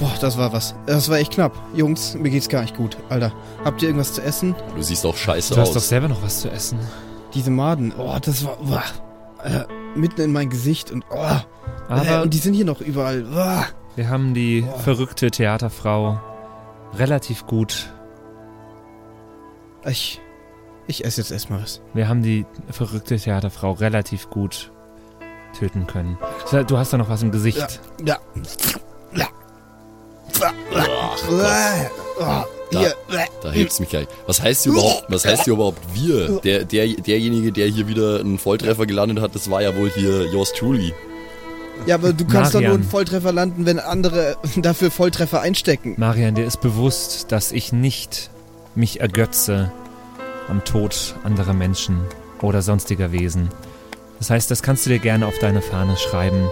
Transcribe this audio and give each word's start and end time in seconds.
Boah, 0.00 0.10
das 0.20 0.36
war 0.38 0.52
was. 0.52 0.74
Das 0.86 1.08
war 1.10 1.18
echt 1.18 1.32
knapp. 1.34 1.52
Jungs, 1.74 2.14
mir 2.14 2.30
geht's 2.30 2.48
gar 2.48 2.62
nicht 2.62 2.74
gut. 2.76 2.96
Alter, 3.10 3.32
habt 3.64 3.82
ihr 3.82 3.88
irgendwas 3.90 4.14
zu 4.14 4.22
essen? 4.22 4.54
Du 4.74 4.82
siehst 4.82 5.04
auch 5.06 5.16
scheiße 5.16 5.54
Du 5.54 5.60
hast 5.60 5.68
aus. 5.68 5.74
doch 5.74 5.82
selber 5.82 6.08
noch 6.08 6.22
was 6.22 6.40
zu 6.40 6.50
essen. 6.50 6.78
Diese 7.34 7.50
Maden. 7.50 7.92
Oh, 7.98 8.16
das 8.20 8.44
war. 8.44 8.56
Boah, 8.56 8.82
äh, 9.44 9.64
mitten 9.94 10.22
in 10.22 10.32
mein 10.32 10.48
Gesicht 10.48 10.90
und. 10.90 11.04
Oh, 11.10 11.16
äh, 11.16 11.36
Aber 11.92 12.22
und 12.22 12.32
die 12.34 12.38
sind 12.38 12.54
hier 12.54 12.64
noch 12.64 12.80
überall. 12.80 13.22
Boah. 13.22 13.66
wir 13.94 14.08
haben 14.08 14.32
die 14.34 14.62
Boah. 14.62 14.78
verrückte 14.80 15.30
Theaterfrau 15.30 16.18
relativ 16.94 17.46
gut. 17.46 17.92
Ich. 19.84 20.20
Ich 20.86 21.04
esse 21.04 21.20
jetzt 21.20 21.30
erstmal 21.30 21.62
was. 21.62 21.80
Wir 21.94 22.08
haben 22.08 22.22
die 22.22 22.46
verrückte 22.70 23.16
Theaterfrau 23.16 23.72
relativ 23.72 24.28
gut 24.30 24.72
töten 25.56 25.86
können. 25.86 26.18
Du 26.66 26.78
hast 26.78 26.92
da 26.92 26.96
noch 26.98 27.08
was 27.08 27.22
im 27.22 27.30
Gesicht. 27.30 27.80
Ja. 28.04 28.16
Ja. 29.14 29.26
Oh, 29.26 29.39
Da- 32.70 32.80
hier. 32.80 32.94
Da 33.42 33.50
hebt's 33.50 33.80
mich 33.80 33.88
gleich. 33.88 34.06
Was 34.26 34.40
heißt 34.40 34.62
hier 34.62 34.72
überhaupt, 34.72 35.04
was 35.08 35.24
heißt 35.24 35.44
hier 35.44 35.54
überhaupt 35.54 35.80
wir? 35.92 36.40
Der, 36.40 36.64
der, 36.64 36.86
derjenige, 36.86 37.50
der 37.52 37.66
hier 37.66 37.88
wieder 37.88 38.20
einen 38.20 38.38
Volltreffer 38.38 38.86
gelandet 38.86 39.20
hat, 39.20 39.34
das 39.34 39.50
war 39.50 39.60
ja 39.60 39.76
wohl 39.76 39.90
hier 39.90 40.26
yours 40.26 40.52
truly. 40.52 40.94
Ja, 41.86 41.96
aber 41.96 42.12
du 42.12 42.24
kannst 42.26 42.54
doch 42.54 42.60
nur 42.60 42.68
Marian. 42.68 42.82
einen 42.82 42.90
Volltreffer 42.90 43.32
landen, 43.32 43.66
wenn 43.66 43.78
andere 43.80 44.36
dafür 44.56 44.90
Volltreffer 44.90 45.40
einstecken. 45.40 45.94
Marian, 45.96 46.34
dir 46.34 46.44
ist 46.44 46.60
bewusst, 46.60 47.32
dass 47.32 47.50
ich 47.52 47.72
nicht 47.72 48.30
mich 48.74 49.00
ergötze 49.00 49.72
am 50.48 50.64
Tod 50.64 51.14
anderer 51.24 51.54
Menschen 51.54 52.00
oder 52.42 52.62
sonstiger 52.62 53.12
Wesen. 53.12 53.48
Das 54.18 54.30
heißt, 54.30 54.50
das 54.50 54.62
kannst 54.62 54.84
du 54.86 54.90
dir 54.90 54.98
gerne 54.98 55.26
auf 55.26 55.38
deine 55.38 55.62
Fahne 55.62 55.96
schreiben. 55.96 56.48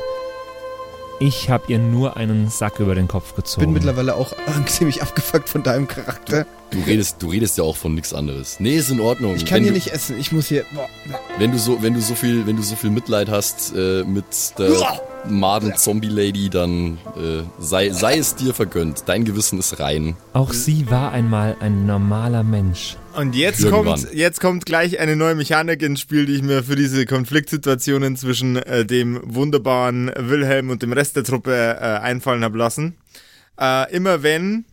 Ich 1.20 1.50
habe 1.50 1.64
ihr 1.66 1.78
nur 1.80 2.16
einen 2.16 2.48
Sack 2.48 2.78
über 2.78 2.94
den 2.94 3.08
Kopf 3.08 3.30
Ich 3.30 3.36
gezogen. 3.36 3.66
bin 3.66 3.72
mittlerweile 3.74 4.14
auch 4.14 4.32
ziemlich 4.66 5.02
abgefuckt 5.02 5.48
von 5.48 5.64
deinem 5.64 5.88
Charakter. 5.88 6.46
Du 6.70 6.78
redest, 6.80 7.20
du 7.20 7.30
redest 7.30 7.58
ja 7.58 7.64
auch 7.64 7.76
von 7.76 7.94
nichts 7.94 8.14
anderes. 8.14 8.60
Nee, 8.60 8.76
ist 8.76 8.90
in 8.90 9.00
Ordnung. 9.00 9.34
Ich 9.34 9.44
kann 9.44 9.56
wenn 9.56 9.62
hier 9.64 9.72
du, 9.72 9.78
nicht 9.78 9.88
essen. 9.92 10.18
Ich 10.20 10.30
muss 10.30 10.46
hier. 10.46 10.64
Boah. 10.72 10.88
Wenn 11.38 11.50
du 11.50 11.58
so, 11.58 11.82
wenn 11.82 11.94
du 11.94 12.00
so 12.00 12.14
viel, 12.14 12.46
wenn 12.46 12.56
du 12.56 12.62
so 12.62 12.76
viel 12.76 12.90
Mitleid 12.90 13.28
hast 13.28 13.72
äh, 13.74 14.04
mit 14.04 14.26
der 14.58 14.70
Maden-Zombie-Lady, 15.30 16.50
dann 16.50 16.98
äh, 17.16 17.42
sei, 17.58 17.90
sei 17.90 18.18
es 18.18 18.34
dir 18.34 18.54
vergönnt. 18.54 19.04
Dein 19.06 19.24
Gewissen 19.24 19.58
ist 19.58 19.80
rein. 19.80 20.16
Auch 20.32 20.52
sie 20.52 20.90
war 20.90 21.12
einmal 21.12 21.56
ein 21.60 21.86
normaler 21.86 22.42
Mensch. 22.42 22.96
Und 23.16 23.34
jetzt 23.34 23.60
Irgendwann. 23.64 24.00
kommt, 24.00 24.14
jetzt 24.14 24.40
kommt 24.40 24.66
gleich 24.66 25.00
eine 25.00 25.16
neue 25.16 25.34
Mechanik 25.34 25.82
ins 25.82 26.00
Spiel, 26.00 26.26
die 26.26 26.36
ich 26.36 26.42
mir 26.42 26.62
für 26.62 26.76
diese 26.76 27.04
Konfliktsituationen 27.04 28.16
zwischen 28.16 28.56
äh, 28.56 28.84
dem 28.84 29.20
wunderbaren 29.24 30.10
Wilhelm 30.16 30.70
und 30.70 30.82
dem 30.82 30.92
Rest 30.92 31.16
der 31.16 31.24
Truppe 31.24 31.52
äh, 31.52 31.98
einfallen 31.98 32.44
habe 32.44 32.58
lassen. 32.58 32.96
Äh, 33.60 33.92
immer 33.94 34.22
wenn 34.22 34.64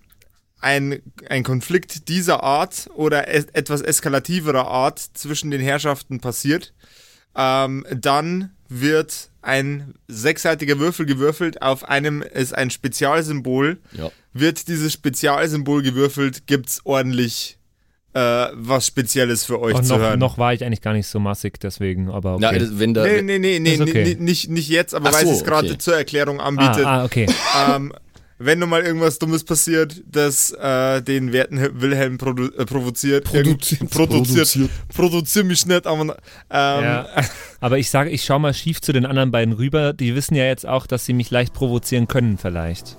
ein, 0.61 1.01
ein 1.29 1.43
Konflikt 1.43 2.07
dieser 2.07 2.43
Art 2.43 2.89
oder 2.95 3.27
es, 3.27 3.45
etwas 3.53 3.81
eskalativerer 3.81 4.67
Art 4.67 4.99
zwischen 4.99 5.51
den 5.51 5.61
Herrschaften 5.61 6.19
passiert, 6.19 6.73
ähm, 7.35 7.85
dann 7.91 8.51
wird 8.69 9.29
ein 9.45 9.93
sechsseitiger 10.07 10.79
Würfel 10.79 11.05
gewürfelt. 11.05 11.61
Auf 11.61 11.87
einem 11.87 12.21
ist 12.21 12.53
ein 12.55 12.69
Spezialsymbol. 12.69 13.77
Ja. 13.93 14.11
Wird 14.33 14.67
dieses 14.67 14.91
Spezialsymbol 14.93 15.81
gewürfelt, 15.81 16.47
gibt's 16.47 16.81
ordentlich 16.83 17.57
äh, 18.13 18.19
was 18.53 18.87
Spezielles 18.87 19.43
für 19.43 19.59
euch 19.61 19.75
Und 19.75 19.83
zu 19.83 19.93
noch, 19.93 19.99
hören. 19.99 20.19
noch 20.19 20.37
war 20.37 20.53
ich 20.53 20.63
eigentlich 20.63 20.81
gar 20.81 20.93
nicht 20.93 21.07
so 21.07 21.19
massig, 21.19 21.59
deswegen, 21.59 22.09
aber 22.09 22.35
okay. 22.35 22.59
das- 22.59 22.79
wenn 22.79 22.93
da, 22.93 23.03
Nee, 23.03 23.21
nee, 23.21 23.39
nee, 23.39 23.59
nee, 23.59 23.81
okay. 23.81 24.03
nee, 24.05 24.15
nicht, 24.17 24.49
nicht 24.49 24.69
jetzt, 24.69 24.95
aber 24.95 25.09
Ach 25.09 25.13
weil 25.13 25.25
so, 25.25 25.31
es 25.33 25.43
gerade 25.43 25.67
okay. 25.67 25.77
zur 25.77 25.95
Erklärung 25.97 26.39
ah, 26.39 26.45
anbietet. 26.45 26.85
ah, 26.85 27.03
okay. 27.03 27.27
Ähm, 27.69 27.91
wenn 28.37 28.59
nun 28.59 28.69
mal 28.69 28.81
irgendwas 28.83 29.17
Dummes 29.19 29.43
passiert, 29.45 30.03
das 30.11 30.51
äh, 30.51 31.01
den 31.01 31.31
werten 31.31 31.81
Wilhelm 31.81 32.17
produ 32.17 32.47
äh, 32.57 32.65
provoziert, 32.65 33.23
Produziert. 33.25 33.89
produziert, 33.89 34.69
produziert 34.93 35.45
mich 35.45 35.65
nicht, 35.65 35.87
aber 35.87 36.01
ähm, 36.01 36.15
Ja. 36.49 37.07
Aber 37.61 37.79
ich 37.79 37.89
sage, 37.89 38.09
ich 38.11 38.23
schau 38.25 38.37
mal 38.37 38.53
schief 38.53 38.81
zu 38.81 38.91
den 38.93 39.05
anderen 39.07 39.31
beiden 39.31 39.53
rüber. 39.53 39.93
Die 39.93 40.13
wissen 40.15 40.35
ja 40.35 40.43
jetzt 40.45 40.67
auch, 40.67 40.85
dass 40.85 41.05
sie 41.05 41.13
mich 41.13 41.31
leicht 41.31 41.53
provozieren 41.53 42.07
können, 42.07 42.37
vielleicht. 42.37 42.97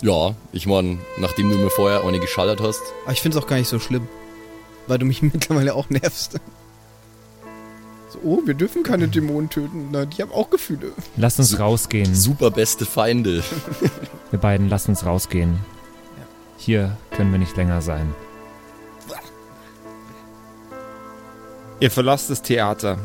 ja, 0.00 0.34
ich 0.52 0.66
meine, 0.66 0.98
nachdem 1.18 1.50
du 1.50 1.58
mir 1.58 1.68
vorher 1.70 2.02
eine 2.04 2.18
geschallert 2.20 2.60
hast, 2.62 2.80
Aber 3.04 3.12
ich 3.12 3.20
finde 3.20 3.36
es 3.36 3.44
auch 3.44 3.48
gar 3.48 3.56
nicht 3.56 3.68
so 3.68 3.78
schlimm. 3.78 4.08
Weil 4.86 4.98
du 4.98 5.04
mich 5.04 5.20
mittlerweile 5.22 5.74
auch 5.74 5.90
nervst. 5.90 6.40
So, 8.10 8.18
oh, 8.24 8.42
wir 8.46 8.54
dürfen 8.54 8.82
keine 8.82 9.08
Dämonen 9.08 9.50
töten. 9.50 9.88
Na, 9.90 10.04
die 10.06 10.22
haben 10.22 10.32
auch 10.32 10.48
Gefühle. 10.50 10.92
Lass 11.16 11.38
uns 11.38 11.58
rausgehen. 11.58 12.14
super 12.14 12.50
beste 12.50 12.84
Feinde. 12.86 13.42
Wir 14.32 14.40
beiden, 14.40 14.68
lass 14.68 14.88
uns 14.88 15.06
rausgehen. 15.06 15.60
Hier 16.58 16.96
können 17.12 17.30
wir 17.30 17.38
nicht 17.38 17.56
länger 17.56 17.80
sein. 17.82 18.12
ihr 21.80 21.90
verlasst 21.90 22.30
das 22.30 22.42
Theater. 22.42 22.96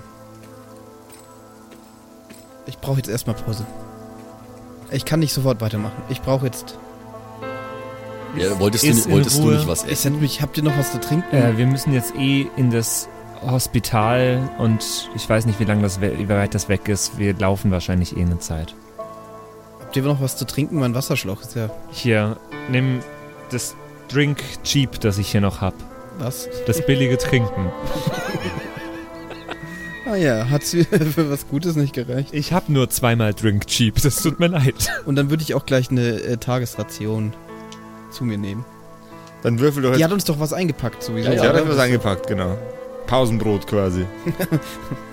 Ich 2.67 2.77
brauche 2.77 2.97
jetzt 2.97 3.09
erstmal 3.09 3.35
Pause. 3.35 3.65
Ich 4.91 5.03
kann 5.05 5.19
nicht 5.19 5.33
sofort 5.33 5.61
weitermachen. 5.61 6.01
Ich 6.09 6.21
brauche 6.21 6.45
jetzt. 6.45 6.77
Ja, 8.37 8.59
wolltest 8.59 8.83
du, 8.83 9.11
wolltest 9.11 9.39
du 9.39 9.49
nicht 9.51 9.67
was 9.67 9.83
Ich 9.85 9.91
essen? 9.93 10.01
send 10.03 10.21
mich, 10.21 10.41
habt 10.43 10.57
ihr 10.57 10.63
noch 10.63 10.77
was 10.77 10.91
zu 10.91 10.99
trinken? 10.99 11.35
Äh, 11.35 11.57
wir 11.57 11.65
müssen 11.65 11.91
jetzt 11.93 12.15
eh 12.15 12.47
in 12.55 12.69
das 12.69 13.09
Hospital 13.41 14.47
und 14.59 15.09
ich 15.15 15.27
weiß 15.27 15.45
nicht, 15.47 15.59
wie 15.59 15.63
lange 15.65 15.81
das, 15.81 15.99
we- 16.01 16.17
wie 16.19 16.29
weit 16.29 16.53
das 16.53 16.69
weg 16.69 16.87
ist. 16.87 17.17
Wir 17.17 17.33
laufen 17.33 17.71
wahrscheinlich 17.71 18.15
eh 18.15 18.21
eine 18.21 18.37
Zeit. 18.39 18.75
Habt 19.87 19.95
ihr 19.95 20.03
noch 20.03 20.19
was 20.19 20.35
zu 20.35 20.45
trinken? 20.45 20.79
Mein 20.79 20.93
Wasserschlauch 20.93 21.39
ist 21.41 21.55
ja. 21.55 21.69
Hier, 21.91 22.35
nimm 22.69 22.99
das 23.51 23.73
Drink 24.09 24.43
Cheap, 24.65 24.99
das 24.99 25.17
ich 25.17 25.31
hier 25.31 25.39
noch 25.39 25.61
hab. 25.61 25.73
Was? 26.19 26.49
Das 26.65 26.85
billige 26.85 27.17
Trinken. 27.17 27.71
Ah 30.05 30.17
ja, 30.17 30.49
hat's 30.49 30.71
für 31.15 31.31
was 31.31 31.47
Gutes 31.47 31.77
nicht 31.77 31.93
gereicht. 31.93 32.33
Ich 32.33 32.51
hab 32.51 32.67
nur 32.67 32.89
zweimal 32.89 33.33
Drink 33.33 33.65
Cheap, 33.67 34.01
das 34.01 34.21
tut 34.21 34.41
mir 34.41 34.47
leid. 34.47 34.91
Und 35.05 35.15
dann 35.15 35.29
würde 35.29 35.41
ich 35.43 35.53
auch 35.53 35.65
gleich 35.65 35.89
eine 35.89 36.19
äh, 36.19 36.35
Tagesration 36.35 37.31
zu 38.11 38.25
mir 38.25 38.37
nehmen. 38.37 38.65
Dann 39.41 39.57
würfel 39.59 39.83
doch 39.83 39.93
Die 39.93 39.99
jetzt. 39.99 40.05
hat 40.07 40.11
uns 40.11 40.25
doch 40.25 40.37
was 40.37 40.51
eingepackt 40.51 41.01
sowieso. 41.01 41.31
Ja, 41.31 41.49
oder? 41.49 41.61
hat 41.61 41.69
was 41.69 41.79
eingepackt, 41.79 42.27
genau. 42.27 42.57
Pausenbrot 43.05 43.67
quasi. 43.67 44.05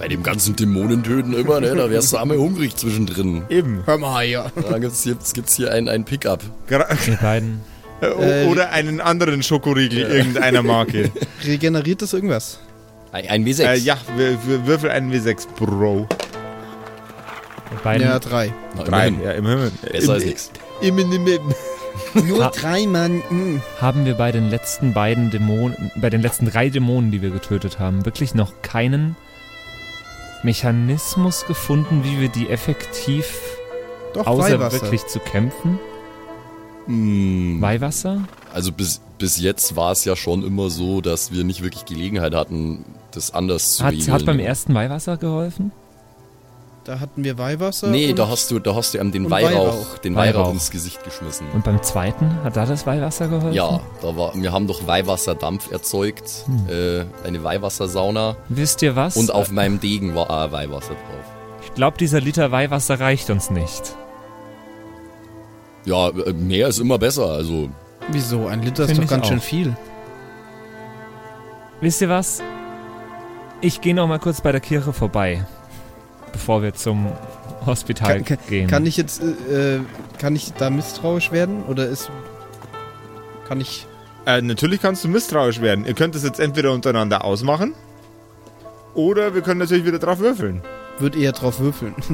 Bei 0.00 0.08
dem 0.08 0.22
ganzen 0.22 0.56
Dämonentöten 0.56 1.34
immer, 1.34 1.60
ne? 1.60 1.74
Da 1.76 1.90
wärst 1.90 2.12
du 2.14 2.16
einmal 2.16 2.38
hungrig 2.38 2.74
zwischendrin. 2.74 3.42
Eben. 3.50 3.82
Hör 3.84 3.98
mal, 3.98 4.24
ja. 4.24 4.50
Da 4.70 4.78
gibt's 4.78 5.02
hier, 5.02 5.14
gibt's 5.34 5.56
hier 5.56 5.70
ein, 5.72 5.88
ein 5.88 6.04
Pickup. 6.04 6.42
Gra 6.66 6.86
Wir 7.04 7.16
beiden. 7.16 7.60
Äh, 8.02 8.46
Oder 8.46 8.70
einen 8.70 9.02
anderen 9.02 9.42
Schokoriegel 9.42 9.98
irgendeiner 10.10 10.62
Marke. 10.62 11.10
Regeneriert 11.44 12.00
das 12.00 12.14
irgendwas? 12.14 12.58
Ein, 13.12 13.28
ein 13.28 13.44
W6. 13.44 13.62
äh, 13.62 13.76
ja, 13.76 13.98
wir, 14.16 14.38
wir 14.46 14.66
würfel 14.66 14.90
einen 14.90 15.12
W6, 15.12 15.46
Bro. 15.54 16.08
Beiden. 17.84 18.06
Ja, 18.06 18.18
drei. 18.18 18.54
Na, 18.74 18.84
Drei. 18.84 19.08
immerhin. 19.08 19.26
Ja, 19.26 19.32
immerhin. 19.32 19.70
Besser 19.92 20.14
als. 20.14 20.50
Im, 20.80 20.98
im, 20.98 21.12
im, 21.12 21.26
im. 21.26 22.26
Nur 22.26 22.44
Ha- 22.46 22.52
drei, 22.58 22.86
Mann. 22.86 23.18
Mm. 23.28 23.60
haben 23.82 24.06
wir 24.06 24.14
bei 24.14 24.32
den 24.32 24.48
letzten 24.48 24.94
beiden 24.94 25.30
Dämonen, 25.30 25.90
bei 25.96 26.08
den 26.08 26.22
letzten 26.22 26.46
drei 26.46 26.70
Dämonen, 26.70 27.10
die 27.10 27.20
wir 27.20 27.28
getötet 27.28 27.78
haben, 27.78 28.06
wirklich 28.06 28.34
noch 28.34 28.62
keinen 28.62 29.14
Mechanismus 30.42 31.46
gefunden, 31.46 32.02
wie 32.04 32.20
wir 32.20 32.28
die 32.28 32.48
effektiv, 32.48 33.38
Doch, 34.14 34.26
außer 34.26 34.52
Weihwasser. 34.58 34.80
wirklich 34.82 35.06
zu 35.06 35.18
kämpfen? 35.20 35.78
Hm, 36.86 37.58
Weihwasser? 37.60 38.22
also 38.52 38.72
bis, 38.72 39.00
bis 39.18 39.38
jetzt 39.38 39.76
war 39.76 39.92
es 39.92 40.04
ja 40.04 40.16
schon 40.16 40.42
immer 40.44 40.70
so, 40.70 41.00
dass 41.00 41.32
wir 41.32 41.44
nicht 41.44 41.62
wirklich 41.62 41.84
Gelegenheit 41.84 42.34
hatten, 42.34 42.84
das 43.12 43.32
anders 43.32 43.74
zu 43.76 43.84
Hat, 43.84 43.92
regeln. 43.92 44.12
hat 44.12 44.24
beim 44.26 44.38
ersten 44.40 44.74
Weihwasser 44.74 45.16
geholfen? 45.16 45.72
Da 46.90 46.98
hatten 46.98 47.22
wir 47.22 47.38
Weihwasser. 47.38 47.86
Nee, 47.86 48.10
und 48.10 48.18
da 48.18 48.26
hast 48.28 48.50
du, 48.50 48.58
da 48.58 48.74
hast 48.74 48.94
du 48.94 48.98
ihm 48.98 49.12
den 49.12 49.30
Weihrauch, 49.30 49.52
Weihrauch. 49.52 49.98
den 49.98 50.16
Weihrauch, 50.16 50.40
Weihrauch. 50.40 50.52
ins 50.54 50.72
Gesicht 50.72 51.04
geschmissen. 51.04 51.46
Und 51.54 51.62
beim 51.62 51.80
zweiten, 51.84 52.42
hat 52.42 52.56
da 52.56 52.66
das 52.66 52.84
Weihwasser 52.84 53.28
geholfen? 53.28 53.52
Ja, 53.52 53.78
da 54.02 54.16
war, 54.16 54.32
wir 54.34 54.50
haben 54.50 54.66
doch 54.66 54.88
Weihwasserdampf 54.88 55.70
erzeugt, 55.70 56.28
Hm. 56.46 56.66
äh, 56.68 57.04
eine 57.24 57.44
Weihwassersauna 57.44 58.34
Wisst 58.48 58.82
ihr 58.82 58.96
was? 58.96 59.16
und 59.16 59.30
auf 59.30 59.52
meinem 59.52 59.78
Degen 59.78 60.16
war 60.16 60.30
auch 60.30 60.50
Weihwasser 60.50 60.94
drauf. 60.94 61.24
ich 61.62 61.72
glaube, 61.74 61.96
dieser 61.96 62.20
Liter 62.20 62.50
Weihwasser 62.50 62.98
reicht 62.98 63.30
uns 63.30 63.50
nicht. 63.50 63.94
Ja, 65.84 66.08
äh, 66.08 66.32
mehr 66.32 66.66
ist 66.66 66.80
immer 66.80 66.98
besser, 66.98 67.26
also 67.26 67.68
Wieso? 68.08 68.48
Ein 68.48 68.62
Liter 68.64 68.86
ist 68.88 69.00
doch 69.00 69.06
ganz 69.06 69.28
schön 69.28 69.38
auch. 69.38 69.42
viel. 69.44 69.76
Wisst 71.80 72.00
ihr 72.00 72.08
was? 72.08 72.42
Ich 73.60 73.80
gehe 73.80 73.94
noch 73.94 74.08
mal 74.08 74.18
kurz 74.18 74.40
bei 74.40 74.50
der 74.50 74.60
Kirche 74.60 74.92
vorbei, 74.92 75.46
bevor 76.32 76.62
wir 76.62 76.74
zum 76.74 77.06
Hospital 77.66 78.16
Kann- 78.16 78.24
kann- 78.24 78.38
gehen. 78.48 78.68
Kann 78.68 78.86
ich 78.86 78.96
jetzt, 78.96 79.22
äh, 79.50 79.76
äh, 79.76 79.80
kann 80.18 80.34
ich 80.36 80.52
da 80.54 80.70
misstrauisch 80.70 81.32
werden? 81.32 81.62
Oder 81.64 81.86
ist, 81.86 82.10
kann 83.48 83.60
ich, 83.60 83.86
Äh, 84.26 84.42
natürlich 84.42 84.80
kannst 84.82 85.04
du 85.04 85.08
misstrauisch 85.08 85.60
werden. 85.60 85.86
Ihr 85.86 85.94
könnt 85.94 86.14
es 86.14 86.22
jetzt 86.24 86.40
entweder 86.40 86.72
untereinander 86.72 87.24
ausmachen. 87.24 87.74
Oder 88.94 89.34
wir 89.34 89.42
können 89.42 89.60
natürlich 89.60 89.84
wieder 89.84 89.98
drauf 89.98 90.18
würfeln. 90.18 90.62
würde 90.98 91.18
eher 91.18 91.32
drauf 91.32 91.60
würfeln. 91.60 91.94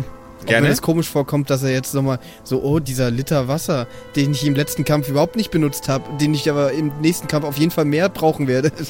Auch 0.43 0.47
Gerne. 0.47 0.67
wenn 0.67 0.73
es 0.73 0.83
komisch 0.83 1.09
vorkommt, 1.09 1.49
dass 1.51 1.62
er 1.65 1.71
jetzt 1.73 1.93
nochmal 1.95 2.21
so, 2.45 2.62
oh, 2.62 2.79
dieser 2.79 3.11
Liter 3.11 3.49
Wasser, 3.49 3.87
den 4.15 4.31
ich 4.33 4.47
im 4.47 4.55
letzten 4.55 4.85
Kampf 4.85 5.09
überhaupt 5.09 5.35
nicht 5.35 5.51
benutzt 5.51 5.89
habe, 5.89 6.05
den 6.21 6.35
ich 6.35 6.49
aber 6.51 6.73
im 6.73 6.93
nächsten 7.01 7.27
Kampf 7.27 7.47
auf 7.47 7.57
jeden 7.59 7.71
Fall 7.73 7.87
mehr 7.87 8.09
brauchen 8.11 8.47
werde. 8.47 8.71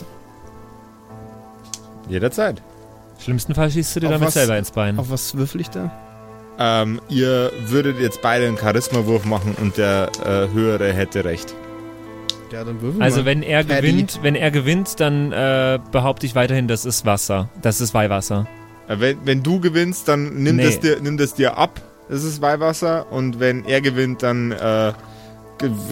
Jederzeit. 2.08 2.60
Schlimmsten 3.22 3.54
Fall 3.54 3.70
schießt 3.70 3.96
du 3.96 4.00
dir 4.00 4.06
Auf 4.06 4.12
damit 4.14 4.26
was- 4.28 4.34
selber 4.34 4.58
ins 4.58 4.70
Bein. 4.70 4.98
Auf 4.98 5.10
was 5.10 5.36
würfel 5.36 5.60
ich 5.60 5.70
da? 5.70 5.90
Ähm, 6.58 7.00
ihr 7.08 7.52
würdet 7.66 8.00
jetzt 8.00 8.22
beide 8.22 8.46
einen 8.46 8.56
Charisma-Wurf 8.56 9.24
machen 9.26 9.54
und 9.60 9.76
der 9.76 10.10
äh, 10.24 10.52
Höhere 10.54 10.92
hätte 10.92 11.24
recht. 11.24 11.54
Ja, 12.52 12.64
dann 12.64 12.80
würfel 12.80 13.02
Also 13.02 13.18
mal. 13.20 13.26
wenn 13.26 13.42
er 13.42 13.64
Paddy. 13.64 13.90
gewinnt, 13.92 14.20
wenn 14.22 14.34
er 14.36 14.50
gewinnt, 14.50 15.00
dann 15.00 15.32
äh, 15.32 15.78
behaupte 15.92 16.24
ich 16.24 16.34
weiterhin, 16.34 16.68
das 16.68 16.84
ist 16.84 17.04
Wasser. 17.04 17.48
Das 17.60 17.80
ist 17.80 17.92
Weihwasser. 17.92 18.46
Äh, 18.88 19.00
wenn, 19.00 19.18
wenn 19.24 19.42
du 19.42 19.60
gewinnst, 19.60 20.08
dann 20.08 20.42
nimm, 20.42 20.56
Nee. 20.56 20.64
das 20.64 20.80
dir, 20.80 20.98
nimm 21.02 21.16
das 21.18 21.34
dir 21.34 21.58
ab. 21.58 21.80
Das 22.08 22.22
ist 22.22 22.40
Weihwasser. 22.40 23.10
Und 23.10 23.40
wenn 23.40 23.64
er 23.66 23.80
gewinnt, 23.80 24.22
dann 24.22 24.52
äh, 24.52 24.92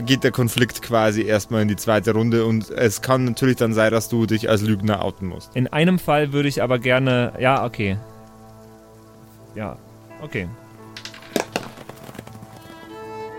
geht 0.04 0.24
der 0.24 0.30
Konflikt 0.30 0.82
quasi 0.82 1.22
erstmal 1.22 1.62
in 1.62 1.68
die 1.68 1.76
zweite 1.76 2.12
Runde. 2.12 2.44
Und 2.44 2.70
es 2.70 3.02
kann 3.02 3.24
natürlich 3.24 3.56
dann 3.56 3.72
sein, 3.72 3.90
dass 3.90 4.08
du 4.08 4.26
dich 4.26 4.48
als 4.48 4.62
Lügner 4.62 5.04
outen 5.04 5.28
musst. 5.28 5.54
In 5.54 5.66
einem 5.68 5.98
Fall 5.98 6.32
würde 6.32 6.48
ich 6.48 6.62
aber 6.62 6.78
gerne. 6.78 7.32
Ja, 7.38 7.64
okay. 7.64 7.98
Ja, 9.54 9.76
okay. 10.22 10.48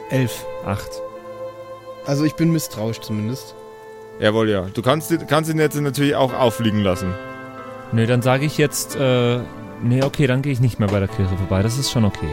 Elf. 0.09 0.45
Acht. 0.65 0.89
Also 2.05 2.23
ich 2.23 2.35
bin 2.35 2.51
misstrauisch 2.51 2.99
zumindest. 2.99 3.55
Jawohl, 4.19 4.49
ja. 4.49 4.67
Du 4.73 4.81
kannst, 4.81 5.13
kannst 5.27 5.49
ihn 5.49 5.59
jetzt 5.59 5.75
natürlich 5.75 6.15
auch 6.15 6.33
auffliegen 6.33 6.81
lassen. 6.81 7.13
Nö, 7.91 8.05
dann 8.05 8.21
sage 8.21 8.45
ich 8.45 8.57
jetzt. 8.57 8.95
Äh, 8.95 9.39
nee, 9.83 10.03
okay, 10.03 10.27
dann 10.27 10.41
gehe 10.41 10.53
ich 10.53 10.59
nicht 10.59 10.79
mehr 10.79 10.87
bei 10.87 10.99
der 10.99 11.07
Kirche 11.07 11.35
vorbei. 11.37 11.61
Das 11.61 11.77
ist 11.77 11.91
schon 11.91 12.05
okay. 12.05 12.29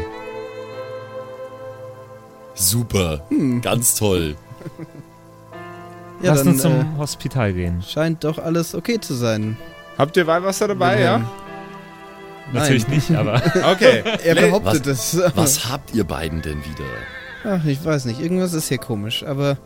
Super. 2.70 3.22
Ganz 3.62 3.94
toll. 3.96 4.36
Ja, 6.22 6.30
Lass 6.30 6.38
dann 6.44 6.52
uns 6.52 6.62
zum 6.62 6.72
äh, 6.80 6.84
Hospital 6.98 7.52
gehen. 7.52 7.82
scheint 7.82 8.22
doch 8.24 8.38
alles 8.38 8.74
okay 8.74 9.00
zu 9.00 9.14
sein. 9.14 9.56
Habt 9.98 10.16
ihr 10.16 10.26
Weihwasser 10.26 10.68
dabei, 10.68 11.00
ja? 11.00 11.18
Nein. 11.18 11.26
Natürlich 12.52 12.86
nicht, 12.88 13.10
aber. 13.12 13.42
Okay. 13.72 14.02
Er 14.24 14.34
behauptet 14.34 14.86
es. 14.86 15.18
Was 15.34 15.68
habt 15.68 15.94
ihr 15.94 16.04
beiden 16.04 16.42
denn 16.42 16.58
wieder? 16.64 16.84
Ach, 17.44 17.64
ich 17.64 17.84
weiß 17.84 18.04
nicht. 18.04 18.20
Irgendwas 18.20 18.52
ist 18.52 18.68
hier 18.68 18.78
komisch, 18.78 19.24
aber. 19.24 19.56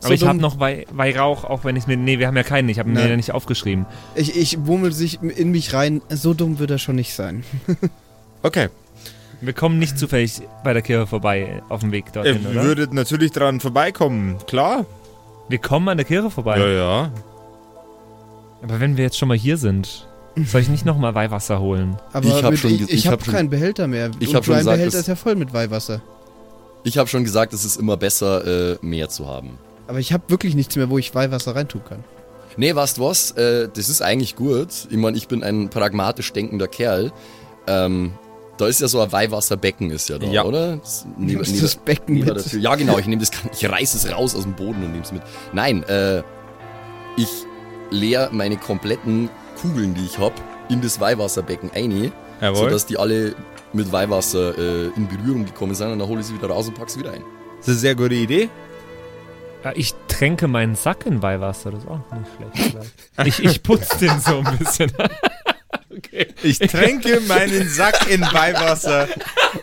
so 0.00 0.06
aber 0.06 0.14
ich 0.14 0.26
habe 0.26 0.38
noch 0.38 0.58
Wei- 0.58 0.86
Weihrauch, 0.90 1.44
auch 1.44 1.64
wenn 1.64 1.76
ich 1.76 1.86
mir. 1.86 1.96
Nee, 1.96 2.18
wir 2.18 2.26
haben 2.26 2.36
ja 2.36 2.42
keinen. 2.42 2.68
Ich 2.68 2.78
habe 2.80 2.88
mir 2.88 2.98
Nein. 3.00 3.10
ja 3.10 3.16
nicht 3.16 3.32
aufgeschrieben. 3.32 3.86
Ich, 4.16 4.36
ich 4.36 4.66
wummel 4.66 4.92
sich 4.92 5.22
in 5.22 5.50
mich 5.52 5.74
rein. 5.74 6.02
So 6.08 6.34
dumm 6.34 6.58
wird 6.58 6.70
er 6.72 6.78
schon 6.78 6.96
nicht 6.96 7.14
sein. 7.14 7.44
Okay. 8.42 8.68
Wir 9.40 9.52
kommen 9.54 9.78
nicht 9.78 9.98
zufällig 9.98 10.42
bei 10.64 10.72
der 10.72 10.82
Kirche 10.82 11.06
vorbei 11.06 11.62
auf 11.68 11.80
dem 11.80 11.92
Weg 11.92 12.06
Ihr 12.08 12.12
dorthin, 12.12 12.46
oder? 12.46 12.62
würdet 12.62 12.92
natürlich 12.92 13.32
dran 13.32 13.60
vorbeikommen. 13.60 14.36
Klar. 14.46 14.84
Wir 15.48 15.58
kommen 15.58 15.88
an 15.88 15.96
der 15.96 16.04
Kirche 16.06 16.30
vorbei. 16.30 16.58
Ja, 16.58 16.68
ja. 16.68 17.12
Aber 18.62 18.80
wenn 18.80 18.96
wir 18.96 19.04
jetzt 19.04 19.16
schon 19.18 19.28
mal 19.28 19.36
hier 19.36 19.56
sind, 19.56 20.06
soll 20.44 20.60
ich 20.60 20.68
nicht 20.68 20.84
nochmal 20.84 21.14
Weihwasser 21.14 21.58
holen? 21.60 21.96
Aber 22.12 22.26
Ich 22.28 22.42
hab 22.42 22.50
mit, 22.50 22.60
schon 22.60 22.70
ich, 22.74 22.82
ich, 22.82 22.90
ich 22.90 23.06
habe 23.06 23.16
hab 23.16 23.24
schon- 23.24 23.34
keinen 23.34 23.50
Behälter 23.50 23.86
mehr. 23.88 24.10
Ich 24.20 24.28
Und 24.28 24.34
hab 24.36 24.44
schon 24.44 24.52
mein 24.54 24.60
gesagt, 24.60 24.76
Behälter 24.76 24.92
das- 24.92 25.00
ist 25.02 25.08
ja 25.08 25.16
voll 25.16 25.34
mit 25.36 25.52
Weihwasser. 25.54 26.02
Ich 26.84 26.98
habe 26.98 27.08
schon 27.08 27.24
gesagt, 27.24 27.52
es 27.52 27.64
ist 27.64 27.76
immer 27.76 27.96
besser, 27.96 28.72
äh, 28.72 28.78
mehr 28.82 29.08
zu 29.08 29.26
haben. 29.26 29.58
Aber 29.86 29.98
ich 29.98 30.12
habe 30.12 30.22
wirklich 30.28 30.54
nichts 30.54 30.76
mehr, 30.76 30.88
wo 30.88 30.98
ich 30.98 31.14
Weihwasser 31.14 31.56
reintun 31.56 31.82
kann. 31.88 32.04
Nee, 32.56 32.74
weißt 32.74 32.98
du 32.98 33.02
was? 33.04 33.30
Äh, 33.32 33.68
das 33.74 33.88
ist 33.88 34.02
eigentlich 34.02 34.36
gut. 34.36 34.68
Ich 34.90 34.96
meine, 34.96 35.16
ich 35.16 35.28
bin 35.28 35.42
ein 35.42 35.68
pragmatisch 35.70 36.32
denkender 36.32 36.68
Kerl. 36.68 37.12
Ähm, 37.66 38.12
da 38.60 38.66
ist 38.66 38.80
ja 38.80 38.88
so 38.88 39.00
ein 39.00 39.10
Weihwasserbecken 39.10 39.90
ist 39.90 40.08
ja 40.08 40.18
da, 40.18 40.26
Ja. 40.26 40.44
oder? 40.44 40.76
Das, 40.76 41.06
Nimmst 41.18 41.52
neben- 41.52 41.62
das 41.62 41.76
Becken 41.76 42.14
neben 42.14 42.26
mit? 42.26 42.36
der 42.36 42.44
Tür. 42.44 42.60
Ja, 42.60 42.74
genau. 42.74 42.98
Ich 42.98 43.06
nehme 43.06 43.20
das, 43.20 43.30
ich 43.52 43.68
reiß 43.68 43.94
es 43.94 44.10
raus 44.12 44.34
aus 44.34 44.42
dem 44.44 44.54
Boden 44.54 44.82
und 44.84 44.92
nehme 44.92 45.02
es 45.02 45.12
mit. 45.12 45.22
Nein, 45.52 45.82
äh, 45.84 46.22
ich 47.16 47.28
leer 47.90 48.28
meine 48.32 48.56
kompletten 48.56 49.28
Kugeln, 49.60 49.94
die 49.94 50.04
ich 50.04 50.18
hab, 50.18 50.32
in 50.68 50.80
das 50.80 51.00
Weihwasserbecken 51.00 51.70
ein, 51.74 52.12
Jawohl. 52.40 52.56
sodass 52.56 52.86
die 52.86 52.96
alle 52.98 53.34
mit 53.72 53.90
Weihwasser 53.92 54.56
äh, 54.58 54.86
in 54.96 55.08
Berührung 55.08 55.44
gekommen 55.44 55.74
sind 55.74 55.92
und 55.92 55.98
dann 55.98 56.08
hole 56.08 56.20
ich 56.20 56.26
sie 56.26 56.34
wieder 56.34 56.48
raus 56.48 56.68
und 56.68 56.74
pack 56.74 56.90
sie 56.90 57.00
wieder 57.00 57.12
ein. 57.12 57.22
Das 57.58 57.66
ist 57.66 57.68
eine 57.68 57.78
sehr 57.78 57.94
gute 57.94 58.14
Idee. 58.14 58.48
Ja, 59.64 59.72
ich 59.74 59.94
tränke 60.08 60.48
meinen 60.48 60.74
Sack 60.74 61.04
in 61.04 61.20
Weihwasser, 61.22 61.70
das 61.70 61.82
ist 61.84 61.88
auch 61.90 62.00
nicht 62.16 62.54
schlecht. 62.72 62.92
Ich, 63.26 63.44
ich 63.44 63.62
putze 63.62 63.98
den 63.98 64.18
so 64.20 64.38
ein 64.38 64.56
bisschen. 64.58 64.90
Okay. 65.96 66.28
Ich 66.42 66.58
tränke 66.58 67.20
meinen 67.20 67.68
Sack 67.68 68.10
in 68.10 68.20
Weihwasser. 68.20 69.08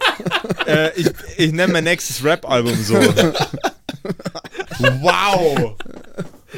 äh, 0.67 0.91
ich 0.99 1.07
ich 1.37 1.51
nenne 1.51 1.73
mein 1.73 1.83
nächstes 1.83 2.23
Rap-Album 2.23 2.75
so. 2.83 2.95
wow! 4.79 5.75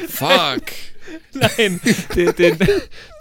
Fuck! 0.08 0.62
Nein, 1.32 1.80
den, 2.16 2.34
den, 2.36 2.58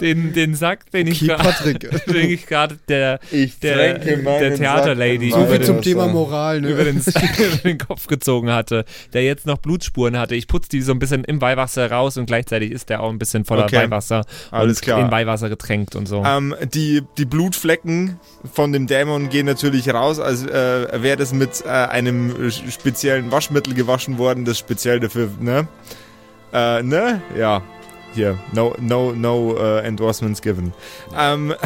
den, 0.02 0.34
den 0.34 0.56
Sack, 0.56 0.90
den 0.92 1.08
ich 1.08 1.20
gerade 2.48 2.80
der, 2.88 3.20
Ich 3.32 3.60
der, 3.60 4.00
der 4.00 4.56
Theaterlady 4.56 5.32
So 5.32 5.46
viel 5.46 5.56
über, 5.56 5.66
zum 5.66 5.76
den, 5.78 5.84
Thema 5.84 6.08
Moral, 6.08 6.62
ne? 6.62 6.70
über, 6.70 6.84
den, 6.84 6.98
über 6.98 7.58
den 7.64 7.78
Kopf 7.78 8.08
gezogen 8.08 8.52
hatte, 8.52 8.86
der 9.14 9.24
jetzt 9.24 9.46
noch 9.46 9.58
Blutspuren 9.58 10.18
hatte. 10.18 10.36
Ich 10.36 10.48
putze 10.48 10.70
die 10.70 10.82
so 10.82 10.92
ein 10.92 11.00
bisschen 11.00 11.24
im 11.24 11.42
Weihwasser 11.42 11.92
raus 11.92 12.18
und 12.18 12.26
gleichzeitig 12.26 12.72
ist 12.72 12.90
der 12.90 13.02
auch 13.02 13.10
ein 13.10 13.20
bisschen 13.20 13.46
voller 13.46 13.66
Okay. 13.66 13.78
Weihwasser 13.78 14.26
Alles 14.52 14.78
und 14.78 14.84
klar. 14.84 15.00
in 15.00 15.12
Weihwasser 15.12 15.50
getränkt 15.50 15.96
und 15.96 16.08
so. 16.08 16.24
Ähm, 16.26 16.56
die, 16.74 17.04
die 17.18 17.26
Blutflecken 17.26 18.20
von 18.52 18.72
dem 18.72 18.88
Dämon 18.88 19.30
gehen 19.30 19.46
natürlich 19.46 19.94
raus, 19.94 20.20
als 20.20 20.46
äh, 20.46 21.02
wäre 21.04 21.18
das 21.18 21.34
mit 21.34 21.64
äh, 21.66 21.70
einem 21.70 22.52
speziellen 22.52 23.32
Waschmittel 23.32 23.74
gewaschen 23.74 24.18
worden, 24.18 24.46
das 24.46 24.58
speziell 24.58 25.00
dafür, 25.00 25.30
ne? 25.40 25.68
Äh, 26.52 26.82
ne? 26.84 27.22
Ja. 27.38 27.62
Hier, 28.16 28.38
no, 28.54 28.76
no, 28.80 29.12
no 29.14 29.54
uh, 29.54 29.78
endorsements 29.80 30.42
given. 30.42 30.74
Ähm, 31.18 31.54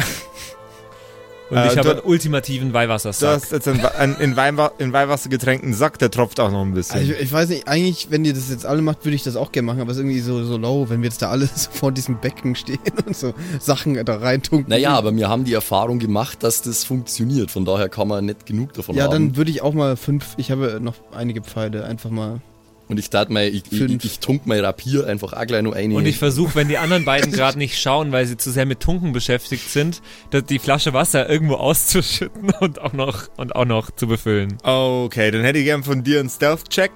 Und 1.50 1.58
äh, 1.58 1.66
ich 1.66 1.76
habe 1.76 1.82
du- 1.82 1.90
einen 1.96 2.00
ultimativen 2.00 2.68
du 2.68 2.74
Weihwassersack. 2.74 3.34
hast 3.42 3.52
jetzt 3.52 3.68
einen, 3.68 3.84
einen 3.84 4.16
in, 4.16 4.34
Weinwa 4.34 4.72
in 4.78 4.94
Weihwasser 4.94 5.28
getränkten 5.28 5.74
Sack, 5.74 5.98
der 5.98 6.10
tropft 6.10 6.40
auch 6.40 6.50
noch 6.50 6.62
ein 6.62 6.72
bisschen. 6.72 6.98
Also 7.00 7.12
ich, 7.12 7.20
ich 7.20 7.32
weiß 7.32 7.50
nicht, 7.50 7.68
eigentlich, 7.68 8.10
wenn 8.10 8.24
ihr 8.24 8.32
das 8.32 8.48
jetzt 8.48 8.64
alle 8.64 8.80
macht, 8.80 9.04
würde 9.04 9.14
ich 9.14 9.22
das 9.24 9.36
auch 9.36 9.52
gerne 9.52 9.66
machen, 9.66 9.80
aber 9.82 9.90
es 9.90 9.98
ist 9.98 10.02
irgendwie 10.04 10.20
so, 10.20 10.42
so 10.42 10.56
low, 10.56 10.88
wenn 10.88 11.02
wir 11.02 11.08
jetzt 11.10 11.20
da 11.20 11.28
alle 11.28 11.46
so 11.54 11.70
vor 11.70 11.92
diesem 11.92 12.18
Becken 12.18 12.54
stehen 12.56 12.78
und 13.06 13.14
so 13.14 13.34
Sachen 13.60 14.02
da 14.04 14.16
reintunken. 14.16 14.70
Naja, 14.70 14.94
aber 14.96 15.14
wir 15.14 15.28
haben 15.28 15.44
die 15.44 15.52
Erfahrung 15.52 15.98
gemacht, 15.98 16.42
dass 16.42 16.62
das 16.62 16.82
funktioniert. 16.84 17.50
Von 17.50 17.66
daher 17.66 17.90
kann 17.90 18.08
man 18.08 18.24
nicht 18.24 18.46
genug 18.46 18.72
davon 18.72 18.94
Ja, 18.96 19.04
haben. 19.04 19.12
dann 19.12 19.36
würde 19.36 19.50
ich 19.50 19.60
auch 19.60 19.74
mal 19.74 19.96
fünf, 19.98 20.34
ich 20.38 20.50
habe 20.50 20.78
noch 20.80 20.94
einige 21.14 21.42
Pfeile, 21.42 21.84
einfach 21.84 22.08
mal. 22.10 22.40
Und 22.86 22.98
ich 22.98 23.08
tat 23.08 23.30
mal, 23.30 23.44
ich, 23.46 23.64
ich, 23.72 24.04
ich 24.04 24.20
tunk 24.20 24.42
mein 24.46 24.60
Rapier 24.62 25.06
einfach 25.06 25.32
auch 25.32 25.46
gleich 25.46 25.62
noch 25.62 25.72
eine. 25.72 25.94
Und 25.94 26.04
ich 26.04 26.18
versuche, 26.18 26.54
wenn 26.54 26.68
die 26.68 26.76
anderen 26.76 27.06
beiden 27.06 27.32
gerade 27.32 27.56
nicht 27.56 27.80
schauen, 27.80 28.12
weil 28.12 28.26
sie 28.26 28.36
zu 28.36 28.50
sehr 28.50 28.66
mit 28.66 28.80
Tunken 28.80 29.12
beschäftigt 29.14 29.70
sind, 29.70 30.02
dass 30.30 30.44
die 30.44 30.58
Flasche 30.58 30.92
Wasser 30.92 31.28
irgendwo 31.28 31.54
auszuschütten 31.54 32.50
und 32.60 32.80
auch 32.82 32.92
noch 32.92 33.28
und 33.38 33.56
auch 33.56 33.64
noch 33.64 33.90
zu 33.90 34.06
befüllen. 34.06 34.58
Okay, 34.62 35.30
dann 35.30 35.42
hätte 35.44 35.58
ich 35.60 35.64
gern 35.64 35.82
von 35.82 36.02
dir 36.04 36.20
einen 36.20 36.28
Stealth-Check. 36.28 36.90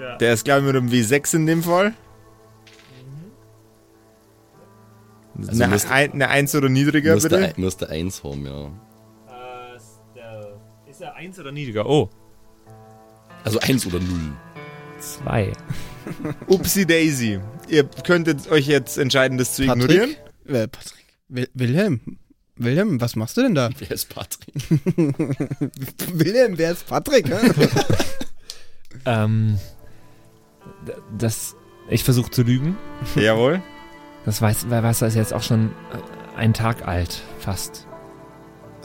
Ja. 0.00 0.16
Der 0.18 0.32
ist, 0.32 0.44
glaube 0.44 0.60
ich, 0.60 0.66
mit 0.66 0.76
einem 0.76 0.88
W6 0.90 1.34
in 1.34 1.46
dem 1.46 1.62
Fall. 1.64 1.92
Also 5.38 5.50
eine, 5.62 5.72
müsste- 5.72 5.90
ein, 5.90 6.12
eine 6.12 6.28
1 6.28 6.54
oder 6.54 6.68
niedriger, 6.68 7.14
musste, 7.14 7.28
bitte. 7.30 7.44
ein- 7.46 7.52
musste 7.56 7.88
eins 7.88 8.22
haben, 8.22 8.46
ja. 8.46 8.70
ist 10.88 11.00
er 11.00 11.14
eins 11.16 11.38
oder 11.40 11.50
niedriger? 11.52 11.86
Oh, 11.86 12.10
Also 13.44 13.58
eins 13.60 13.86
oder 13.86 13.98
null. 13.98 14.32
Zwei. 15.02 15.52
Upsi 16.46 16.86
Daisy. 16.86 17.40
Ihr 17.68 17.84
könntet 17.84 18.50
euch 18.50 18.66
jetzt 18.66 18.98
entscheiden, 18.98 19.38
das 19.38 19.54
zu 19.54 19.64
Patrick? 19.66 19.82
ignorieren. 19.90 20.10
Äh, 20.46 20.68
Patrick. 20.68 21.04
Wil 21.28 21.48
Wilhelm. 21.54 22.00
Wilhelm, 22.56 23.00
was 23.00 23.16
machst 23.16 23.36
du 23.36 23.42
denn 23.42 23.54
da? 23.54 23.70
Wer 23.78 23.90
ist 23.90 24.08
Patrick? 24.14 24.54
Wilhelm, 26.12 26.58
wer 26.58 26.72
ist 26.72 26.86
Patrick? 26.86 27.26
Ähm, 29.06 29.58
das, 31.16 31.56
ich 31.88 32.04
versuche 32.04 32.30
zu 32.30 32.42
lügen. 32.42 32.76
Jawohl. 33.16 33.62
Das 34.26 34.42
Weiß- 34.42 34.68
Weihwasser 34.70 35.06
ist 35.06 35.14
jetzt 35.16 35.32
auch 35.32 35.42
schon 35.42 35.70
äh, 35.92 36.36
ein 36.38 36.52
Tag 36.52 36.86
alt, 36.86 37.22
fast. 37.40 37.86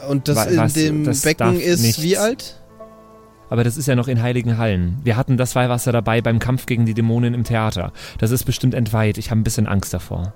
Und 0.08 0.26
das 0.28 0.36
Wa- 0.36 0.44
in 0.44 0.56
was- 0.56 0.72
dem 0.72 1.04
das 1.04 1.20
Becken 1.22 1.60
ist 1.60 1.82
nichts. 1.82 2.02
wie 2.02 2.16
alt? 2.16 2.60
Aber 3.50 3.64
das 3.64 3.76
ist 3.76 3.86
ja 3.86 3.94
noch 3.96 4.08
in 4.08 4.22
Heiligen 4.22 4.58
Hallen. 4.58 4.98
Wir 5.04 5.16
hatten 5.16 5.36
das 5.36 5.54
Weihwasser 5.54 5.92
dabei 5.92 6.20
beim 6.20 6.38
Kampf 6.38 6.66
gegen 6.66 6.86
die 6.86 6.94
Dämonen 6.94 7.34
im 7.34 7.44
Theater. 7.44 7.92
Das 8.18 8.30
ist 8.30 8.44
bestimmt 8.44 8.74
entweiht. 8.74 9.18
Ich 9.18 9.30
habe 9.30 9.40
ein 9.40 9.44
bisschen 9.44 9.66
Angst 9.66 9.94
davor. 9.94 10.34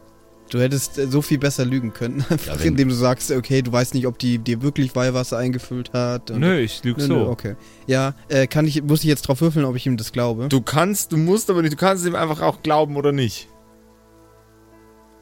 Du 0.50 0.60
hättest 0.60 0.98
äh, 0.98 1.06
so 1.06 1.22
viel 1.22 1.38
besser 1.38 1.64
lügen 1.64 1.94
können. 1.94 2.24
Einfach 2.30 2.58
wenn- 2.60 2.68
indem 2.68 2.88
du 2.90 2.94
sagst, 2.94 3.30
okay, 3.30 3.62
du 3.62 3.72
weißt 3.72 3.94
nicht, 3.94 4.06
ob 4.06 4.18
die 4.18 4.38
dir 4.38 4.60
wirklich 4.60 4.94
Weihwasser 4.94 5.38
eingefüllt 5.38 5.92
hat. 5.94 6.30
und- 6.30 6.40
Nö, 6.40 6.58
ich 6.58 6.84
lüge 6.84 7.00
Nö, 7.00 7.06
so. 7.06 7.14
nö, 7.14 7.24
okay. 7.26 7.54
Ja, 7.86 8.12
äh, 8.28 8.46
kann 8.46 8.66
ich, 8.66 8.82
muss 8.82 9.00
ich 9.00 9.06
jetzt 9.06 9.22
drauf 9.22 9.40
würfeln, 9.40 9.64
ob 9.64 9.76
ich 9.76 9.86
ihm 9.86 9.96
das 9.96 10.12
glaube? 10.12 10.48
Du 10.48 10.60
kannst, 10.60 11.12
du 11.12 11.16
musst 11.16 11.48
aber 11.48 11.62
nicht, 11.62 11.72
du 11.72 11.78
kannst 11.78 12.04
ihm 12.06 12.14
einfach 12.14 12.42
auch 12.42 12.62
glauben 12.62 12.96
oder 12.96 13.12
nicht. 13.12 13.48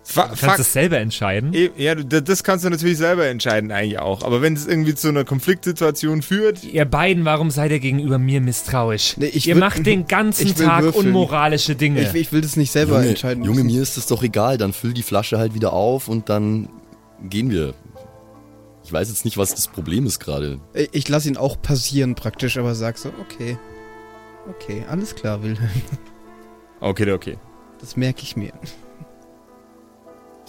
Fa 0.02 0.28
Du 0.28 0.34
kannst 0.40 0.60
es 0.60 0.72
selber 0.72 0.98
entscheiden. 0.98 1.52
Eh, 1.54 1.70
Ja, 1.76 1.94
das 1.94 2.42
kannst 2.42 2.64
du 2.64 2.70
natürlich 2.70 2.96
selber 2.98 3.26
entscheiden 3.26 3.70
eigentlich 3.70 3.98
auch. 3.98 4.22
Aber 4.24 4.42
wenn 4.42 4.54
es 4.54 4.66
irgendwie 4.66 4.94
zu 4.94 5.08
einer 5.08 5.24
Konfliktsituation 5.24 6.22
führt, 6.22 6.64
Ihr 6.64 6.84
beiden, 6.86 7.24
warum 7.24 7.50
seid 7.50 7.70
ihr 7.70 7.78
gegenüber 7.80 8.18
mir 8.18 8.40
misstrauisch? 8.40 9.16
Nee, 9.18 9.26
ich 9.26 9.46
ihr 9.46 9.54
will- 9.54 9.60
macht 9.60 9.84
den 9.86 10.06
ganzen 10.08 10.54
Tag 10.56 10.82
würfeln. 10.82 11.06
unmoralische 11.08 11.76
Dinge. 11.76 12.00
Ich, 12.02 12.14
ich 12.14 12.32
will 12.32 12.40
das 12.40 12.56
nicht 12.56 12.72
selber 12.72 12.96
Junge, 12.96 13.08
entscheiden. 13.10 13.44
Junge, 13.44 13.62
müssen. 13.62 13.76
mir 13.76 13.82
ist 13.82 13.96
es 13.98 14.06
doch 14.06 14.22
egal, 14.22 14.56
dann 14.58 14.72
füll 14.72 14.94
die 14.94 15.02
Flasche 15.02 15.38
halt 15.38 15.54
wieder 15.54 15.72
auf 15.72 16.08
und 16.08 16.28
dann 16.28 16.68
gehen 17.28 17.50
wir. 17.50 17.74
Ich 18.82 18.92
weiß 18.92 19.08
jetzt 19.10 19.24
nicht, 19.26 19.36
was 19.36 19.54
das 19.54 19.68
Problem 19.68 20.06
ist 20.06 20.18
gerade. 20.18 20.58
Ich, 20.74 20.88
ich 20.92 21.08
lasse 21.08 21.28
ihn 21.28 21.36
auch 21.36 21.60
passieren 21.60 22.14
praktisch, 22.16 22.56
aber 22.56 22.74
sag 22.74 22.98
so, 22.98 23.10
okay. 23.20 23.56
Okay, 24.48 24.82
alles 24.88 25.14
klar, 25.14 25.42
Wilhelm. 25.42 25.70
okay, 26.80 27.12
okay. 27.12 27.36
Das 27.80 27.96
merke 27.96 28.22
ich 28.22 28.34
mir. 28.36 28.52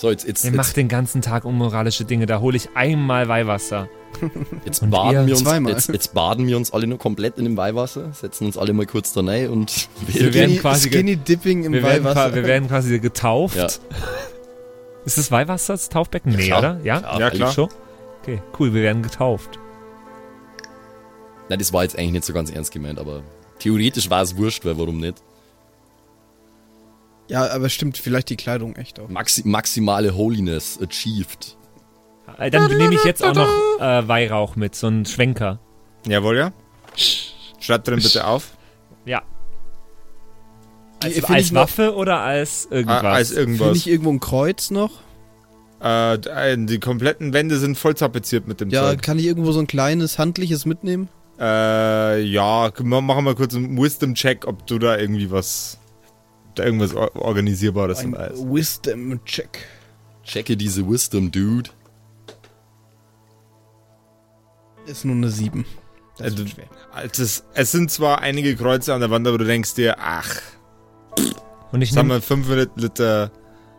So, 0.02 0.10
jetzt, 0.10 0.26
jetzt, 0.28 0.44
ihr 0.44 0.52
macht 0.54 0.76
den 0.78 0.88
ganzen 0.88 1.22
Tag 1.22 1.46
unmoralische 1.46 2.06
Dinge. 2.06 2.26
Da 2.26 2.40
hole 2.40 2.58
ich 2.58 2.70
einmal 2.74 3.28
Weihwasser. 3.28 3.88
jetzt, 4.66 4.82
und 4.82 4.90
baden 4.90 5.28
wir 5.28 5.36
uns, 5.36 5.44
zweimal. 5.44 5.74
jetzt, 5.74 5.90
jetzt 5.90 6.16
baden 6.16 6.48
wir 6.48 6.58
uns 6.58 6.74
alle 6.74 6.88
nur 6.88 6.98
komplett 6.98 7.38
in 7.38 7.44
dem 7.44 7.56
Weihwasser, 7.56 8.12
setzen 8.12 8.48
uns 8.48 8.58
alle 8.58 8.74
mal 8.74 8.88
kurz 8.88 9.14
da 9.14 9.22
rein 9.22 9.50
und 9.52 9.88
Wir 10.08 10.34
werden 10.34 10.50
Skinny, 10.50 10.58
quasi 10.58 10.90
Skinny 10.90 11.18
Dipping 11.18 11.66
im 11.66 11.74
Wir 11.74 11.84
werden, 11.84 12.04
Weihwasser. 12.04 12.30
qua- 12.32 12.36
wir 12.36 12.46
werden 12.48 12.68
quasi 12.68 12.98
getauft. 12.98 13.56
Ja. 13.58 13.68
Ist 15.06 15.20
das 15.20 15.30
Weihwasser 15.32 15.74
das 15.76 15.88
Taufbecken? 15.90 16.32
Nee, 16.36 16.48
klar. 16.48 16.60
oder? 16.60 16.80
Ja? 16.84 17.00
Klar, 17.00 17.20
Ja, 17.20 17.30
klar. 17.30 17.52
Schon? 17.52 17.70
Okay, 18.24 18.42
cool, 18.60 18.74
wir 18.74 18.82
werden 18.82 19.04
getauft. 19.04 19.60
Nein, 21.48 21.60
das 21.60 21.72
war 21.74 21.84
jetzt 21.84 21.96
eigentlich 21.96 22.14
nicht 22.14 22.26
so 22.26 22.34
ganz 22.34 22.50
ernst 22.50 22.72
gemeint, 22.72 22.98
aber 22.98 23.22
theoretisch 23.60 24.10
war 24.10 24.24
es 24.24 24.36
wurscht, 24.36 24.66
weil 24.66 24.80
warum 24.80 25.00
nicht? 25.00 25.22
Ja, 27.32 27.50
aber 27.52 27.70
stimmt, 27.70 27.98
vielleicht 27.98 28.30
die 28.30 28.36
Kleidung 28.38 28.76
echt 28.76 29.00
auch. 29.00 29.10
Maxi 29.10 29.42
maximale 29.46 30.16
Holiness 30.16 30.80
achieved. 30.82 31.58
Äh, 32.38 32.50
Dann 32.52 32.76
nehme 32.78 32.94
ich 32.96 33.04
jetzt 33.04 33.24
auch 33.24 33.34
noch 33.34 33.50
äh, 33.80 34.08
Weihrauch 34.08 34.56
mit, 34.56 34.76
so 34.76 34.88
einen 34.88 35.06
Schwenker. 35.06 35.60
Jawohl, 36.08 36.38
ja. 36.38 36.52
Schreibt 37.60 37.88
drin 37.88 38.00
bitte 38.02 38.26
auf. 38.26 38.52
Ja. 39.06 39.22
Als, 41.04 41.14
Finde 41.16 41.30
als 41.30 41.46
ich 41.46 41.52
noch- 41.52 41.62
Waffe 41.62 41.96
oder 41.96 42.20
als 42.20 42.68
irgendwas? 42.70 43.04
Ah, 43.04 43.12
als 43.12 43.30
Finde 43.30 43.42
irgendwas. 43.42 43.78
ich 43.78 43.88
irgendwo 43.90 44.12
ein 44.12 44.20
Kreuz 44.20 44.70
noch? 44.72 44.92
Äh, 45.84 46.14
äh, 46.16 46.58
die 46.58 46.80
kompletten 46.80 47.34
Wände 47.34 47.58
sind 47.58 47.76
voll 47.78 47.96
tapeziert 47.96 48.48
mit 48.48 48.62
dem 48.62 48.70
Ja, 48.70 48.84
Zeug. 48.84 49.02
kann 49.02 49.18
ich 49.18 49.26
irgendwo 49.26 49.52
so 49.52 49.60
ein 49.60 49.68
kleines 49.68 50.20
handliches 50.20 50.66
mitnehmen? 50.66 51.10
Äh, 51.40 52.22
ja, 52.22 52.72
ma- 52.84 53.02
machen 53.02 53.26
wir 53.26 53.34
kurz 53.34 53.56
einen 53.56 53.76
Wisdom-Check, 53.82 54.46
ob 54.48 54.68
du 54.68 54.78
da 54.78 54.96
irgendwie 54.98 55.32
was, 55.32 55.80
irgendwas 56.60 56.94
or 56.96 57.16
organisierbares 57.16 58.00
Ein 58.00 58.12
dabei 58.14 58.28
ist. 58.28 58.40
Wisdom-Check. 58.44 59.60
Checke 60.24 60.56
diese 60.58 60.88
Wisdom, 60.88 61.32
Dude. 61.32 61.70
Ist 64.86 65.06
nur 65.06 65.16
eine 65.16 65.30
7. 65.30 65.66
Das 66.18 66.26
Also, 66.26 66.38
wird 66.40 66.50
schwer. 66.50 66.66
Also 66.92 67.24
es, 67.24 67.44
es 67.54 67.72
sind 67.72 67.92
zwar 67.92 68.20
einige 68.22 68.56
Kreuze 68.56 68.94
an 68.94 69.00
der 69.02 69.10
Wand, 69.12 69.28
aber 69.28 69.38
du 69.38 69.46
denkst 69.46 69.76
dir, 69.76 69.96
ach, 70.00 70.42
Und 71.72 71.82
ich 71.82 71.90
jetzt 71.90 71.98
haben 71.98 72.08
nehme 72.08 72.20
wir 72.20 72.22
500 72.22 72.70
Liter, 72.80 73.32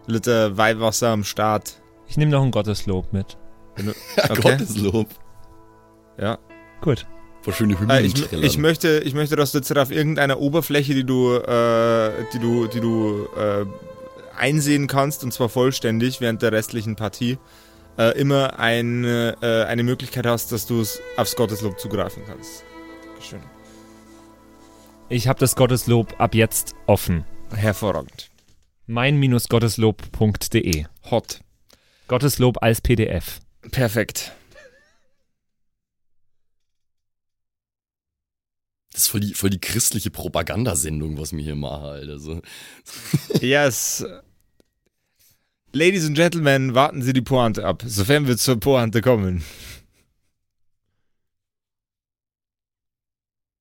Liter 0.06 0.56
Weihwasser 0.56 1.08
am 1.10 1.24
Start. 1.24 1.80
ich 2.06 2.16
nehm 2.16 2.30
noch 2.30 2.42
ein 2.42 2.50
Gotteslob 2.50 3.12
mit. 3.12 3.36
Okay. 4.16 4.40
Gotteslob. 4.42 5.08
Ja. 6.18 6.38
Gut. 6.82 7.06
Vor 7.42 7.52
schöne 7.52 7.78
Hymnen 7.78 7.90
Äh, 7.90 8.02
ich, 8.02 8.32
ich, 8.32 8.58
möchte, 8.58 9.00
ich 9.04 9.14
möchte, 9.14 9.36
dass 9.36 9.52
du 9.52 9.58
jetzt 9.58 9.76
auf 9.76 9.90
irgendeiner 9.90 10.38
Oberfläche, 10.38 10.94
die 10.94 11.04
du, 11.04 11.34
äh, 11.34 12.10
die 12.32 12.38
du, 12.38 12.68
die 12.68 12.80
du 12.80 13.28
äh, 13.36 13.66
einsehen 14.36 14.86
kannst, 14.86 15.24
und 15.24 15.32
zwar 15.32 15.48
vollständig 15.48 16.20
während 16.20 16.42
der 16.42 16.52
restlichen 16.52 16.94
Partie, 16.96 17.38
äh, 17.98 18.16
immer 18.18 18.58
eine, 18.58 19.36
äh, 19.42 19.64
eine 19.64 19.82
Möglichkeit 19.82 20.24
hast, 20.24 20.52
dass 20.52 20.66
du 20.66 20.80
es 20.80 21.02
aufs 21.16 21.34
Gotteslob 21.36 21.78
zugreifen 21.80 22.22
kannst. 22.26 22.64
Schön. 23.20 23.40
Ich 25.08 25.28
habe 25.28 25.38
das 25.40 25.56
Gotteslob 25.56 26.14
ab 26.18 26.34
jetzt 26.34 26.74
offen. 26.86 27.24
Hervorragend. 27.54 28.30
mein-gotteslob.de 28.86 30.84
Hot. 31.10 31.40
Gotteslob 32.08 32.62
als 32.62 32.80
PDF. 32.80 33.40
Perfekt. 33.70 34.32
Das 38.92 39.02
ist 39.02 39.08
voll 39.08 39.20
die, 39.20 39.34
voll 39.34 39.50
die 39.50 39.60
christliche 39.60 40.10
Propagandasendung, 40.10 41.18
was 41.18 41.32
wir 41.32 41.42
hier 41.42 41.54
machen, 41.56 41.84
Alter. 41.84 42.18
So. 42.18 42.42
Yes. 43.40 44.04
Ladies 45.72 46.04
and 46.04 46.14
Gentlemen, 46.14 46.74
warten 46.74 47.00
Sie 47.02 47.14
die 47.14 47.22
Pointe 47.22 47.64
ab, 47.64 47.82
sofern 47.86 48.26
wir 48.26 48.36
zur 48.36 48.60
Pointe 48.60 49.00
kommen. 49.00 49.42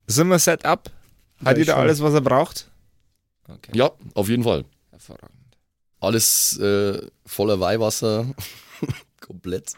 Sind 0.07 0.27
wir 0.27 0.39
set 0.39 0.65
up? 0.65 0.91
Hat 1.45 1.53
Ja, 1.55 1.59
jeder 1.59 1.77
alles, 1.77 2.01
was 2.01 2.13
er 2.13 2.21
braucht? 2.21 2.69
Okay. 3.47 3.71
Ja, 3.73 3.91
auf 4.13 4.27
jeden 4.27 4.43
Fall. 4.43 4.65
Hervorragend. 4.89 5.57
Alles 6.01 6.57
äh, 6.59 7.01
voller 7.25 7.59
Weihwasser. 7.61 8.33
Komplett. 9.21 9.73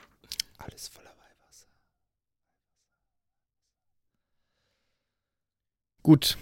Alles 0.58 0.88
voller 0.88 1.12
Weihwasser. 1.12 1.68
Gut. 6.04 6.38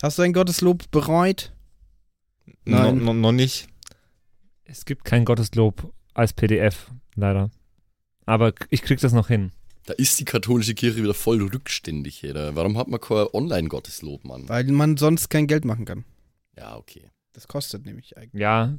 Hast 0.00 0.18
du 0.18 0.22
ein 0.22 0.32
Gotteslob 0.32 0.90
bereit? 0.90 1.52
Nein. 2.64 2.98
No, 2.98 3.12
no, 3.12 3.14
noch 3.14 3.32
nicht. 3.32 3.68
Es 4.64 4.84
gibt 4.84 5.04
kein 5.04 5.24
Gotteslob 5.24 5.92
als 6.14 6.32
PDF, 6.32 6.90
leider. 7.14 7.50
Aber 8.24 8.54
ich 8.70 8.82
krieg 8.82 9.00
das 9.00 9.12
noch 9.12 9.28
hin. 9.28 9.50
Da 9.86 9.94
ist 9.94 10.20
die 10.20 10.24
katholische 10.24 10.74
Kirche 10.74 11.02
wieder 11.02 11.14
voll 11.14 11.42
rückständig, 11.42 12.24
Alter. 12.24 12.54
Warum 12.54 12.78
hat 12.78 12.86
man 12.86 13.00
kein 13.00 13.26
Online-Gotteslob, 13.32 14.24
Mann? 14.24 14.48
Weil 14.48 14.64
man 14.64 14.96
sonst 14.96 15.28
kein 15.28 15.48
Geld 15.48 15.64
machen 15.64 15.84
kann. 15.84 16.04
Ja, 16.56 16.76
okay. 16.76 17.10
Das 17.32 17.48
kostet 17.48 17.84
nämlich 17.84 18.16
eigentlich. 18.16 18.40
Ja. 18.40 18.78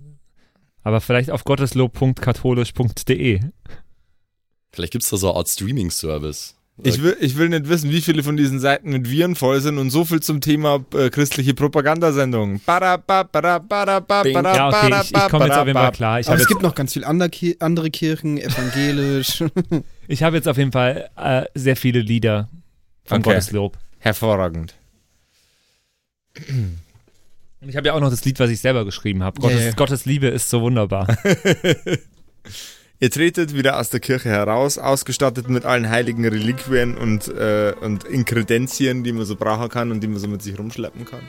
Aber 0.81 1.01
vielleicht 1.01 1.29
auf 1.29 1.43
gotteslob.katholisch.de. 1.43 3.41
Vielleicht 4.71 4.93
gibt's 4.93 5.09
da 5.09 5.17
so 5.17 5.29
eine 5.29 5.37
Art 5.37 5.49
Streaming-Service. 5.49 6.55
Ich 6.81 7.03
will, 7.03 7.15
ich 7.19 7.37
will 7.37 7.49
nicht 7.49 7.69
wissen, 7.69 7.91
wie 7.91 8.01
viele 8.01 8.23
von 8.23 8.35
diesen 8.35 8.59
Seiten 8.59 8.89
mit 8.89 9.07
Viren 9.07 9.35
voll 9.35 9.61
sind 9.61 9.77
und 9.77 9.91
so 9.91 10.05
viel 10.05 10.21
zum 10.21 10.41
Thema 10.41 10.83
äh, 10.95 11.11
christliche 11.11 11.53
Propagandasendung. 11.53 12.61
Bada, 12.65 12.97
ba, 12.97 13.21
bada, 13.23 13.59
bada, 13.59 13.99
ba, 13.99 14.23
Bing. 14.23 14.33
bada, 14.33 14.55
Ja, 14.55 14.67
okay, 14.69 14.89
bada, 14.89 15.01
ich, 15.01 15.11
ich 15.11 15.29
komme 15.29 15.45
jetzt 15.45 15.49
bada, 15.49 15.61
auf 15.61 15.67
jeden 15.67 15.77
Fall 15.79 15.91
klar. 15.91 16.19
Ich 16.19 16.25
Aber 16.27 16.33
habe 16.33 16.41
es 16.41 16.47
gibt 16.47 16.63
noch 16.63 16.73
ganz 16.73 16.93
viele 16.93 17.05
andere, 17.05 17.29
Ki 17.29 17.57
andere 17.59 17.91
Kirchen, 17.91 18.37
evangelisch. 18.39 19.43
ich 20.07 20.23
hab 20.23 20.33
jetzt 20.33 20.47
auf 20.47 20.57
jeden 20.57 20.71
Fall 20.71 21.09
äh, 21.15 21.43
sehr 21.53 21.75
viele 21.75 21.99
Lieder 21.99 22.49
von 23.05 23.19
Okay. 23.19 23.29
Gotteslob. 23.29 23.77
Hervorragend. 23.99 24.73
Und 27.61 27.69
ich 27.69 27.75
habe 27.77 27.87
ja 27.87 27.93
auch 27.93 27.99
noch 27.99 28.09
das 28.09 28.25
Lied, 28.25 28.39
was 28.39 28.49
ich 28.49 28.59
selber 28.59 28.83
geschrieben 28.83 29.21
habe. 29.21 29.39
Ja, 29.43 29.49
Gottes. 29.49 29.75
Gottes 29.75 30.05
Liebe 30.05 30.27
ist 30.27 30.49
so 30.49 30.61
wunderbar. 30.61 31.07
Ihr 32.99 33.11
tretet 33.11 33.53
wieder 33.53 33.79
aus 33.79 33.89
der 33.89 33.99
Kirche 33.99 34.29
heraus, 34.29 34.77
ausgestattet 34.77 35.49
mit 35.49 35.65
allen 35.65 35.89
heiligen 35.89 36.25
Reliquien 36.25 36.97
und, 36.97 37.27
äh, 37.27 37.73
und 37.81 38.05
Inkredenzien, 38.05 39.03
die 39.03 39.11
man 39.11 39.25
so 39.25 39.35
brauchen 39.35 39.67
kann 39.69 39.91
und 39.91 40.01
die 40.01 40.07
man 40.07 40.19
so 40.19 40.27
mit 40.27 40.41
sich 40.41 40.57
rumschleppen 40.57 41.03
kann. 41.05 41.21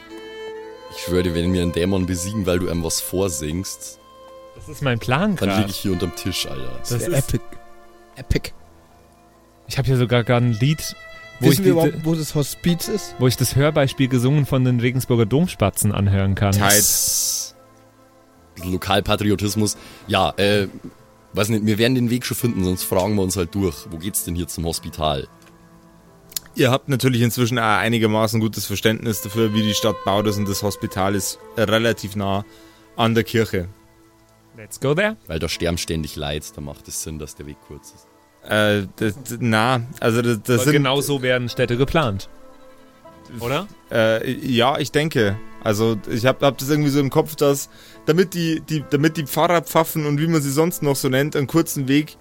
Ich 0.95 1.03
schwöre 1.03 1.25
dir, 1.25 1.35
wenn 1.35 1.53
wir 1.53 1.63
einen 1.63 1.73
Dämon 1.73 2.07
besiegen, 2.07 2.47
weil 2.47 2.61
du 2.61 2.69
einem 2.71 2.85
was 2.85 3.01
vorsingst, 3.01 3.99
Das 4.55 4.69
ist 4.69 4.83
mein 4.83 5.01
Plan 5.01 5.35
dann 5.35 5.49
liege 5.49 5.61
gerade. 5.63 5.71
ich 5.71 5.77
hier 5.79 5.93
unterm 5.93 6.15
Tisch, 6.15 6.47
Alter. 6.47 6.79
Das 6.79 6.91
Wär 7.01 7.09
ist, 7.09 7.35
epic. 7.35 7.45
Epic. 8.17 8.53
ich 9.67 9.77
habe 9.77 9.87
hier 9.87 9.97
sogar 9.97 10.23
gar 10.23 10.41
ein 10.41 10.53
Lied, 10.53 10.95
wo 11.41 11.47
ich, 11.47 11.59
Wissen 11.59 11.65
wir 11.65 11.73
die, 11.73 11.89
überhaupt, 11.89 12.05
wo 12.05 12.15
das 12.15 12.37
Hospiz 12.37 12.87
ist? 12.87 13.17
wo 13.19 13.27
ich 13.27 13.37
das 13.37 13.57
Hörbeispiel 13.57 14.07
gesungen 14.07 14.47
von 14.47 14.65
den 14.65 14.79
Regensburger 14.79 15.27
Domspatzen 15.27 15.91
anhören 15.91 16.37
kann. 16.37 16.53
Tight. 16.53 16.85
Lokalpatriotismus. 18.65 19.77
Ja, 20.07 20.31
äh, 20.37 20.69
weiß 21.35 21.49
nicht, 21.51 21.67
wir 21.67 21.79
werden 21.79 21.95
den 21.95 22.11
Weg 22.11 22.25
schon 22.25 22.37
finden, 22.37 22.65
sonst 22.65 22.85
fragen 22.85 23.17
wir 23.17 23.23
uns 23.23 23.37
halt 23.37 23.55
durch. 23.55 23.87
Wo 23.91 23.99
geht's 23.99 24.25
denn 24.25 24.35
hier 24.35 24.49
zum 24.49 24.65
Hospital? 24.65 25.29
Ihr 26.57 26.71
habt 26.71 26.89
natürlich 26.89 27.23
inzwischen 27.23 27.59
auch 27.59 27.79
einigermaßen 27.79 28.41
gutes 28.41 28.67
Verständnis 28.67 29.23
dafür, 29.23 29.55
wie 29.55 29.63
die 29.63 29.75
Stadt 29.75 29.97
baut 30.05 30.27
ist 30.27 30.39
und 30.39 30.49
das 30.49 30.63
Hospital 30.63 31.15
ist 31.17 31.39
relativ 31.57 32.15
nah 32.15 32.45
an 32.97 33.15
der 33.15 33.25
Kirche. 33.25 33.69
Let's 34.57 34.79
go 34.79 34.95
there. 34.95 35.17
Weil 35.27 35.41
da 35.41 35.49
sterben 35.49 35.79
ständig 35.79 36.15
Leid, 36.15 36.45
da 36.55 36.61
macht 36.61 36.87
es 36.87 37.03
Sinn, 37.03 37.19
dass 37.19 37.35
der 37.35 37.47
Weg 37.47 37.57
kurz 37.67 37.93
ist. 37.93 38.07
Äh, 38.49 38.87
das, 38.97 39.15
na, 39.41 39.83
also 39.99 40.23
das, 40.23 40.43
das 40.43 40.65
sind... 40.65 40.75
genau 40.75 41.01
so 41.01 41.23
werden 41.23 41.49
Städte 41.49 41.77
geplant. 41.77 42.29
Oder? 43.41 43.67
Äh, 43.91 44.31
ja, 44.33 44.79
ich 44.79 44.93
denke. 44.93 45.37
Also 45.63 45.97
ich 46.11 46.27
habe 46.27 46.45
hab 46.45 46.59
das 46.59 46.69
irgendwie 46.69 46.91
so 46.91 47.01
im 47.01 47.11
Kopf, 47.11 47.37
dass 47.37 47.71
damit 48.07 48.35
die, 48.35 48.61
die, 48.61 48.85
damit 48.91 49.17
die 49.17 49.27
Pfarrerpfaffen 49.27 50.07
und 50.07 50.21
wie 50.21 50.27
man 50.27 50.43
sie 50.43 50.51
sonst 50.51 50.83
noch 50.83 50.97
so 50.97 51.09
nennt, 51.09 51.37
einen 51.37 51.47
kurzen 51.47 51.89
Weg 51.89 52.17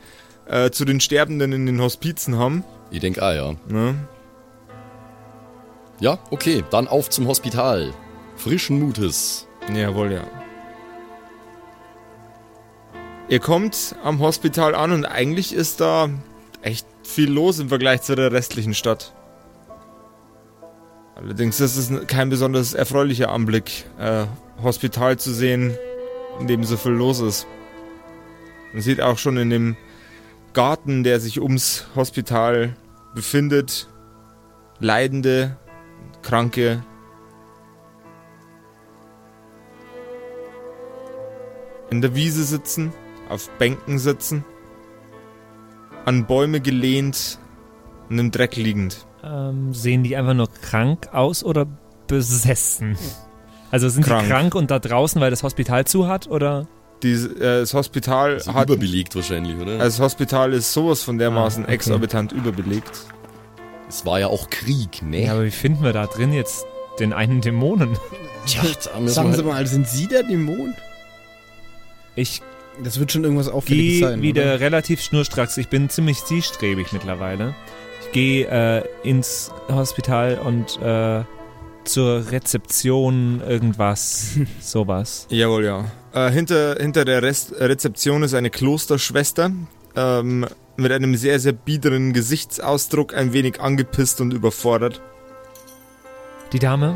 äh, 0.47 0.71
zu 0.71 0.85
den 0.85 0.99
Sterbenden 0.99 1.51
in 1.51 1.65
den 1.65 1.81
Hospizen 1.81 2.37
haben. 2.37 2.63
Ich 2.89 2.99
denke, 2.99 3.21
ah 3.21 3.33
ja. 3.33 3.53
Ne? 3.67 3.95
Ja, 5.99 6.19
okay, 6.31 6.63
dann 6.69 6.87
auf 6.87 7.09
zum 7.09 7.27
Hospital. 7.27 7.93
Frischen 8.35 8.79
Mutes. 8.79 9.47
Jawohl, 9.73 10.13
ja. 10.13 10.23
Ihr 13.29 13.39
kommt 13.39 13.95
am 14.03 14.19
Hospital 14.19 14.75
an 14.75 14.91
und 14.91 15.05
eigentlich 15.05 15.53
ist 15.53 15.81
da 15.81 16.09
echt 16.61 16.85
viel 17.03 17.31
los 17.31 17.59
im 17.59 17.69
Vergleich 17.69 18.01
zu 18.01 18.15
der 18.15 18.31
restlichen 18.31 18.73
Stadt. 18.73 19.13
Allerdings 21.15 21.59
ist 21.59 21.77
es 21.77 22.07
kein 22.07 22.29
besonders 22.29 22.73
erfreulicher 22.73 23.29
Anblick, 23.29 23.85
äh, 23.99 24.25
Hospital 24.61 25.17
zu 25.17 25.31
sehen, 25.31 25.77
in 26.39 26.47
dem 26.47 26.63
so 26.63 26.75
viel 26.75 26.93
los 26.93 27.19
ist. 27.19 27.47
Man 28.71 28.81
sieht 28.81 29.01
auch 29.01 29.17
schon 29.19 29.37
in 29.37 29.49
dem 29.51 29.75
Garten, 30.53 31.03
der 31.03 31.19
sich 31.19 31.39
ums 31.39 31.85
Hospital 31.95 32.75
befindet, 33.13 33.87
Leidende, 34.79 35.55
Kranke. 36.23 36.83
In 41.91 42.01
der 42.01 42.15
Wiese 42.15 42.43
sitzen, 42.43 42.91
auf 43.29 43.49
Bänken 43.59 43.99
sitzen, 43.99 44.43
an 46.05 46.25
Bäume 46.25 46.59
gelehnt 46.59 47.37
und 48.09 48.17
im 48.17 48.31
Dreck 48.31 48.55
liegend. 48.55 49.05
Ähm, 49.23 49.73
sehen 49.73 50.03
die 50.03 50.15
einfach 50.17 50.33
nur 50.33 50.49
krank 50.51 51.09
aus 51.13 51.43
oder 51.43 51.65
besessen? 52.07 52.97
Also 53.71 53.89
sind 53.89 54.03
Krank. 54.05 54.23
die 54.25 54.29
krank 54.29 54.55
und 54.55 54.69
da 54.69 54.79
draußen, 54.79 55.19
weil 55.21 55.31
das 55.31 55.43
Hospital 55.43 55.85
zu 55.85 56.07
hat 56.07 56.27
oder? 56.27 56.67
Die, 57.03 57.13
äh, 57.13 57.61
das 57.61 57.73
Hospital 57.73 58.33
Also 58.35 58.53
hat. 58.53 58.69
überbelegt 58.69 59.15
wahrscheinlich, 59.15 59.55
oder? 59.57 59.73
Also 59.73 59.83
das 59.85 59.99
Hospital 59.99 60.53
ist 60.53 60.71
sowas 60.73 61.01
von 61.03 61.17
dermaßen 61.17 61.63
Ah, 61.63 61.67
okay. 61.67 61.75
exorbitant 61.75 62.31
überbelegt. 62.33 62.91
es 63.89 64.05
war 64.05 64.19
ja 64.19 64.27
auch 64.27 64.49
Krieg, 64.49 65.01
ne? 65.01 65.25
Ja, 65.25 65.33
aber 65.33 65.45
wie 65.45 65.51
finden 65.51 65.83
wir 65.83 65.93
da 65.93 66.05
drin 66.07 66.33
jetzt 66.33 66.65
den 66.99 67.13
einen 67.13 67.41
Dämonen? 67.41 67.97
Tja, 68.45 68.61
da 68.93 68.99
müssen 68.99 69.13
Sagen 69.15 69.29
wir 69.31 69.37
Sie 69.37 69.43
mal, 69.43 69.65
sind 69.67 69.87
Sie 69.87 70.07
der 70.07 70.23
Dämon? 70.23 70.73
Ich 72.15 72.41
Das 72.83 72.99
wird 72.99 73.11
schon 73.11 73.23
irgendwas 73.23 73.47
Auffälliges 73.49 73.99
gehe 73.99 74.09
sein. 74.09 74.21
wieder 74.21 74.43
oder? 74.43 74.59
relativ 74.59 75.01
schnurstracks. 75.01 75.57
Ich 75.57 75.69
bin 75.69 75.89
ziemlich 75.89 76.23
zielstrebig 76.25 76.91
mittlerweile. 76.91 77.55
Ich 78.13 78.19
gehe 78.19 78.45
äh, 78.45 78.83
ins 79.01 79.49
Hospital 79.69 80.37
und 80.37 80.79
äh, 80.79 81.23
zur 81.83 82.31
Rezeption 82.31 83.41
irgendwas, 83.41 84.37
sowas. 84.59 85.25
Jawohl, 85.31 85.65
ja. 85.65 85.85
Äh, 86.13 86.29
hinter, 86.29 86.75
hinter 86.75 87.05
der 87.05 87.23
Rest 87.23 87.55
Rezeption 87.59 88.21
ist 88.21 88.35
eine 88.35 88.51
Klosterschwester 88.51 89.49
ähm, 89.95 90.45
mit 90.77 90.91
einem 90.91 91.15
sehr, 91.15 91.39
sehr 91.39 91.53
biederen 91.53 92.13
Gesichtsausdruck, 92.13 93.15
ein 93.15 93.33
wenig 93.33 93.59
angepisst 93.59 94.21
und 94.21 94.31
überfordert. 94.31 95.01
Die 96.51 96.59
Dame? 96.59 96.95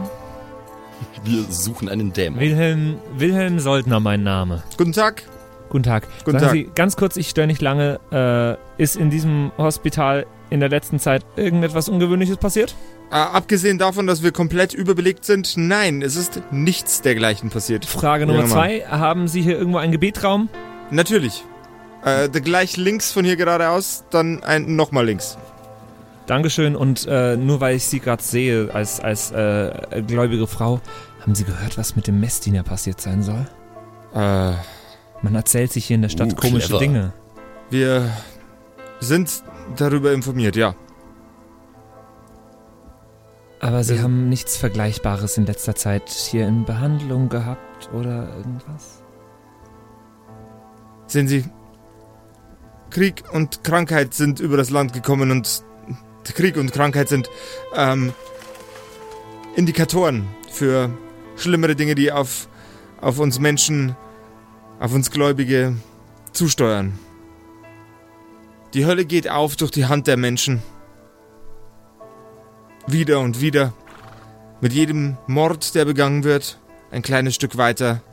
Wir 1.23 1.45
suchen 1.49 1.89
einen 1.89 2.13
Dämon. 2.13 2.39
Wilhelm, 2.39 2.99
Wilhelm 3.17 3.57
Soldner, 3.57 3.99
mein 3.99 4.21
Name. 4.21 4.61
Guten 4.77 4.93
Tag. 4.93 5.23
Guten 5.69 5.83
Tag. 5.83 6.07
Guten 6.19 6.37
Sagen 6.37 6.45
Tag. 6.45 6.51
Sie, 6.53 6.69
ganz 6.75 6.95
kurz, 6.95 7.17
ich 7.17 7.27
störe 7.27 7.47
nicht 7.47 7.63
lange. 7.63 7.99
Äh, 8.11 8.81
ist 8.81 8.95
in 8.95 9.09
diesem 9.09 9.51
Hospital 9.57 10.27
in 10.49 10.59
der 10.59 10.69
letzten 10.69 10.99
Zeit 10.99 11.25
irgendetwas 11.35 11.89
Ungewöhnliches 11.89 12.37
passiert? 12.37 12.75
Äh, 13.11 13.15
abgesehen 13.15 13.77
davon, 13.77 14.07
dass 14.07 14.23
wir 14.23 14.31
komplett 14.31 14.73
überbelegt 14.73 15.25
sind, 15.25 15.53
nein, 15.55 16.01
es 16.01 16.15
ist 16.15 16.41
nichts 16.51 17.01
dergleichen 17.01 17.49
passiert. 17.49 17.85
Frage 17.85 18.25
Nummer 18.25 18.41
Ja, 18.41 18.47
zwei. 18.47 18.81
Haben 18.89 19.27
Sie 19.27 19.41
hier 19.41 19.57
irgendwo 19.57 19.77
einen 19.79 19.91
Gebetraum? 19.91 20.49
Natürlich. 20.91 21.43
Äh, 22.03 22.29
gleich 22.29 22.77
links 22.77 23.11
von 23.11 23.25
hier 23.25 23.35
geradeaus, 23.35 24.03
dann 24.09 24.43
ein 24.43 24.75
nochmal 24.75 25.05
links. 25.05 25.37
Dankeschön. 26.25 26.75
Und 26.75 27.05
äh, 27.09 27.37
nur 27.37 27.61
weil 27.61 27.75
ich 27.77 27.85
Sie 27.85 27.99
gerade 27.99 28.21
sehe 28.21 28.69
als, 28.73 28.99
als 28.99 29.31
äh, 29.31 30.03
gläubige 30.05 30.47
Frau, 30.47 30.81
haben 31.21 31.35
Sie 31.35 31.43
gehört, 31.45 31.77
was 31.77 31.95
mit 31.95 32.07
dem 32.07 32.19
Messdiener 32.19 32.63
passiert 32.63 32.99
sein 33.01 33.23
soll? 33.23 33.47
Äh, 34.13 34.53
Man 35.21 35.35
erzählt 35.35 35.71
sich 35.71 35.85
hier 35.85 35.95
in 35.95 36.01
der 36.01 36.09
Stadt 36.09 36.33
Uh, 36.33 36.35
komische 36.35 36.67
clever. 36.67 36.79
Dinge. 36.79 37.13
wir 37.69 38.09
sind 38.99 39.43
darüber 39.75 40.13
informiert, 40.13 40.55
ja. 40.55 40.75
Aber 43.59 43.83
Sie 43.83 43.95
Wir- 43.95 44.03
haben 44.03 44.29
nichts 44.29 44.57
Vergleichbares 44.57 45.37
in 45.37 45.45
letzter 45.45 45.75
Zeit 45.75 46.09
hier 46.09 46.47
in 46.47 46.65
Behandlung 46.65 47.29
gehabt 47.29 47.89
oder 47.93 48.35
irgendwas? 48.37 49.01
Sehen 51.07 51.27
Sie, 51.27 51.45
Krieg 52.89 53.23
und 53.33 53.63
Krankheit 53.63 54.13
sind 54.13 54.39
über 54.39 54.57
das 54.57 54.69
Land 54.69 54.93
gekommen 54.93 55.31
und 55.31 55.63
Krieg 56.23 56.57
und 56.57 56.71
Krankheit 56.73 57.07
sind 57.09 57.29
ähm, 57.73 58.13
Indikatoren 59.55 60.27
für 60.51 60.89
schlimmere 61.37 61.75
Dinge, 61.75 61.95
die 61.95 62.11
auf, 62.11 62.47
auf 63.01 63.19
uns 63.19 63.39
Menschen, 63.39 63.95
auf 64.79 64.93
uns 64.93 65.09
Gläubige 65.09 65.75
zusteuern. 66.33 66.99
Die 68.77 68.85
Hölle 68.85 69.05
geht 69.05 69.27
auf 69.27 69.55
durch 69.55 69.71
die 69.71 69.87
Hand 69.87 70.05
der 70.05 70.17
Menschen. 70.17 70.61
Wieder 72.85 73.21
und 73.21 73.41
wieder. 73.41 73.73
Mit 74.61 74.71
jedem 74.71 75.17
Mord, 75.25 75.73
der 75.73 75.83
begangen 75.83 76.23
wird, 76.23 76.59
ein 76.91 77.01
kleines 77.01 77.33
Stück 77.33 77.57
weiter. 77.57 78.03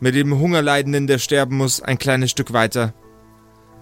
Mit 0.00 0.14
jedem 0.14 0.38
Hungerleidenden, 0.38 1.06
der 1.06 1.18
sterben 1.18 1.58
muss, 1.58 1.82
ein 1.82 1.98
kleines 1.98 2.30
Stück 2.30 2.54
weiter. 2.54 2.94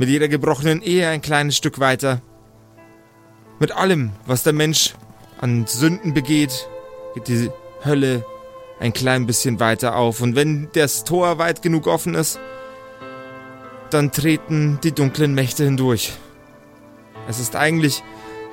Mit 0.00 0.08
jeder 0.08 0.26
gebrochenen 0.26 0.82
Ehe 0.82 1.08
ein 1.08 1.22
kleines 1.22 1.56
Stück 1.56 1.78
weiter. 1.78 2.20
Mit 3.60 3.70
allem, 3.70 4.10
was 4.26 4.42
der 4.42 4.54
Mensch 4.54 4.94
an 5.40 5.68
Sünden 5.68 6.14
begeht, 6.14 6.68
geht 7.14 7.28
die 7.28 7.50
Hölle 7.84 8.26
ein 8.80 8.92
klein 8.92 9.26
bisschen 9.26 9.60
weiter 9.60 9.94
auf. 9.94 10.20
Und 10.20 10.34
wenn 10.34 10.68
das 10.72 11.04
Tor 11.04 11.38
weit 11.38 11.62
genug 11.62 11.86
offen 11.86 12.16
ist, 12.16 12.40
dann 13.90 14.10
treten 14.10 14.80
die 14.82 14.90
dunklen 14.90 15.32
Mächte 15.32 15.62
hindurch. 15.62 16.12
Es 17.28 17.38
ist 17.40 17.56
eigentlich 17.56 18.02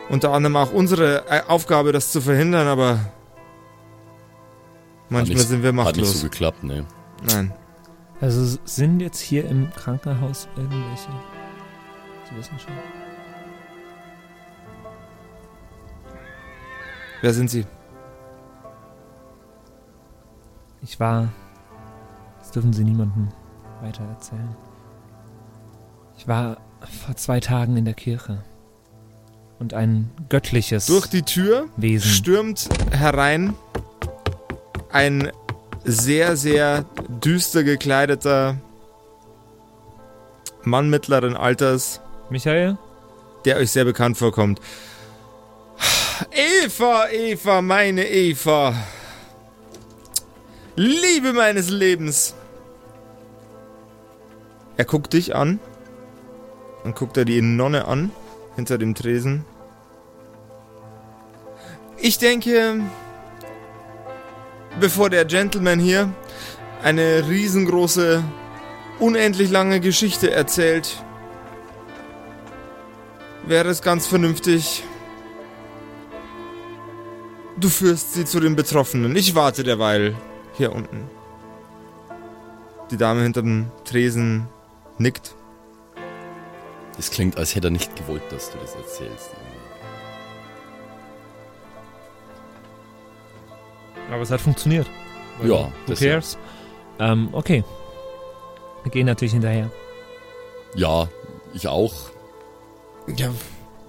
unter 0.10 0.32
anderem 0.34 0.56
auch 0.56 0.72
unsere 0.72 1.26
äh, 1.30 1.42
Aufgabe, 1.48 1.92
das 1.92 2.12
zu 2.12 2.22
verhindern, 2.22 2.68
aber 2.68 3.00
manchmal 5.10 5.38
nicht- 5.38 5.48
sind 5.48 5.62
wir 5.64 5.70
Hat 5.70 5.76
nicht 5.76 5.86
machtlos. 5.86 6.20
so 6.22 6.24
geklappt, 6.30 6.64
ne? 6.64 6.86
Nein. 7.26 7.54
Also 8.20 8.58
sind 8.66 9.00
jetzt 9.00 9.20
hier 9.20 9.46
im 9.50 9.72
Krankenhaus 9.72 10.48
irgendwelche. 10.56 11.10
Sie 12.30 12.38
wissen 12.38 12.60
schon. 12.60 12.74
Wer 17.22 17.34
sind 17.34 17.50
Sie? 17.50 17.66
Ich 20.82 21.00
war. 21.00 21.30
Das 22.40 22.52
dürfen 22.52 22.74
Sie 22.74 22.84
niemandem 22.84 23.30
weiter 23.82 24.04
erzählen. 24.06 24.56
Ich 26.18 26.28
war 26.28 26.58
vor 27.06 27.16
zwei 27.16 27.40
Tagen 27.40 27.78
in 27.78 27.86
der 27.86 27.94
Kirche. 27.94 28.44
Und 29.62 29.76
ein 29.76 30.10
göttliches 30.30 30.88
Durch 30.88 31.06
die 31.06 31.22
Tür 31.22 31.68
Wesen. 31.78 32.10
stürmt 32.10 32.68
herein 32.90 33.54
ein 34.92 35.32
sehr, 35.84 36.36
sehr 36.36 36.84
düster 37.08 37.64
gekleideter 37.64 38.58
Mann 40.64 40.90
mittleren 40.90 41.38
Alters, 41.38 42.02
Michael? 42.32 42.80
der 43.46 43.58
euch 43.58 43.70
sehr 43.70 43.86
bekannt 43.86 44.18
vorkommt. 44.18 44.60
Eva, 46.32 47.10
Eva, 47.10 47.62
meine 47.62 48.10
Eva. 48.10 48.74
Liebe 50.76 51.34
meines 51.34 51.70
Lebens. 51.70 52.34
Er 54.76 54.86
guckt 54.86 55.14
dich 55.14 55.36
an. 55.36 55.60
Dann 56.84 56.96
guckt 56.96 57.16
er 57.18 57.26
die 57.26 57.44
Nonne 57.44 57.86
an, 57.86 58.10
hinter 58.56 58.80
dem 58.80 58.96
Tresen. 58.96 59.46
Ich 62.04 62.18
denke, 62.18 62.82
bevor 64.80 65.12
der 65.12 65.24
Gentleman 65.24 65.80
hier 65.80 66.12
eine 66.82 67.30
riesengroße, 67.30 68.24
unendlich 68.98 69.52
lange 69.52 69.80
Geschichte 69.80 70.32
erzählt, 70.32 71.04
wäre 73.46 73.70
es 73.70 73.84
ganz 73.84 74.08
vernünftig, 74.08 74.84
du 77.58 77.70
führst 77.70 78.16
sie 78.16 78.26
zu 78.26 78.40
den 78.40 78.56
Betroffenen. 78.56 79.16
Ich 79.16 79.36
warte 79.36 79.64
derweil 79.64 80.16
hier 80.58 80.74
unten. 80.74 81.08
Die 82.90 82.98
Dame 82.98 83.22
hinter 83.22 83.44
dem 83.44 83.70
Tresen 83.86 84.48
nickt. 84.98 85.36
Das 86.98 87.12
klingt, 87.12 87.38
als 87.38 87.54
hätte 87.54 87.68
er 87.68 87.72
nicht 87.72 87.96
gewollt, 87.96 88.24
dass 88.32 88.50
du 88.50 88.58
das 88.58 88.74
erzählst. 88.74 89.30
Aber 94.12 94.22
es 94.24 94.30
hat 94.30 94.42
funktioniert. 94.42 94.88
Ja, 95.42 95.72
Who 95.88 95.94
ja. 95.94 95.96
cares? 95.96 96.38
Ähm, 97.00 97.30
okay. 97.32 97.64
Wir 98.84 98.92
gehen 98.92 99.06
natürlich 99.06 99.32
hinterher. 99.32 99.72
Ja, 100.76 101.08
ich 101.54 101.68
auch. 101.68 101.94
Ja, 103.16 103.34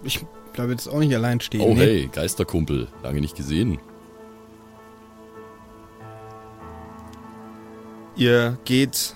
ich 0.05 0.25
bleibe 0.53 0.73
jetzt 0.73 0.87
auch 0.89 1.01
nicht 1.01 1.15
allein 1.15 1.41
stehen. 1.41 1.61
Oh 1.61 1.75
nee. 1.75 1.81
hey, 1.81 2.11
Geisterkumpel. 2.13 2.89
Lange 3.03 3.21
nicht 3.21 3.37
gesehen. 3.37 3.79
Ihr 8.15 8.59
geht 8.65 9.15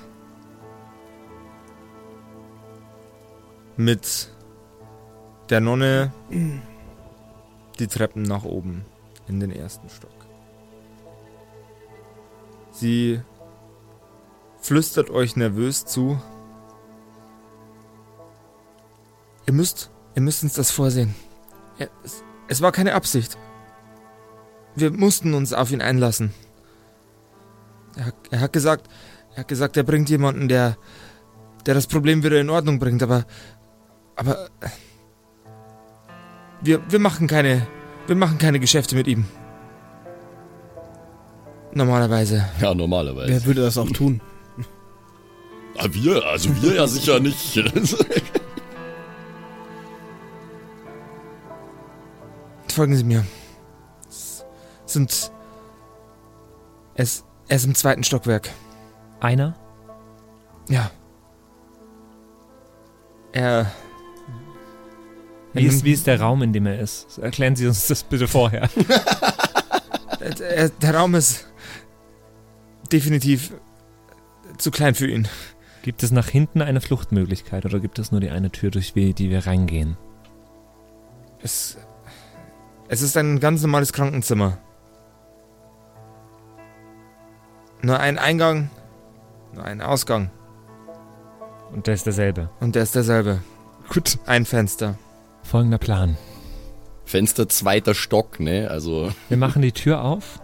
mit 3.76 4.32
der 5.50 5.60
Nonne 5.60 6.12
die 7.78 7.86
Treppen 7.86 8.22
nach 8.22 8.44
oben 8.44 8.84
in 9.28 9.38
den 9.38 9.52
ersten 9.52 9.88
Stock. 9.88 10.15
Sie 12.76 13.22
flüstert 14.60 15.08
euch 15.08 15.34
nervös 15.34 15.86
zu. 15.86 16.20
Ihr 19.46 19.54
müsst, 19.54 19.90
ihr 20.14 20.20
müsst 20.20 20.42
uns 20.42 20.52
das 20.54 20.70
vorsehen. 20.70 21.14
Es, 21.78 22.22
es 22.48 22.60
war 22.60 22.72
keine 22.72 22.94
Absicht. 22.94 23.38
Wir 24.74 24.90
mussten 24.90 25.32
uns 25.32 25.54
auf 25.54 25.70
ihn 25.70 25.80
einlassen. 25.80 26.34
Er, 27.96 28.12
er 28.30 28.40
hat 28.40 28.52
gesagt, 28.52 28.90
er 29.32 29.38
hat 29.38 29.48
gesagt, 29.48 29.78
er 29.78 29.82
bringt 29.82 30.10
jemanden, 30.10 30.48
der, 30.48 30.76
der 31.64 31.72
das 31.72 31.86
Problem 31.86 32.22
wieder 32.24 32.38
in 32.38 32.50
Ordnung 32.50 32.78
bringt, 32.78 33.02
aber, 33.02 33.24
aber, 34.16 34.50
wir, 36.60 36.82
wir 36.90 36.98
machen 36.98 37.26
keine, 37.26 37.66
wir 38.06 38.16
machen 38.16 38.36
keine 38.36 38.60
Geschäfte 38.60 38.96
mit 38.96 39.06
ihm. 39.06 39.24
Normalerweise. 41.76 42.48
Ja, 42.58 42.74
normalerweise. 42.74 43.28
Wer 43.28 43.44
würde 43.44 43.60
das 43.60 43.76
auch 43.76 43.90
tun? 43.90 44.22
Ah, 45.76 45.88
wir? 45.90 46.24
Also 46.24 46.48
wir 46.62 46.76
ja 46.76 46.86
sicher 46.86 47.20
nicht. 47.20 47.54
Folgen 52.72 52.96
Sie 52.96 53.04
mir. 53.04 53.26
Es 54.08 54.42
sind. 54.86 55.30
Es, 56.94 57.24
er 57.46 57.56
ist 57.56 57.66
im 57.66 57.74
zweiten 57.74 58.04
Stockwerk. 58.04 58.48
Einer? 59.20 59.54
Ja. 60.70 60.90
Er. 63.32 63.70
Wie 65.52 65.66
ist, 65.66 65.84
wie 65.84 65.92
ist 65.92 66.06
der 66.06 66.22
Raum, 66.22 66.40
in 66.42 66.54
dem 66.54 66.64
er 66.64 66.78
ist? 66.80 67.18
Erklären 67.18 67.54
Sie 67.54 67.66
uns 67.66 67.86
das 67.86 68.02
bitte 68.02 68.28
vorher. 68.28 68.70
Der, 70.38 70.68
der 70.80 70.94
Raum 70.94 71.14
ist 71.14 71.46
definitiv 72.88 73.52
zu 74.58 74.70
klein 74.70 74.94
für 74.94 75.06
ihn. 75.06 75.28
Gibt 75.82 76.02
es 76.02 76.10
nach 76.10 76.28
hinten 76.28 76.62
eine 76.62 76.80
Fluchtmöglichkeit 76.80 77.64
oder 77.64 77.78
gibt 77.78 77.98
es 77.98 78.10
nur 78.10 78.20
die 78.20 78.30
eine 78.30 78.50
Tür, 78.50 78.70
durch 78.70 78.92
die 78.92 79.30
wir 79.30 79.46
reingehen? 79.46 79.96
Es, 81.42 81.78
es 82.88 83.02
ist 83.02 83.16
ein 83.16 83.38
ganz 83.38 83.62
normales 83.62 83.92
Krankenzimmer. 83.92 84.58
Nur 87.82 88.00
ein 88.00 88.18
Eingang, 88.18 88.70
nur 89.54 89.64
ein 89.64 89.80
Ausgang. 89.80 90.30
Und 91.72 91.86
der 91.86 91.94
ist 91.94 92.06
derselbe. 92.06 92.50
Und 92.60 92.74
der 92.74 92.82
ist 92.82 92.94
derselbe. 92.94 93.42
Gut. 93.88 94.18
Ein 94.26 94.44
Fenster. 94.44 94.98
Folgender 95.42 95.78
Plan. 95.78 96.16
Fenster 97.04 97.48
zweiter 97.48 97.94
Stock, 97.94 98.40
ne? 98.40 98.68
Also. 98.68 99.12
Wir 99.28 99.36
machen 99.36 99.62
die 99.62 99.72
Tür 99.72 100.02
auf. 100.02 100.40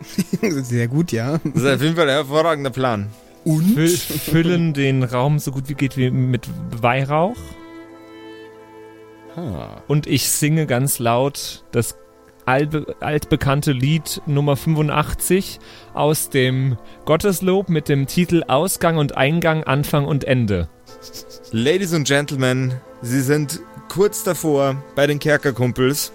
Sehr 0.62 0.88
gut, 0.88 1.12
ja. 1.12 1.38
Das 1.44 1.62
ist 1.62 1.74
auf 1.74 1.82
jeden 1.82 1.96
Fall 1.96 2.08
ein 2.08 2.14
hervorragender 2.14 2.70
Plan. 2.70 3.08
Fü 3.44 3.88
füllen 3.88 4.74
den 4.74 5.02
Raum 5.02 5.38
so 5.38 5.52
gut 5.52 5.68
wie 5.68 5.74
geht 5.74 5.96
wie 5.96 6.10
mit 6.10 6.48
Weihrauch. 6.82 7.36
Ah. 9.36 9.82
Und 9.86 10.06
ich 10.06 10.28
singe 10.28 10.66
ganz 10.66 10.98
laut 10.98 11.64
das 11.70 11.96
albe, 12.44 12.96
altbekannte 13.00 13.72
Lied 13.72 14.20
Nummer 14.26 14.56
85 14.56 15.60
aus 15.94 16.30
dem 16.30 16.76
Gotteslob 17.04 17.68
mit 17.68 17.88
dem 17.88 18.06
Titel 18.06 18.42
Ausgang 18.48 18.98
und 18.98 19.16
Eingang, 19.16 19.64
Anfang 19.64 20.06
und 20.06 20.24
Ende. 20.24 20.68
Ladies 21.52 21.94
and 21.94 22.06
Gentlemen, 22.06 22.74
Sie 23.02 23.20
sind 23.20 23.60
kurz 23.88 24.24
davor 24.24 24.82
bei 24.96 25.06
den 25.06 25.18
Kerkerkumpels 25.18 26.12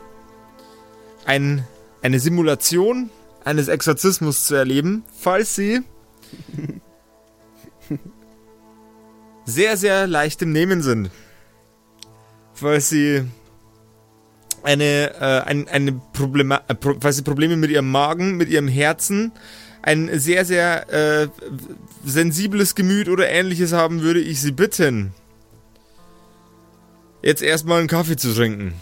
ein, 1.25 1.65
eine 2.01 2.19
Simulation 2.19 3.09
eines 3.43 3.67
Exorzismus 3.67 4.45
zu 4.45 4.55
erleben, 4.55 5.03
falls 5.17 5.55
Sie 5.55 5.81
sehr, 9.45 9.77
sehr 9.77 10.07
leicht 10.07 10.41
im 10.41 10.51
Nehmen 10.51 10.81
sind. 10.81 11.09
Falls 12.53 12.89
Sie 12.89 13.23
eine, 14.63 15.13
äh, 15.19 15.41
ein, 15.41 15.67
eine 15.67 15.93
Problema 16.13 16.61
äh, 16.67 16.75
Pro 16.75 16.95
falls 16.99 17.17
Sie 17.17 17.23
Probleme 17.23 17.57
mit 17.57 17.69
Ihrem 17.69 17.91
Magen, 17.91 18.37
mit 18.37 18.49
Ihrem 18.49 18.67
Herzen, 18.67 19.31
ein 19.81 20.17
sehr, 20.17 20.45
sehr 20.45 20.89
äh, 20.93 21.27
sensibles 22.05 22.75
Gemüt 22.75 23.09
oder 23.09 23.29
ähnliches 23.29 23.73
haben, 23.73 24.01
würde 24.01 24.21
ich 24.21 24.39
Sie 24.39 24.53
bitten, 24.53 25.13
jetzt 27.21 27.41
erstmal 27.41 27.79
einen 27.79 27.89
Kaffee 27.89 28.15
zu 28.15 28.33
trinken. 28.33 28.73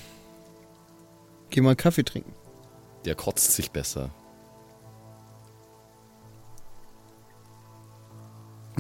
Geh 1.50 1.62
mal 1.62 1.70
einen 1.70 1.78
Kaffee 1.78 2.04
trinken. 2.04 2.34
Der 3.06 3.16
kotzt 3.16 3.54
sich 3.54 3.72
besser. 3.72 4.12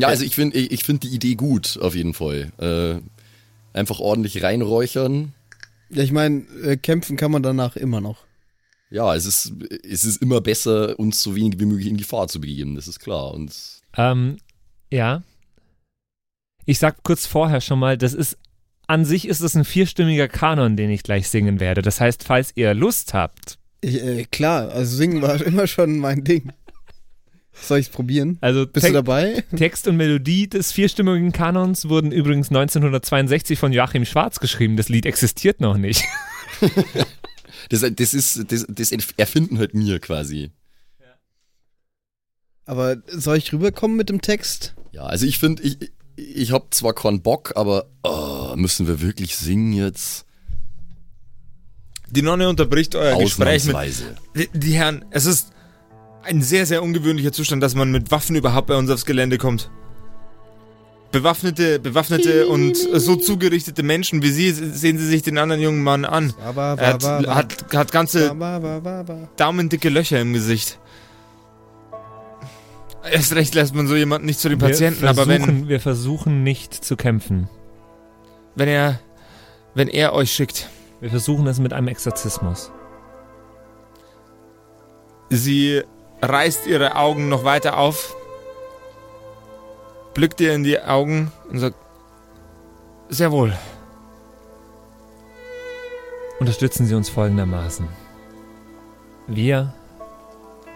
Ja, 0.02 0.08
also 0.08 0.24
ich 0.26 0.36
finde 0.36 0.58
ich, 0.58 0.72
ich 0.72 0.84
find 0.84 1.04
die 1.04 1.10
Idee 1.10 1.36
gut, 1.36 1.78
auf 1.80 1.96
jeden 1.96 2.14
Fall. 2.14 2.52
Äh, 2.58 3.78
einfach 3.78 4.00
ordentlich 4.00 4.42
reinräuchern. 4.42 5.34
Ja, 5.90 6.04
ich 6.04 6.12
meine, 6.12 6.42
äh, 6.64 6.78
kämpfen 6.78 7.18
kann 7.18 7.32
man 7.32 7.44
danach 7.44 7.76
immer 7.76 8.02
noch. 8.02 8.26
Ja, 8.90 9.16
es 9.16 9.26
ist, 9.26 9.54
es 9.88 10.04
ist 10.04 10.22
immer 10.22 10.42
besser, 10.42 11.00
uns 11.00 11.22
so 11.22 11.36
wenig 11.36 11.60
wie 11.60 11.66
möglich 11.66 11.88
in 11.88 11.98
Gefahr 11.98 12.28
zu 12.28 12.42
begeben, 12.42 12.76
das 12.76 12.88
ist 12.88 13.00
klar. 13.00 13.32
Und 13.34 13.54
Ähm, 13.96 14.38
ja. 14.92 15.24
Ich 16.66 16.80
sag 16.80 17.04
kurz 17.04 17.26
vorher 17.26 17.62
schon 17.62 17.80
mal, 17.80 17.98
das 17.98 18.14
ist 18.14 18.38
an 18.88 19.06
sich 19.06 19.28
ist 19.28 19.40
es 19.40 19.56
ein 19.56 19.64
vierstimmiger 19.64 20.28
Kanon, 20.28 20.76
den 20.76 20.90
ich 20.90 21.04
gleich 21.04 21.30
singen 21.30 21.60
werde. 21.60 21.82
Das 21.82 22.02
heißt, 22.02 22.24
falls 22.24 22.52
ihr 22.56 22.74
Lust 22.74 23.14
habt, 23.14 23.58
Ich, 23.82 24.04
äh, 24.04 24.26
klar, 24.26 24.70
also 24.70 24.98
singen 24.98 25.22
war 25.22 25.42
immer 25.46 25.68
schon 25.68 25.98
mein 26.00 26.24
Ding. 26.24 26.52
Soll 27.54 27.80
ich's 27.80 27.90
probieren? 27.90 28.38
also 28.42 28.66
Bist 28.66 28.86
du 28.86 28.90
Te 28.90 28.94
dabei? 28.94 29.44
Text 29.56 29.88
und 29.88 29.98
Melodie 29.98 30.48
des 30.48 30.72
vierstimmigen 30.72 31.32
Kanons 31.32 31.90
wurden 31.90 32.12
übrigens 32.12 32.50
1962 32.50 33.60
von 33.60 33.74
Joachim 33.74 34.06
Schwarz 34.06 34.40
geschrieben. 34.40 34.78
Das 34.78 34.90
Lied 34.90 35.06
existiert 35.06 35.60
noch 35.60 35.78
nicht. 35.78 36.04
das, 37.70 37.82
das 37.82 38.14
ist, 38.14 38.52
das, 38.52 38.66
das 38.68 38.92
erfinden 39.18 39.58
halt 39.58 39.74
mir 39.74 40.00
quasi. 40.00 40.52
Aber 42.66 42.98
soll 43.08 43.38
ich 43.38 43.52
rüberkommen 43.52 43.98
mit 43.98 44.10
dem 44.10 44.22
Text? 44.22 44.76
Ja, 44.92 45.04
also 45.04 45.26
ich 45.26 45.40
finde, 45.40 45.64
ich, 45.64 45.78
ich 46.16 46.52
habe 46.52 46.68
zwar 46.70 46.94
keinen 46.94 47.22
Bock, 47.22 47.54
aber 47.56 47.90
oh, 48.04 48.56
müssen 48.56 48.88
wir 48.88 49.02
wirklich 49.02 49.36
singen 49.36 49.74
jetzt? 49.74 50.26
Die 52.10 52.22
Nonne 52.22 52.48
unterbricht 52.50 52.96
euer 52.96 53.18
Gespräch 53.18 53.66
mit. 53.66 53.76
Ausnahmsweise. 53.76 54.16
Die, 54.36 54.50
die 54.54 54.74
Herren, 54.74 55.06
es 55.12 55.26
ist 55.26 55.52
ein 56.24 56.42
sehr, 56.42 56.66
sehr 56.66 56.84
ungewöhnlicher 56.84 57.32
Zustand, 57.32 57.64
dass 57.64 57.76
man 57.76 57.92
mit 57.92 58.12
Waffen 58.12 58.36
überhaupt 58.36 58.68
bei 58.68 58.76
uns 58.76 58.90
aufs 58.90 59.06
Gelände 59.06 59.38
kommt. 59.38 59.70
Bewaffnete, 61.12 61.80
bewaffnete 61.80 62.48
und 62.48 62.78
so 62.78 63.18
zugerichtete 63.18 63.84
Menschen 63.84 64.22
wie 64.22 64.30
Sie, 64.30 64.52
sehen 64.52 64.98
Sie 64.98 65.06
sich 65.06 65.22
den 65.24 65.38
anderen 65.38 65.62
jungen 65.62 65.84
Mann 65.84 66.06
an. 66.06 66.34
Er 66.40 66.78
hat, 66.78 67.04
hat, 67.04 67.74
hat 67.74 67.92
ganze 67.92 68.34
daumendicke 69.36 69.90
Löcher 69.90 70.22
im 70.22 70.32
Gesicht. 70.32 70.80
Erst 73.12 73.36
recht 73.36 73.56
lässt 73.56 73.76
man 73.76 73.88
so 73.88 73.96
jemanden 73.96 74.28
nicht 74.28 74.40
zu 74.40 74.48
den 74.48 74.60
Patienten, 74.60 75.02
wir 75.02 75.10
aber 75.10 75.26
versuchen, 75.26 75.48
wenn, 75.48 75.68
wir 75.68 75.80
versuchen 75.82 76.44
nicht 76.44 76.74
zu 76.74 76.96
kämpfen. 76.96 77.50
wenn 78.56 78.70
er, 78.70 79.00
wenn 79.74 79.88
er 79.88 80.14
euch 80.14 80.32
schickt, 80.32 80.70
Wir 81.02 81.10
versuchen 81.10 81.48
es 81.48 81.60
mit 81.60 81.74
einem 81.74 81.88
Exorzismus. 81.88 82.72
sie 85.30 85.82
reißt 86.22 86.68
ihre 86.68 86.96
Augen 86.96 87.30
noch 87.30 87.44
weiter 87.44 87.78
auf, 87.78 88.16
blickt 90.14 90.40
ihr 90.42 90.54
in 90.54 90.64
die 90.64 90.80
Augen 90.80 91.32
und 91.50 91.60
sagt, 91.60 91.76
sehr 93.10 93.32
wohl. 93.32 93.54
Unterstützen 96.40 96.86
Sie 96.86 96.96
uns 96.96 97.10
folgendermaßen. 97.10 97.88
Wir 99.28 99.74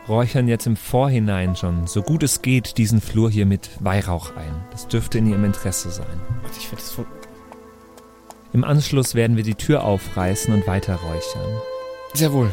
räuchern 0.08 0.48
jetzt 0.48 0.68
im 0.68 0.76
Vorhinein 0.76 1.56
schon, 1.56 1.88
so 1.88 2.04
gut 2.04 2.24
es 2.24 2.42
geht, 2.42 2.78
diesen 2.78 3.02
Flur 3.02 3.32
hier 3.32 3.46
mit 3.46 3.72
Weihrauch 3.80 4.36
ein. 4.36 4.64
Das 4.72 4.88
dürfte 4.88 5.18
in 5.18 5.28
Ihrem 5.28 5.46
Interesse 5.46 5.90
sein. 5.90 6.22
Warte, 6.44 6.58
ich 6.60 6.68
find 6.68 6.82
das 6.82 6.92
voll. 6.92 7.08
Im 8.54 8.64
Anschluss 8.64 9.16
werden 9.16 9.38
wir 9.38 9.44
die 9.44 9.56
Tür 9.56 9.84
aufreißen 9.84 10.54
und 10.54 10.68
weiter 10.68 10.96
räuchern. 10.96 11.62
Sehr 12.14 12.32
wohl. 12.32 12.52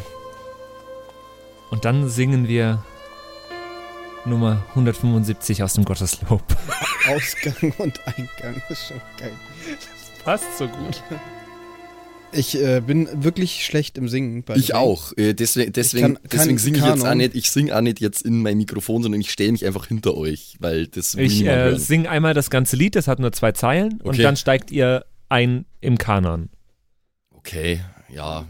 Und 1.73 1.85
dann 1.85 2.07
singen 2.07 2.47
wir 2.47 2.83
Nummer 4.25 4.63
175 4.75 5.63
aus 5.63 5.73
dem 5.73 5.85
Gotteslob. 5.85 6.43
Ausgang 7.07 7.73
und 7.79 7.99
Eingang. 8.05 8.61
Das 8.69 8.79
ist 8.79 8.87
schon 8.89 9.01
geil. 9.17 9.31
Passt 10.23 10.55
so 10.55 10.67
gut. 10.67 11.01
Ich 12.31 12.61
äh, 12.61 12.79
bin 12.79 13.23
wirklich 13.23 13.65
schlecht 13.65 13.97
im 13.97 14.07
Singen. 14.07 14.45
Ich 14.53 14.75
auch. 14.75 15.17
Äh, 15.17 15.33
deswegen 15.33 15.73
deswegen, 15.73 16.19
deswegen 16.31 16.59
singe 16.59 16.77
ich 16.77 16.85
jetzt 16.85 17.03
auch 17.03 17.15
nicht, 17.15 17.33
ich 17.33 17.49
singe 17.49 17.75
auch 17.75 17.81
nicht 17.81 17.99
jetzt 17.99 18.21
in 18.21 18.43
mein 18.43 18.57
Mikrofon, 18.57 19.01
sondern 19.01 19.19
ich 19.19 19.31
stelle 19.31 19.51
mich 19.51 19.65
einfach 19.65 19.87
hinter 19.87 20.15
euch, 20.15 20.57
weil 20.59 20.85
das 20.85 21.15
will 21.15 21.25
Ich 21.25 21.43
äh, 21.43 21.75
singe 21.79 22.07
einmal 22.07 22.35
das 22.35 22.51
ganze 22.51 22.75
Lied, 22.75 22.95
das 22.95 23.07
hat 23.07 23.17
nur 23.17 23.31
zwei 23.31 23.51
Zeilen 23.51 23.93
und 23.93 24.09
Okay. 24.13 24.21
dann 24.21 24.37
steigt 24.37 24.69
ihr 24.69 25.05
ein 25.27 25.65
im 25.81 25.97
Kanon. 25.97 26.49
Okay, 27.31 27.81
ja. 28.13 28.45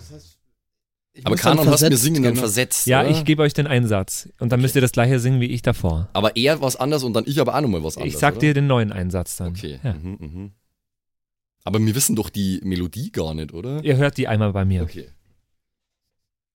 Ich 1.15 1.25
Aber 1.25 1.35
muss 1.35 1.41
dann 1.41 1.57
Kanon 1.57 1.71
hast 1.71 1.81
mir 1.81 1.95
singen 1.95 2.23
dann 2.23 2.33
genau. 2.33 2.41
versetzt. 2.41 2.87
Ja, 2.87 3.01
oder? 3.01 3.11
ich 3.11 3.23
gebe 3.23 3.43
euch 3.43 3.53
den 3.53 3.67
Einsatz 3.67 4.29
und 4.39 4.51
dann 4.51 4.61
müsst 4.61 4.75
ihr 4.75 4.81
das 4.81 4.93
gleiche 4.93 5.19
singen 5.19 5.39
wie 5.41 5.45
ich 5.45 5.61
davor. 5.61 6.09
Aber 6.13 6.35
er 6.35 6.59
was 6.59 6.75
anders 6.75 7.03
und 7.03 7.13
dann 7.13 7.25
ich 7.27 7.39
aber 7.39 7.55
auch 7.55 7.61
nochmal 7.61 7.83
was 7.83 7.97
anderes. 7.97 8.15
ich 8.15 8.19
sag 8.19 8.33
oder? 8.33 8.41
dir 8.41 8.53
den 8.55 8.65
neuen 8.65 8.91
Einsatz 8.91 9.35
dann. 9.35 9.49
Okay. 9.49 9.79
Ja. 9.83 9.93
Mhm, 9.93 10.17
mhm. 10.19 10.51
Aber 11.63 11.79
wir 11.79 11.95
wissen 11.95 12.15
doch 12.15 12.29
die 12.29 12.59
Melodie 12.63 13.11
gar 13.11 13.35
nicht, 13.35 13.53
oder? 13.53 13.83
Ihr 13.83 13.95
hört 13.95 14.17
die 14.17 14.27
einmal 14.27 14.51
bei 14.53 14.65
mir. 14.65 14.81
Okay. 14.81 15.09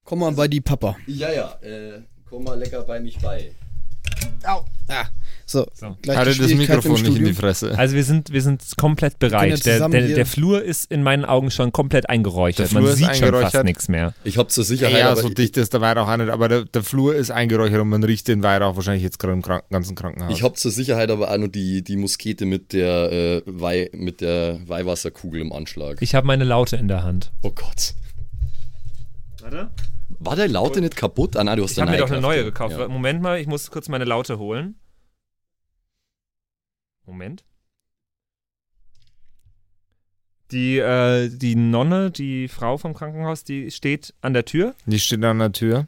Komm 0.04 0.20
mal 0.20 0.32
bei 0.32 0.48
die 0.48 0.60
Papa. 0.60 0.96
Ja, 1.06 1.32
ja, 1.32 1.52
äh, 1.62 2.02
komm 2.28 2.44
mal 2.44 2.58
lecker 2.58 2.82
bei 2.82 2.98
mich 2.98 3.18
bei. 3.18 3.52
Au. 4.44 4.64
Ah. 4.88 5.06
So, 5.50 5.66
So. 5.72 5.96
gleich 6.02 6.18
Hatte 6.18 6.32
die 6.32 6.38
das 6.40 6.52
Mikrofon 6.52 6.92
nicht 7.00 7.16
in 7.16 7.24
die. 7.24 7.32
Fresse. 7.32 7.76
Also 7.78 7.94
wir 7.96 8.04
sind, 8.04 8.30
wir 8.34 8.42
sind 8.42 8.62
komplett 8.76 9.14
ja 9.14 9.28
bereit. 9.30 9.64
Der, 9.64 9.88
der, 9.88 10.08
der 10.08 10.26
Flur 10.26 10.62
ist 10.62 10.92
in 10.92 11.02
meinen 11.02 11.24
Augen 11.24 11.50
schon 11.50 11.72
komplett 11.72 12.10
eingeräuchert. 12.10 12.70
Man 12.72 12.86
sieht 12.94 13.16
schon 13.16 13.30
fast 13.32 13.64
nichts 13.64 13.88
mehr. 13.88 14.12
Ich 14.24 14.36
hab 14.36 14.50
zur 14.50 14.64
Sicherheit, 14.64 14.98
Ja, 14.98 15.10
aber 15.12 15.22
so 15.22 15.30
dicht 15.30 15.56
ist 15.56 15.72
der 15.72 15.80
Weihrauch 15.80 16.06
auch 16.06 16.16
nicht, 16.18 16.28
aber 16.28 16.48
der, 16.48 16.64
der 16.66 16.82
Flur 16.82 17.14
ist 17.14 17.30
eingeräuchert 17.30 17.80
und 17.80 17.88
man 17.88 18.04
riecht 18.04 18.28
den 18.28 18.42
Weihrauch 18.42 18.76
wahrscheinlich 18.76 19.02
jetzt 19.02 19.18
gerade 19.18 19.32
im 19.32 19.40
Krank 19.40 19.64
ganzen 19.70 19.96
Krankenhaus. 19.96 20.30
ich 20.30 20.42
hab 20.42 20.58
zur 20.58 20.70
Sicherheit 20.70 21.10
aber 21.10 21.30
auch 21.30 21.38
nur 21.38 21.48
die, 21.48 21.82
die 21.82 21.96
Muskete 21.96 22.44
mit 22.44 22.74
der, 22.74 23.10
äh, 23.10 23.42
Weih, 23.46 23.88
mit 23.94 24.20
der 24.20 24.58
Weihwasserkugel 24.66 25.40
im 25.40 25.52
Anschlag. 25.54 25.96
Ich 26.02 26.14
habe 26.14 26.26
meine 26.26 26.44
Laute 26.44 26.76
in 26.76 26.88
der 26.88 27.04
Hand. 27.04 27.32
oh 27.40 27.52
Gott. 27.52 27.94
Warte. 29.40 29.70
War 30.18 30.36
der 30.36 30.48
Laute 30.48 30.82
nicht 30.82 30.96
kaputt? 30.96 31.36
Ah, 31.36 31.44
nein, 31.44 31.56
du 31.56 31.64
hast 31.64 31.72
Ich 31.72 31.78
habe 31.80 31.90
mir 31.90 31.96
doch 31.98 32.10
eine 32.10 32.20
neue 32.20 32.44
gekauft. 32.44 32.72
gekauft. 32.74 32.90
Moment 32.90 33.22
mal, 33.22 33.38
ich 33.40 33.46
muss 33.46 33.70
kurz 33.70 33.88
meine 33.88 34.04
Laute 34.04 34.38
holen. 34.38 34.74
Moment. 37.08 37.42
Die, 40.50 40.78
äh, 40.78 41.28
die 41.28 41.56
Nonne, 41.56 42.10
die 42.10 42.48
Frau 42.48 42.78
vom 42.78 42.94
Krankenhaus, 42.94 43.44
die 43.44 43.70
steht 43.70 44.14
an 44.20 44.34
der 44.34 44.44
Tür. 44.44 44.74
Die 44.86 45.00
steht 45.00 45.24
an 45.24 45.38
der 45.38 45.52
Tür. 45.52 45.86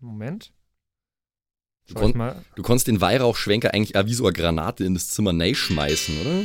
Moment. 0.00 0.52
Du, 1.88 2.08
mal. 2.08 2.44
du 2.56 2.62
konntest 2.62 2.88
den 2.88 3.00
Weihrauchschwenker 3.00 3.72
eigentlich 3.72 3.96
auch 3.96 4.06
wie 4.06 4.14
so 4.14 4.24
eine 4.24 4.32
Granate 4.32 4.84
in 4.84 4.94
das 4.94 5.08
Zimmer 5.08 5.32
schmeißen, 5.54 6.20
oder? 6.20 6.42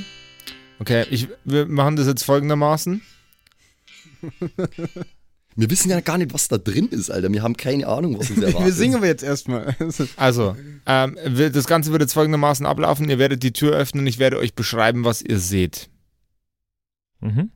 Okay, 0.80 1.06
ich, 1.10 1.28
wir 1.44 1.66
machen 1.66 1.96
das 1.96 2.08
jetzt 2.08 2.24
folgendermaßen. 2.24 3.02
Wir 5.56 5.70
wissen 5.70 5.90
ja 5.90 6.00
gar 6.00 6.18
nicht, 6.18 6.34
was 6.34 6.48
da 6.48 6.58
drin 6.58 6.88
ist, 6.90 7.10
Alter. 7.12 7.32
Wir 7.32 7.44
haben 7.44 7.58
keine 7.58 7.86
Ahnung, 7.88 8.18
was 8.18 8.30
uns 8.30 8.40
erwartet. 8.44 8.66
Wir 8.68 8.74
singen 8.74 8.96
aber 8.96 9.08
jetzt 9.08 9.24
erstmal. 9.24 9.76
Also, 10.16 10.56
ähm, 10.86 11.18
wir- 11.26 11.50
das 11.50 11.68
Ganze 11.68 11.92
wird 11.92 12.02
jetzt 12.02 12.14
folgendermaßen 12.14 12.66
ablaufen. 12.66 13.10
Ihr 13.10 13.20
werdet 13.20 13.44
die 13.44 13.52
Tür 13.52 13.74
öffnen, 13.76 14.08
ich 14.08 14.18
werde 14.18 14.38
euch 14.38 14.54
beschreiben, 14.56 15.04
was 15.04 15.22
ihr 15.22 15.40
seht. 15.40 15.90
Mhm. 17.20 17.52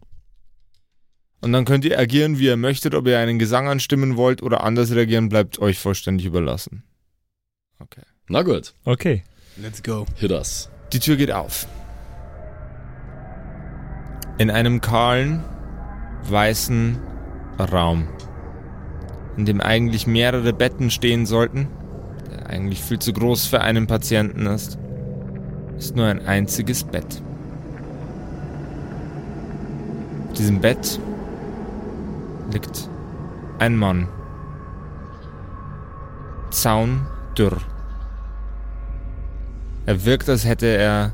Und 1.41 1.51
dann 1.53 1.63
könnt 1.65 1.86
ihr 1.86 1.97
agieren, 1.99 2.38
wie 2.39 2.45
ihr 2.47 2.58
möchtet, 2.58 2.95
ob 2.95 3.08
ihr 3.08 3.19
einen 3.19 3.39
Gesang 3.39 3.67
anstimmen 3.67 4.17
wollt 4.17 4.41
oder 4.43 4.63
anders 4.63 4.91
reagieren, 4.91 5.29
bleibt 5.29 5.60
euch 5.60 5.77
vollständig 5.79 6.25
überlassen. 6.25 6.84
Na 8.27 8.41
gut, 8.41 8.73
Okay. 8.84 9.23
Let's 9.62 9.81
go. 9.84 10.05
hit 10.15 10.31
us. 10.31 10.69
Die 10.91 10.99
Tür 10.99 11.15
geht 11.17 11.31
auf. 11.31 11.67
In 14.38 14.49
einem 14.49 14.81
kahlen, 14.81 15.43
weißen 16.23 16.97
Raum, 17.60 18.08
in 19.38 19.46
dem 19.46 19.62
eigentlich 19.62 20.08
mehrere 20.08 20.54
Betten 20.54 20.89
stehen 20.91 21.26
sollten, 21.26 21.68
der 22.30 22.50
eigentlich 22.50 22.82
viel 22.84 23.00
zu 23.00 23.13
groß 23.13 23.46
für 23.46 23.62
einen 23.62 23.88
Patienten 23.88 24.46
ist, 24.46 24.78
ist 25.78 25.96
nur 25.96 26.08
ein 26.08 26.26
einziges 26.26 26.84
Bett. 26.84 27.22
Auf 30.28 30.34
diesem 30.34 30.60
Bett 30.60 31.00
liegt 32.52 32.89
ein 33.60 33.78
Mann. 33.78 34.08
Zaundürr. 36.50 37.58
Er 39.86 40.06
wirkt, 40.06 40.30
als 40.30 40.46
hätte 40.46 40.68
er 40.68 41.13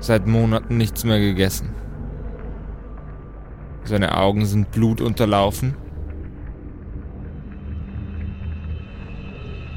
seit 0.00 0.26
Monaten 0.26 0.76
nichts 0.76 1.04
mehr 1.04 1.18
gegessen. 1.18 1.70
Seine 3.92 4.16
Augen 4.16 4.46
sind 4.46 4.70
blutunterlaufen. 4.70 5.74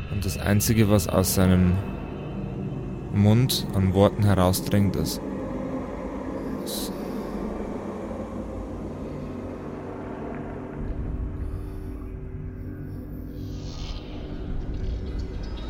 Und 0.10 0.23
das 0.23 0.38
Einzige, 0.38 0.89
was 0.89 1.10
aus 1.10 1.36
seinem 1.36 1.73
Mund 3.13 3.67
an 3.73 3.93
Worten 3.93 4.23
herausdringt, 4.23 4.95
ist. 4.95 5.19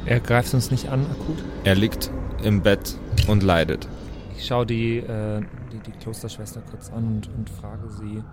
Er 0.06 0.20
greift 0.20 0.54
uns 0.54 0.70
nicht 0.70 0.90
an, 0.90 1.04
akut. 1.10 1.44
Er 1.64 1.74
liegt 1.74 2.12
im 2.44 2.62
Bett 2.62 2.96
und 3.28 3.42
leidet. 3.42 3.88
Ich 4.38 4.46
schaue 4.46 4.68
die, 4.68 4.98
äh, 4.98 5.42
die, 5.84 5.92
die 5.92 5.98
Klosterschwester 5.98 6.62
kurz 6.62 6.90
an 6.92 7.06
und, 7.08 7.28
und 7.36 7.50
frage 7.50 7.90
sie. 7.90 8.24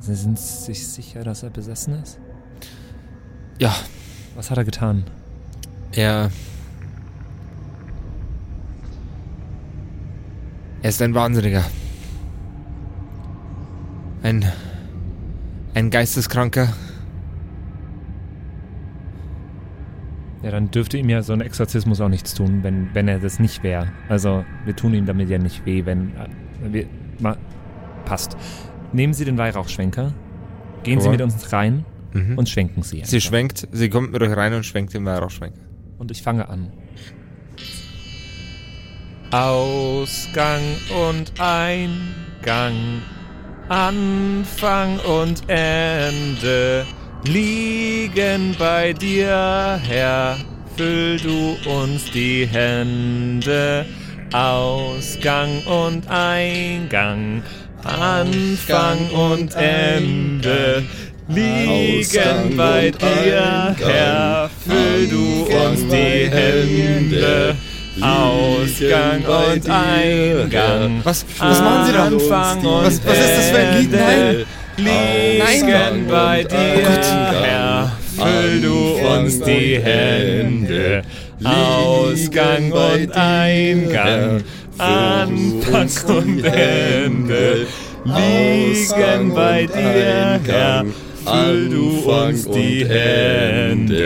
Sie 0.00 0.14
sind 0.14 0.38
sich 0.38 0.86
sicher, 0.86 1.24
dass 1.24 1.42
er 1.42 1.50
besessen 1.50 1.94
ist? 2.02 2.18
Ja, 3.58 3.74
Was 4.34 4.50
hat 4.50 4.58
er 4.58 4.64
getan? 4.64 5.04
er. 5.92 6.30
Er 10.82 10.88
ist 10.88 11.02
ein 11.02 11.14
Wahnsinniger. 11.14 11.62
Ein. 14.22 14.50
Ein 15.74 15.90
Geisteskranker. 15.90 16.72
Ja, 20.42 20.50
dann 20.50 20.70
dürfte 20.70 20.96
ihm 20.96 21.08
ja 21.10 21.22
so 21.22 21.32
ein 21.34 21.40
Exorzismus 21.42 22.00
auch 22.00 22.08
nichts 22.08 22.34
tun, 22.34 22.60
wenn, 22.62 22.88
wenn 22.94 23.08
er 23.08 23.18
das 23.18 23.38
nicht 23.38 23.62
wäre. 23.62 23.88
Also, 24.08 24.44
wir 24.64 24.74
tun 24.74 24.94
ihm 24.94 25.04
damit 25.06 25.28
ja 25.28 25.38
nicht 25.38 25.66
weh, 25.66 25.84
wenn. 25.84 26.08
Äh, 26.16 26.72
wir, 26.72 26.86
ma, 27.18 27.36
passt. 28.06 28.36
Nehmen 28.92 29.12
Sie 29.12 29.24
den 29.24 29.36
Weihrauchschwenker, 29.38 30.14
gehen 30.82 30.98
Sie 31.00 31.06
Jawohl. 31.06 31.12
mit 31.12 31.20
uns 31.22 31.52
rein 31.52 31.84
Mhm. 32.12 32.38
und 32.38 32.48
schwenken 32.48 32.82
Sie. 32.82 33.02
Sie 33.04 33.16
einfach. 33.16 33.28
schwenkt, 33.28 33.68
sie 33.70 33.88
kommt 33.88 34.10
mit 34.12 34.20
euch 34.22 34.36
rein 34.36 34.52
und 34.54 34.64
schwenkt 34.66 34.94
den 34.94 35.04
Weihrauchschwenker. 35.04 35.60
Und 35.98 36.10
ich 36.10 36.22
fange 36.22 36.48
an. 36.48 36.72
Ausgang 39.30 40.60
und 41.08 41.32
Eingang, 41.40 42.74
Anfang 43.68 44.98
und 45.00 45.42
Ende 45.48 46.84
liegen 47.24 48.54
bei 48.58 48.92
dir, 48.92 49.80
Herr. 49.86 50.36
Füll 50.76 51.18
du 51.18 51.56
uns 51.70 52.10
die 52.12 52.46
Hände. 52.50 53.84
Ausgang 54.32 55.58
und 55.66 56.08
Eingang, 56.08 57.42
Anfang 57.82 59.08
und 59.10 59.52
Ende 59.56 60.84
liegen 61.28 61.98
Ausgang 62.00 62.56
bei 62.56 62.92
dir, 62.92 63.42
Eingang, 63.42 63.76
Herr. 63.90 64.50
Füll 64.64 65.08
du 65.08 65.42
uns 65.52 65.80
die 65.88 66.30
Hände. 66.30 67.56
Ausgang 68.00 69.22
und 69.24 69.68
Eingang. 69.68 71.00
Was, 71.02 71.26
was 71.38 71.60
machen 71.60 71.86
Sie 71.86 71.92
da? 71.92 72.04
Anfang 72.04 72.58
und 72.64 72.84
Was- 72.86 73.04
was 73.04 73.18
ist 73.18 73.36
das 73.36 73.50
für 73.50 73.58
ein 73.58 73.78
Lied? 73.80 73.90
Nein. 73.92 74.44
Liegen 74.84 76.06
bei 76.08 76.40
und 76.42 76.52
dir, 76.52 76.58
Eingang. 76.58 77.44
Herr. 77.44 77.92
Füll 78.16 78.60
du 78.60 78.76
uns 79.14 79.40
die 79.40 79.78
Hände. 79.80 81.02
Ausgang 81.44 82.70
bei 82.70 83.06
und 83.06 83.14
dir, 83.14 83.16
Eingang. 83.16 84.42
Anfang 84.78 86.16
und 86.16 86.44
Ende. 86.44 87.66
Liegen 88.04 89.34
bei 89.34 89.66
dir, 89.66 90.40
Herr. 90.46 90.84
Füll 91.24 91.68
du 91.68 92.10
uns 92.10 92.48
die 92.48 92.84
und 92.84 94.00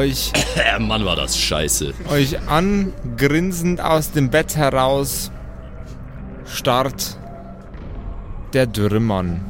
Euch, 0.00 0.32
Äh, 0.56 0.78
Mann, 0.78 1.04
war 1.04 1.14
das 1.14 1.36
scheiße. 1.36 1.92
euch 2.10 2.38
angrinsend 2.48 3.82
aus 3.82 4.12
dem 4.12 4.30
Bett 4.30 4.56
heraus 4.56 5.30
starrt 6.46 7.18
der 8.54 8.66
dürre 8.66 8.98
Mann. 8.98 9.42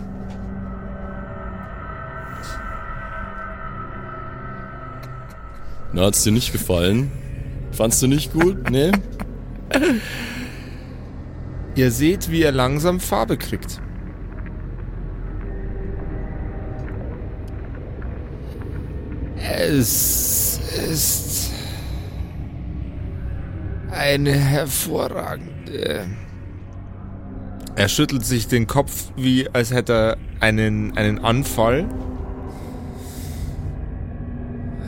Na, 5.92 6.02
hat's 6.06 6.22
dir 6.22 6.32
nicht 6.32 6.52
gefallen? 6.52 7.10
Fandst 7.72 8.02
du 8.02 8.06
nicht 8.06 8.32
gut? 8.32 8.70
Nee? 8.70 8.92
Ihr 11.74 11.90
seht, 11.90 12.30
wie 12.30 12.42
er 12.42 12.52
langsam 12.52 13.00
Farbe 13.00 13.36
kriegt. 13.36 13.80
Es 19.58 20.60
ist 20.88 21.50
eine 23.90 24.32
hervorragende. 24.32 26.06
Er 27.74 27.88
schüttelt 27.88 28.24
sich 28.24 28.46
den 28.46 28.66
Kopf, 28.66 29.10
wie 29.16 29.48
als 29.50 29.72
hätte 29.72 29.92
er 29.92 30.16
einen, 30.40 30.96
einen 30.96 31.24
Anfall. 31.24 31.88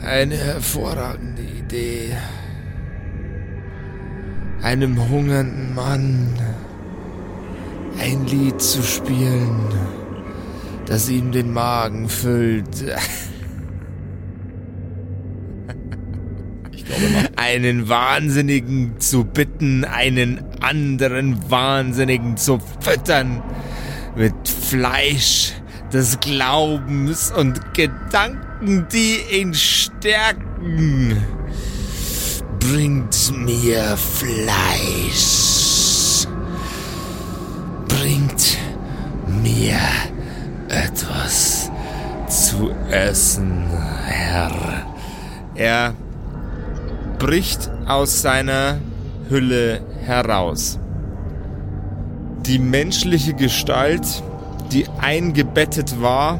Eine 0.01 0.35
hervorragende 0.35 1.41
Idee. 1.41 2.15
Einem 4.61 5.09
hungernden 5.09 5.75
Mann 5.75 6.39
ein 7.99 8.25
Lied 8.27 8.61
zu 8.61 8.81
spielen, 8.81 9.59
das 10.85 11.09
ihm 11.09 11.31
den 11.31 11.51
Magen 11.51 12.09
füllt. 12.09 12.67
Ich 16.83 16.89
glaube, 16.89 17.13
mach. 17.13 17.43
einen 17.43 17.87
Wahnsinnigen 17.87 18.99
zu 18.99 19.23
bitten, 19.23 19.85
einen 19.85 20.41
anderen 20.61 21.49
Wahnsinnigen 21.49 22.37
zu 22.37 22.59
füttern 22.81 23.41
mit 24.15 24.33
Fleisch 24.47 25.53
des 25.91 26.19
Glaubens 26.19 27.31
und 27.31 27.73
Gedanken, 27.73 28.87
die 28.91 29.19
ihn 29.31 29.53
stärken. 29.53 31.17
Bringt 32.59 33.31
mir 33.37 33.97
Fleisch. 33.97 35.33
Bringt 37.87 38.57
mir 39.41 39.79
etwas 40.69 41.69
zu 42.27 42.71
essen, 42.89 43.65
Herr. 44.05 44.51
Er 45.55 45.93
bricht 47.19 47.69
aus 47.85 48.21
seiner 48.21 48.79
Hülle 49.29 49.81
heraus. 50.05 50.79
Die 52.45 52.59
menschliche 52.59 53.33
Gestalt, 53.33 54.23
die 54.71 54.85
eingebettet 54.99 56.01
war, 56.01 56.39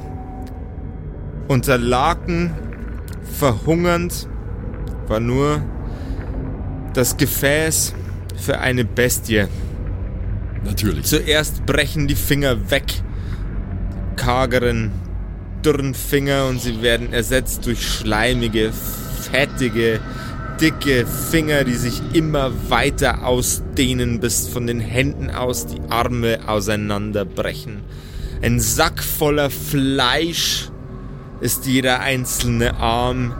unter 1.48 1.78
Laken, 1.78 2.52
verhungernd, 3.24 4.28
war 5.08 5.20
nur 5.20 5.62
das 6.94 7.18
Gefäß 7.18 7.94
für 8.36 8.60
eine 8.60 8.86
Bestie. 8.86 9.48
Natürlich. 10.64 11.06
Zuerst 11.06 11.66
brechen 11.66 12.08
die 12.08 12.16
Finger 12.16 12.70
weg, 12.70 13.02
kargeren, 14.16 14.92
dürren 15.66 15.94
Finger 15.94 16.46
und 16.48 16.62
sie 16.62 16.82
werden 16.82 17.14
ersetzt 17.14 17.66
durch 17.66 17.86
schleimige, 17.86 18.72
fettige, 18.72 20.00
dicke 20.60 21.06
Finger, 21.06 21.64
die 21.64 21.76
sich 21.76 22.02
immer 22.14 22.52
weiter 22.70 23.26
ausdehnen, 23.26 24.20
bis 24.20 24.48
von 24.48 24.68
den 24.68 24.80
Händen 24.80 25.30
aus 25.30 25.66
die 25.66 25.82
Arme 25.90 26.40
auseinanderbrechen. 26.48 27.82
Ein 28.42 28.60
Sack 28.60 29.04
voller 29.04 29.50
Fleisch 29.50 30.70
ist 31.42 31.66
jeder 31.66 32.02
einzelne 32.02 32.76
Arm, 32.76 33.34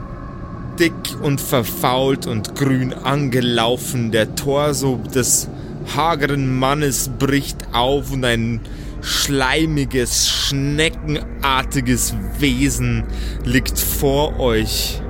dick 0.78 0.92
und 1.22 1.40
verfault 1.40 2.26
und 2.26 2.54
grün 2.54 2.92
angelaufen. 2.92 4.10
Der 4.10 4.34
Torso 4.34 5.00
des 5.14 5.48
hageren 5.96 6.58
Mannes 6.58 7.10
bricht 7.18 7.58
auf 7.72 8.12
und 8.12 8.24
ein 8.24 8.60
schleimiges, 9.00 10.30
schneckenartiges 10.30 12.14
Wesen 12.38 13.04
liegt 13.44 13.78
vor 13.78 14.40
euch. 14.40 15.00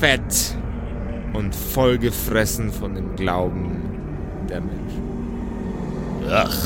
Fett 0.00 0.54
und 1.32 1.54
vollgefressen 1.54 2.70
von 2.72 2.94
dem 2.94 3.16
Glauben 3.16 3.82
der 4.48 4.60
Menschen. 4.60 5.02
Ach, 6.30 6.56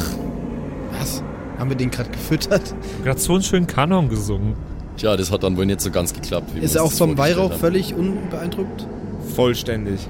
Was? 0.99 1.23
Haben 1.59 1.71
wir 1.71 1.77
den 1.77 1.91
gerade 1.91 2.11
gefüttert? 2.11 2.75
Gerade 3.05 3.21
so 3.21 3.35
einen 3.35 3.43
schönen 3.43 3.67
Kanon 3.67 4.09
gesungen. 4.09 4.55
tja, 4.97 5.17
das 5.17 5.31
hat 5.31 5.43
dann 5.43 5.57
wohl 5.57 5.67
nicht 5.67 5.81
so 5.81 5.91
ganz 5.91 6.13
geklappt. 6.15 6.51
Wie 6.53 6.57
wir 6.57 6.63
Ist 6.63 6.75
er 6.77 6.83
auch 6.83 6.93
vom 6.93 7.19
Weihrauch 7.19 7.51
haben. 7.51 7.61
völlig 7.61 7.95
unbeeindruckt? 7.95 8.87
Vollständig. 9.35 10.09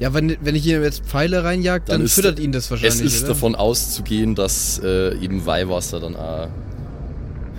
Ja, 0.00 0.12
wenn, 0.12 0.36
wenn 0.40 0.54
ich 0.54 0.66
ihm 0.66 0.82
jetzt 0.82 1.04
Pfeile 1.04 1.44
reinjag, 1.44 1.86
dann, 1.86 2.00
Dann 2.00 2.08
füttert 2.08 2.38
ihn 2.40 2.52
das 2.52 2.70
wahrscheinlich, 2.70 3.00
Es 3.00 3.00
ist 3.14 3.22
oder? 3.24 3.28
davon 3.28 3.54
auszugehen, 3.54 4.34
dass 4.34 4.80
äh, 4.82 5.14
eben 5.18 5.46
Weihwasser 5.46 6.00
dann 6.00 6.16
auch. 6.16 6.48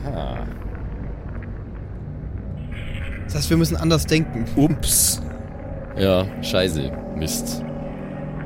Ha. 0.04 0.46
Das 3.36 3.42
heißt, 3.44 3.50
wir 3.50 3.58
müssen 3.58 3.76
anders 3.76 4.06
denken. 4.06 4.46
Ups. 4.56 5.22
Ja, 5.98 6.26
scheiße. 6.42 6.90
Mist. 7.18 7.66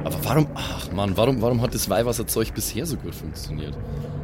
Aber 0.03 0.15
warum, 0.23 0.47
ach 0.55 0.91
man, 0.91 1.15
warum, 1.15 1.43
warum 1.43 1.61
hat 1.61 1.75
das 1.75 1.91
Weihwasserzeug 1.91 2.55
bisher 2.55 2.87
so 2.87 2.97
gut 2.97 3.13
funktioniert? 3.13 3.77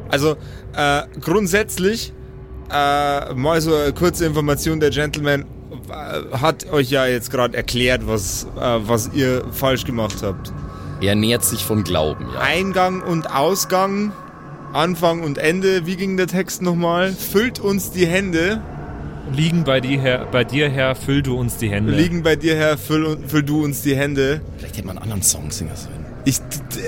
Also 0.08 0.34
äh, 0.76 1.02
grundsätzlich 1.20 2.12
äh, 2.68 3.32
mal 3.34 3.60
so 3.60 3.76
eine 3.76 3.92
kurze 3.92 4.26
Information 4.26 4.80
der 4.80 4.90
Gentleman 4.90 5.44
äh, 5.88 6.36
hat 6.36 6.68
euch 6.72 6.90
ja 6.90 7.06
jetzt 7.06 7.30
gerade 7.30 7.56
erklärt, 7.56 8.08
was 8.08 8.48
äh, 8.56 8.60
was 8.60 9.10
ihr 9.14 9.44
falsch 9.52 9.84
gemacht 9.84 10.16
habt. 10.24 10.52
Er 11.00 11.14
nährt 11.14 11.44
sich 11.44 11.62
von 11.64 11.84
Glauben, 11.84 12.26
ja. 12.34 12.40
Eingang 12.40 13.02
und 13.02 13.30
Ausgang, 13.30 14.10
Anfang 14.72 15.22
und 15.22 15.38
Ende. 15.38 15.86
Wie 15.86 15.94
ging 15.94 16.16
der 16.16 16.26
Text 16.26 16.60
nochmal? 16.60 17.12
Füllt 17.12 17.60
uns 17.60 17.92
die 17.92 18.08
Hände, 18.08 18.60
Liegen 19.32 19.64
bei 19.64 19.80
dir 19.80 20.00
her, 20.00 20.26
bei 20.30 20.44
dir 20.44 20.68
her, 20.68 20.94
füll 20.94 21.22
du 21.22 21.36
uns 21.36 21.56
die 21.56 21.68
Hände. 21.70 21.92
liegen 21.92 22.22
bei 22.22 22.36
dir 22.36 22.54
her, 22.54 22.78
füll, 22.78 23.18
füll 23.26 23.42
du 23.42 23.64
uns 23.64 23.82
die 23.82 23.96
Hände. 23.96 24.40
Vielleicht 24.58 24.76
hätte 24.76 24.86
man 24.86 24.96
einen 24.96 25.04
anderen 25.04 25.22
Song 25.22 25.50
singen 25.50 25.74
sollen. 25.74 26.06
Ich 26.24 26.40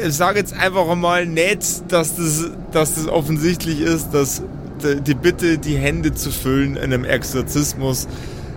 sage 0.08 0.38
jetzt 0.38 0.52
einfach 0.52 0.94
mal 0.94 1.26
nicht, 1.26 1.92
dass 1.92 2.16
das, 2.16 2.50
dass 2.72 2.94
das 2.94 3.06
offensichtlich 3.08 3.80
ist, 3.80 4.10
dass 4.12 4.42
die 4.82 5.14
Bitte, 5.14 5.58
die 5.58 5.76
Hände 5.76 6.14
zu 6.14 6.30
füllen 6.30 6.76
in 6.76 6.84
einem 6.84 7.04
Exorzismus 7.04 8.08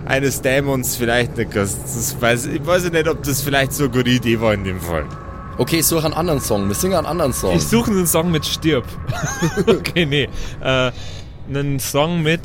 eines 0.04 0.42
Dämons 0.42 0.96
vielleicht 0.96 1.36
nicht 1.36 1.54
das 1.54 2.16
weiß, 2.20 2.46
Ich 2.46 2.66
weiß 2.66 2.84
ja 2.84 2.90
nicht, 2.90 3.08
ob 3.08 3.22
das 3.22 3.42
vielleicht 3.42 3.72
so 3.72 3.84
eine 3.84 3.92
gute 3.92 4.10
Idee 4.10 4.40
war 4.40 4.54
in 4.54 4.64
dem 4.64 4.80
Fall. 4.80 5.04
Okay, 5.58 5.80
ich 5.80 5.86
suche 5.86 6.06
einen 6.06 6.14
anderen 6.14 6.40
Song. 6.40 6.66
Wir 6.68 6.74
singen 6.74 6.94
einen 6.94 7.06
anderen 7.06 7.32
Song. 7.32 7.54
Ich 7.54 7.64
suche 7.66 7.90
einen 7.90 8.06
Song 8.06 8.30
mit 8.30 8.44
Stirb. 8.46 8.84
okay, 9.66 10.06
nee. 10.06 10.28
Äh, 10.60 10.90
einen 11.48 11.78
Song 11.78 12.22
mit. 12.22 12.40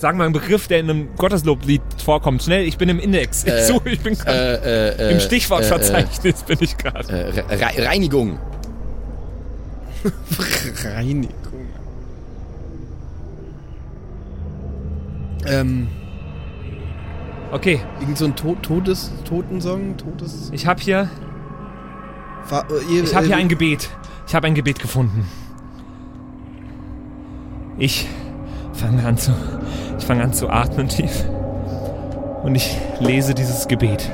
Sag 0.00 0.16
mal 0.16 0.24
einen 0.24 0.32
Begriff, 0.32 0.66
der 0.66 0.80
in 0.80 0.88
einem 0.88 1.08
Gottesloblied 1.16 1.82
vorkommt. 2.02 2.42
Schnell, 2.42 2.64
ich 2.64 2.78
bin 2.78 2.88
im 2.88 2.98
Index. 2.98 3.44
Ich 3.46 3.52
Äh, 3.52 3.64
suche, 3.66 3.90
ich 3.90 4.00
bin 4.00 4.16
äh, 4.26 4.54
äh, 4.54 4.88
äh, 5.08 5.12
im 5.12 5.20
Stichwortverzeichnis 5.20 6.42
bin 6.44 6.56
ich 6.60 6.78
gerade. 6.78 7.06
Äh, 7.12 7.38
äh, 7.38 7.64
Re 7.64 7.86
Reinigung. 7.86 8.38
Reinigung. 10.84 11.34
Ähm, 15.46 15.88
Okay, 17.52 17.80
irgend 18.00 18.16
so 18.16 18.26
ein 18.26 18.36
to 18.36 18.54
Todes 18.62 19.10
Totensong? 19.28 19.96
Todes. 19.96 20.50
ich 20.52 20.66
habe 20.68 20.80
hier, 20.80 21.10
Fa 22.44 22.60
äh, 22.70 22.94
ihr- 22.94 23.02
ich 23.02 23.12
habe 23.14 23.26
hier 23.26 23.34
äh, 23.34 23.40
ein 23.40 23.48
Gebet. 23.48 23.90
Ich 24.28 24.34
habe 24.36 24.46
ein 24.46 24.54
Gebet 24.54 24.78
gefunden. 24.78 25.26
Ich 27.76 28.06
fange 28.80 29.04
an 29.06 29.18
zu, 29.18 29.32
ich 29.98 30.04
fange 30.04 30.22
an 30.22 30.32
zu 30.32 30.48
atmen 30.48 30.88
tief 30.88 31.24
und 32.42 32.54
ich 32.54 32.76
lese 32.98 33.34
dieses 33.34 33.68
Gebet. 33.68 34.10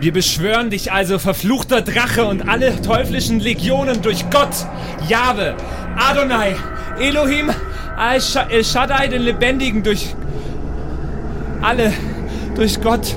Wir 0.00 0.12
beschwören 0.12 0.70
dich 0.70 0.92
also, 0.92 1.18
verfluchter 1.18 1.82
Drache 1.82 2.26
und 2.26 2.48
alle 2.48 2.82
teuflischen 2.82 3.40
Legionen 3.40 4.02
durch 4.02 4.28
Gott, 4.30 4.66
Jahwe, 5.08 5.54
Adonai, 5.96 6.56
Elohim, 7.00 7.50
El 7.96 8.64
Shaddai, 8.64 9.06
den 9.06 9.22
Lebendigen, 9.22 9.82
durch 9.84 10.14
alle, 11.62 11.92
durch 12.56 12.80
Gott, 12.82 13.16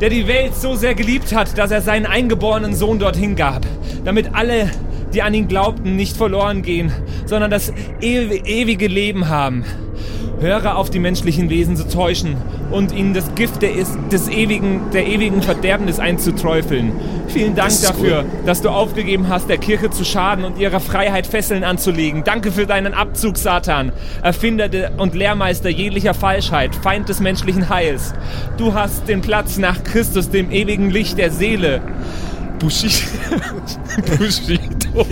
der 0.00 0.10
die 0.10 0.26
Welt 0.26 0.54
so 0.56 0.74
sehr 0.74 0.94
geliebt 0.94 1.34
hat, 1.34 1.56
dass 1.56 1.70
er 1.70 1.80
seinen 1.80 2.06
eingeborenen 2.06 2.74
Sohn 2.74 2.98
dorthin 2.98 3.36
gab, 3.36 3.64
damit 4.04 4.34
alle, 4.34 4.68
die 5.12 5.22
an 5.22 5.34
ihn 5.34 5.48
glaubten, 5.48 5.96
nicht 5.96 6.16
verloren 6.16 6.62
gehen, 6.62 6.92
sondern 7.26 7.50
das 7.50 7.72
ew 8.00 8.32
ewige 8.44 8.86
Leben 8.86 9.28
haben. 9.28 9.64
Höre 10.40 10.76
auf, 10.76 10.88
die 10.88 11.00
menschlichen 11.00 11.50
Wesen 11.50 11.76
zu 11.76 11.86
täuschen 11.86 12.36
und 12.70 12.92
ihnen 12.92 13.12
das 13.12 13.34
Gift 13.34 13.60
der, 13.60 13.72
des 14.10 14.28
ewigen, 14.28 14.80
der 14.90 15.06
ewigen 15.06 15.42
Verderbnis 15.42 15.98
einzuträufeln. 15.98 16.92
Vielen 17.28 17.54
Dank 17.54 17.68
Das 17.68 17.82
dafür, 17.82 18.24
dass 18.46 18.62
du 18.62 18.70
aufgegeben 18.70 19.28
hast, 19.28 19.50
der 19.50 19.58
Kirche 19.58 19.90
zu 19.90 20.02
schaden 20.02 20.46
und 20.46 20.58
ihrer 20.58 20.80
Freiheit 20.80 21.26
Fesseln 21.26 21.62
anzulegen. 21.62 22.24
Danke 22.24 22.52
für 22.52 22.66
deinen 22.66 22.94
Abzug, 22.94 23.36
Satan, 23.36 23.92
Erfinder 24.22 24.68
de- 24.68 24.88
und 24.96 25.14
Lehrmeister 25.14 25.68
jeglicher 25.68 26.14
Falschheit, 26.14 26.74
Feind 26.74 27.10
des 27.10 27.20
menschlichen 27.20 27.68
Heils. 27.68 28.14
Du 28.56 28.72
hast 28.72 29.08
den 29.08 29.20
Platz 29.20 29.58
nach 29.58 29.84
Christus, 29.84 30.30
dem 30.30 30.50
ewigen 30.50 30.90
Licht 30.90 31.18
der 31.18 31.30
Seele. 31.30 31.82
Bushi 32.60 32.88
Bushido. 34.18 35.06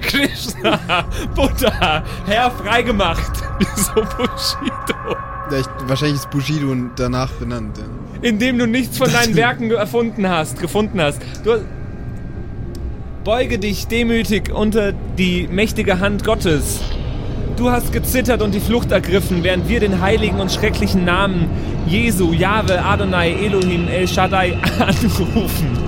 Krishna, 0.00 1.04
Buddha, 1.34 2.02
Herr 2.26 2.50
freigemacht. 2.50 3.32
Wieso 3.58 3.94
Bushido? 3.94 5.16
Ja, 5.50 5.58
ich, 5.60 5.66
wahrscheinlich 5.86 6.16
ist 6.16 6.30
Bushido 6.30 6.74
danach 6.96 7.30
benannt. 7.32 7.78
Ja. 7.78 7.84
Indem 8.22 8.58
du 8.58 8.66
nichts 8.66 8.98
von 8.98 9.10
deinen 9.12 9.36
Werken 9.36 9.70
erfunden 9.70 10.28
hast, 10.28 10.60
gefunden 10.60 11.00
hast. 11.00 11.20
Du 11.44 11.64
beuge 13.22 13.58
dich 13.58 13.86
demütig 13.86 14.52
unter 14.52 14.92
die 14.92 15.48
mächtige 15.48 16.00
Hand 16.00 16.24
Gottes. 16.24 16.80
Du 17.56 17.70
hast 17.70 17.92
gezittert 17.92 18.42
und 18.42 18.52
die 18.52 18.60
Flucht 18.60 18.90
ergriffen, 18.90 19.44
während 19.44 19.68
wir 19.68 19.78
den 19.78 20.00
heiligen 20.00 20.40
und 20.40 20.50
schrecklichen 20.50 21.04
Namen 21.04 21.48
Jesu, 21.86 22.32
Jahwe, 22.32 22.82
Adonai, 22.82 23.32
Elohim, 23.44 23.88
El 23.88 24.08
Shaddai 24.08 24.56
anrufen. 24.78 25.78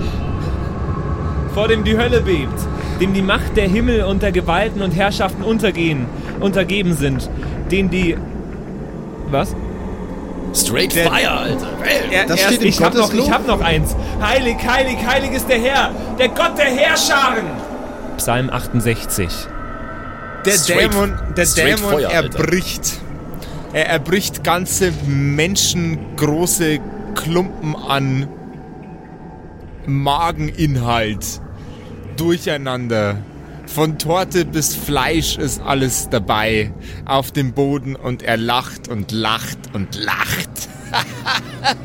Vor 1.54 1.68
dem 1.68 1.84
die 1.84 1.96
Hölle 1.96 2.20
bebt, 2.20 2.52
dem 3.00 3.14
die 3.14 3.22
Macht 3.22 3.56
der 3.56 3.68
Himmel 3.68 4.02
und 4.04 4.22
der 4.22 4.32
Gewalten 4.32 4.82
und 4.82 4.90
Herrschaften 4.92 5.42
untergehen, 5.42 6.06
untergeben 6.40 6.94
sind, 6.94 7.30
den 7.70 7.88
die... 7.90 8.16
Was? 9.30 9.56
Straight 10.54 10.94
Der- 10.94 11.06
Fire, 11.10 11.30
Alter. 11.30 11.66
Er, 12.12 12.26
Das 12.26 12.40
er- 12.40 12.46
steht 12.48 12.62
im 12.62 12.68
Ich 12.68 12.82
hab, 12.82 12.94
noch, 12.94 13.12
ich 13.12 13.30
hab 13.30 13.46
noch 13.46 13.60
eins. 13.60 13.96
Heilig, 14.22 14.56
heilig, 14.66 14.96
heilig 15.06 15.32
ist 15.32 15.48
der 15.48 15.58
Herr, 15.60 15.90
der 16.18 16.28
Gott 16.28 16.56
der 16.58 16.66
Herrscharen. 16.66 17.44
Psalm 18.18 18.50
68. 18.50 19.28
der 20.44 20.52
Straight- 20.52 20.92
Dämon, 20.92 21.14
der 21.36 21.44
Dämon 21.46 21.90
Feuer, 21.90 22.10
Alter. 22.10 22.38
Er 23.72 23.88
erbricht 23.88 24.44
ganze 24.44 24.92
menschengroße 25.06 26.78
Klumpen 27.14 27.74
an 27.76 28.28
Mageninhalt 29.86 31.40
durcheinander. 32.16 33.18
Von 33.66 33.98
Torte 33.98 34.44
bis 34.44 34.74
Fleisch 34.74 35.36
ist 35.38 35.60
alles 35.60 36.08
dabei 36.08 36.72
auf 37.04 37.32
dem 37.32 37.52
Boden 37.52 37.96
und 37.96 38.22
er 38.22 38.36
lacht 38.36 38.88
und 38.88 39.12
lacht 39.12 39.58
und 39.74 39.96
lacht. 39.96 40.48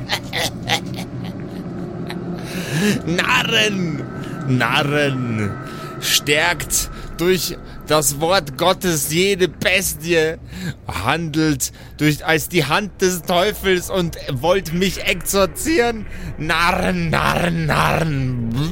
Narren, 3.05 4.03
Narren, 4.47 5.51
stärkt 5.99 6.89
durch 7.17 7.57
das 7.91 8.21
Wort 8.21 8.57
Gottes 8.57 9.11
jede 9.11 9.49
Bestie, 9.49 10.35
handelt 10.87 11.73
durch 11.97 12.25
als 12.25 12.47
die 12.47 12.63
Hand 12.65 13.01
des 13.01 13.21
Teufels 13.23 13.89
und 13.89 14.15
wollt 14.31 14.71
mich 14.73 15.03
exorzieren. 15.03 16.05
Narren, 16.37 17.09
Narren, 17.09 17.65
Narren. 17.65 18.55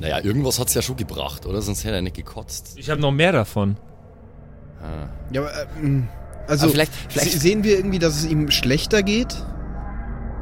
Naja, 0.00 0.20
irgendwas 0.22 0.58
hat's 0.60 0.74
ja 0.74 0.82
schon 0.82 0.96
gebracht, 0.96 1.44
oder? 1.44 1.60
Sonst 1.60 1.84
hätte 1.84 1.96
er 1.96 2.02
nicht 2.02 2.14
gekotzt. 2.16 2.74
Ich 2.76 2.88
habe 2.90 3.00
noch 3.00 3.10
mehr 3.10 3.32
davon. 3.32 3.76
Ja, 5.32 5.40
aber, 5.40 5.52
äh, 5.52 5.66
mh, 5.82 6.06
also, 6.46 6.64
Aber 6.66 6.72
vielleicht- 6.72 6.92
vielleicht- 7.08 7.32
se- 7.32 7.38
sehen 7.40 7.64
wir 7.64 7.76
irgendwie, 7.76 7.98
dass 7.98 8.14
es 8.16 8.24
ihm 8.26 8.50
schlechter 8.52 9.02
geht? 9.02 9.34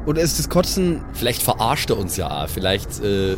Oder 0.07 0.21
ist 0.21 0.39
das 0.39 0.49
Kotzen, 0.49 1.01
Vielleicht 1.13 1.43
verarscht 1.43 1.89
er 1.91 1.97
uns 1.99 2.17
ja 2.17 2.43
auch. 2.45 2.49
Vielleicht, 2.49 2.99
äh, 3.03 3.35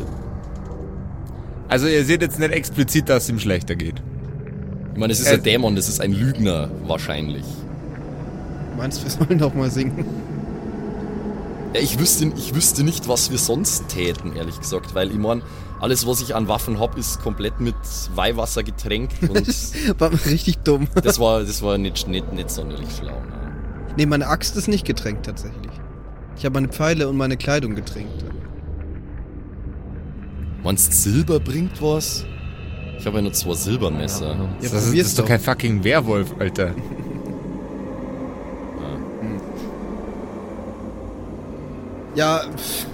Also 1.68 1.88
ihr 1.88 2.06
seht 2.06 2.22
jetzt 2.22 2.40
nicht 2.40 2.52
explizit, 2.52 3.10
dass 3.10 3.24
es 3.24 3.30
ihm 3.30 3.40
schlechter 3.40 3.76
geht. 3.76 4.02
ich 4.94 5.00
meine, 5.00 5.12
es 5.12 5.20
ist 5.20 5.28
Äh, 5.32 5.36
ein 5.36 5.44
Dämon, 5.44 5.76
das 5.76 5.90
ist 5.90 6.00
ein 6.00 6.12
Lügner 6.14 6.70
wahrscheinlich. 6.88 7.44
meinst 8.78 9.00
du, 9.00 9.04
wir 9.04 9.12
sollen 9.12 9.40
doch 9.40 9.54
mal 9.54 9.70
singen? 9.70 10.06
Ja, 11.74 11.82
ich 11.82 12.00
wüsste, 12.00 12.32
ich 12.36 12.56
wüsste 12.56 12.84
nicht, 12.84 13.08
was 13.08 13.30
wir 13.30 13.38
sonst 13.38 13.88
täten, 13.90 14.36
ehrlich 14.36 14.60
gesagt, 14.60 14.96
weil 14.96 15.12
ich 15.12 15.18
mein, 15.18 15.44
alles, 15.80 16.08
was 16.08 16.20
ich 16.22 16.34
an 16.36 16.48
Waffen 16.48 16.80
hab, 16.80 16.98
ist 16.98 17.22
komplett 17.22 17.60
mit 17.60 17.76
Weihwasser 18.16 18.64
getränkt 18.64 19.14
und 19.30 19.48
War 20.00 20.12
richtig 20.26 20.60
dumm. 20.60 20.88
das 21.04 21.20
war, 21.20 21.42
das 21.44 21.62
war 21.62 21.78
nicht, 21.78 22.08
nicht, 22.08 22.32
nicht 22.34 22.50
sonderlich 22.50 22.90
schlau. 22.98 23.12
Ne? 23.12 23.52
Nee, 23.98 24.06
meine 24.08 24.28
Axt 24.28 24.56
ist 24.56 24.68
nicht 24.68 24.86
getränkt 24.86 25.26
tatsächlich. 25.28 25.72
Ich 26.40 26.46
habe 26.46 26.54
meine 26.54 26.70
Pfeile 26.70 27.10
und 27.10 27.18
meine 27.18 27.36
Kleidung 27.36 27.76
getränkt. 27.76 28.24
Meinst 30.64 30.94
Silber 30.94 31.40
bringt 31.40 31.82
was? 31.82 32.26
Ich 32.98 33.06
habe 33.06 33.18
ja 33.18 33.22
nur 33.24 33.34
zwei 33.34 33.54
Silbermesser. 33.54 34.38
Ja, 34.38 34.50
das, 34.62 34.72
ist, 34.74 34.74
das 34.88 34.94
ist 34.94 35.20
doch 35.20 35.24
doch. 35.24 35.30
kein 35.30 35.40
fucking 35.42 35.84
Werwolf, 35.84 36.34
Alter. 36.40 36.74
Ja, 42.16 42.42
pff. 42.58 42.86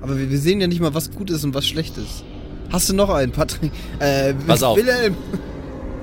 aber 0.00 0.16
wir, 0.18 0.30
wir 0.30 0.38
sehen 0.38 0.60
ja 0.60 0.66
nicht 0.66 0.80
mal, 0.80 0.94
was 0.94 1.10
gut 1.10 1.30
ist 1.30 1.44
und 1.44 1.52
was 1.54 1.66
schlecht 1.66 1.98
ist. 1.98 2.24
Hast 2.70 2.88
du 2.88 2.94
noch 2.94 3.10
einen, 3.10 3.32
Patrick? 3.32 3.70
Äh, 3.98 4.34
Pass 4.46 4.62
auf. 4.62 4.78
Wilhelm. 4.78 5.16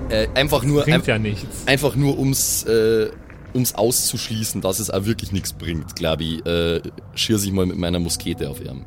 Äh, 0.09 0.27
einfach 0.35 0.63
nur, 0.63 0.83
Bringt 0.83 1.03
ein, 1.03 1.07
ja 1.07 1.17
nichts. 1.17 1.65
einfach 1.65 1.95
nur 1.95 2.19
ums, 2.19 2.63
äh, 2.63 3.09
ums 3.53 3.73
auszuschließen, 3.73 4.61
dass 4.61 4.79
es 4.79 4.89
auch 4.89 5.05
wirklich 5.05 5.31
nichts 5.31 5.53
bringt, 5.53 5.95
glaube 5.95 6.23
ich, 6.23 6.45
äh, 6.45 6.81
schirr 7.15 7.37
ich 7.41 7.51
mal 7.51 7.65
mit 7.65 7.77
meiner 7.77 7.99
Muskete 7.99 8.49
auf 8.49 8.61
ihn. 8.61 8.85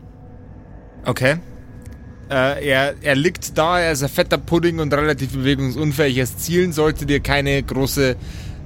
Okay. 1.05 1.37
Äh, 2.31 2.67
er, 2.69 2.95
er 3.03 3.15
liegt 3.15 3.59
da, 3.59 3.81
er 3.81 3.93
ist 3.93 4.03
ein 4.03 4.09
fetter 4.09 4.39
Pudding 4.39 4.79
und 4.79 4.95
relativ 4.95 5.33
bewegungsunfähig. 5.33 6.17
Das 6.19 6.39
Zielen 6.39 6.73
sollte 6.73 7.05
dir 7.07 7.21
keine 7.21 7.63
große, 7.63 8.17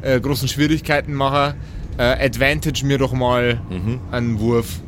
äh, 0.02 0.20
großen 0.20 0.46
Schwierigkeiten 0.48 1.14
machen. 1.14 1.54
Äh, 1.98 2.02
advantage 2.26 2.84
mir 2.84 2.98
doch 2.98 3.12
mal 3.14 3.60
Mhm. 3.70 4.00
einen 4.10 4.38
Wurf. 4.38 4.80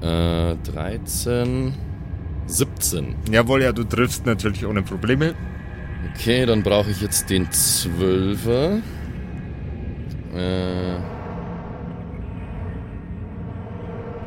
Äh, 0.00 0.56
13, 0.72 1.74
17. 2.46 3.14
Jawohl, 3.30 3.62
ja, 3.62 3.72
du 3.72 3.84
triffst 3.84 4.26
natürlich 4.26 4.66
ohne 4.66 4.82
Probleme. 4.82 5.34
Okay, 6.14 6.46
dann 6.46 6.62
brauche 6.62 6.90
ich 6.90 7.00
jetzt 7.00 7.28
den 7.30 7.50
Zwölfer. 7.50 8.78
Äh, 10.34 10.96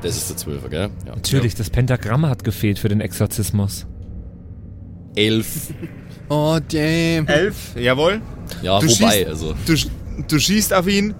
das 0.02 0.18
ist 0.18 0.30
der 0.30 0.38
Zwölfer, 0.38 0.70
gell? 0.70 0.90
Ja. 1.06 1.16
Natürlich, 1.16 1.56
das 1.56 1.70
Pentagramm 1.70 2.26
hat 2.26 2.44
gefehlt 2.44 2.80
für 2.80 2.90
den 2.90 3.02
Exorzismus. 3.02 3.86
Elf. 5.16 5.74
Oh, 6.28 6.58
damn. 6.72 7.28
Elf, 7.28 7.76
jawohl. 7.76 8.20
Ja, 8.64 8.80
Du 8.80 8.88
wobei, 8.88 9.22
schießt- 9.22 9.28
also. 9.28 9.54
Du, 9.68 9.74
sch- 9.74 9.92
du 10.28 10.40
schießt 10.40 10.74
auf 10.74 10.88
ihn 10.88 11.14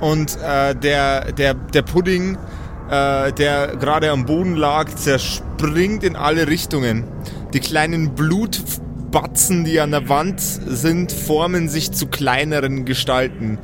und 0.00 0.38
äh, 0.42 0.74
der, 0.74 1.30
der, 1.32 1.52
der 1.52 1.82
Pudding, 1.82 2.38
äh, 2.88 3.32
der 3.34 3.76
gerade 3.78 4.10
am 4.12 4.24
Boden 4.24 4.54
lag, 4.56 4.88
zerspringt 4.94 6.04
in 6.04 6.16
alle 6.16 6.46
Richtungen. 6.48 7.04
Die 7.52 7.60
kleinen 7.60 8.14
Blutbatzen, 9.18 9.64
die 9.64 9.78
an 9.78 9.92
der 9.92 10.08
Wand 10.08 10.40
sind, 10.40 11.12
formen 11.12 11.68
sich 11.68 11.92
zu 11.92 12.06
kleineren 12.08 12.84
Gestalten. 12.84 13.58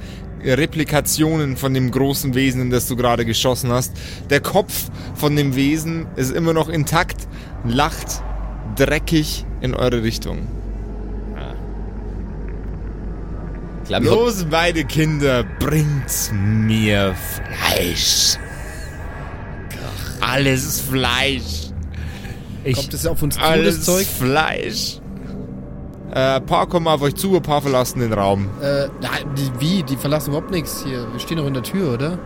Replikationen 0.44 1.56
von 1.56 1.74
dem 1.74 1.90
großen 1.90 2.34
Wesen, 2.34 2.62
in 2.62 2.70
das 2.70 2.86
du 2.86 2.94
gerade 2.94 3.24
geschossen 3.26 3.70
hast. 3.72 3.92
Der 4.30 4.40
Kopf 4.40 4.90
von 5.16 5.34
dem 5.34 5.56
Wesen 5.56 6.06
ist 6.16 6.30
immer 6.32 6.52
noch 6.52 6.68
intakt, 6.68 7.26
lacht 7.64 8.22
dreckig 8.76 9.44
in 9.60 9.74
eure 9.74 10.04
Richtung. 10.04 10.46
Ich 13.82 13.88
glaub, 13.88 14.02
hab- 14.04 14.08
Los, 14.08 14.46
beide 14.48 14.84
Kinder, 14.84 15.44
bringt 15.58 16.30
mir 16.32 17.14
Fleisch. 17.16 18.36
Alles 20.20 20.80
Fleisch. 20.80 21.70
Ich, 22.62 22.76
Kommt 22.76 22.94
es 22.94 23.04
auf 23.04 23.20
uns 23.22 23.34
zu, 23.34 23.40
Alles 23.42 23.76
das 23.78 23.84
Zeug? 23.86 24.06
Fleisch. 24.06 24.99
Äh, 26.12 26.36
ein 26.36 26.46
paar 26.46 26.66
kommen 26.66 26.88
auf 26.88 27.02
euch 27.02 27.14
zu, 27.14 27.36
ein 27.36 27.42
paar 27.42 27.62
verlassen 27.62 28.00
den 28.00 28.12
Raum. 28.12 28.48
Äh, 28.60 28.88
na, 29.00 29.08
die, 29.36 29.50
wie? 29.60 29.82
Die 29.82 29.96
verlassen 29.96 30.30
überhaupt 30.30 30.50
nichts 30.50 30.82
hier. 30.84 31.06
Wir 31.12 31.20
stehen 31.20 31.36
doch 31.36 31.46
in 31.46 31.54
der 31.54 31.62
Tür, 31.62 31.94
oder? 31.94 32.18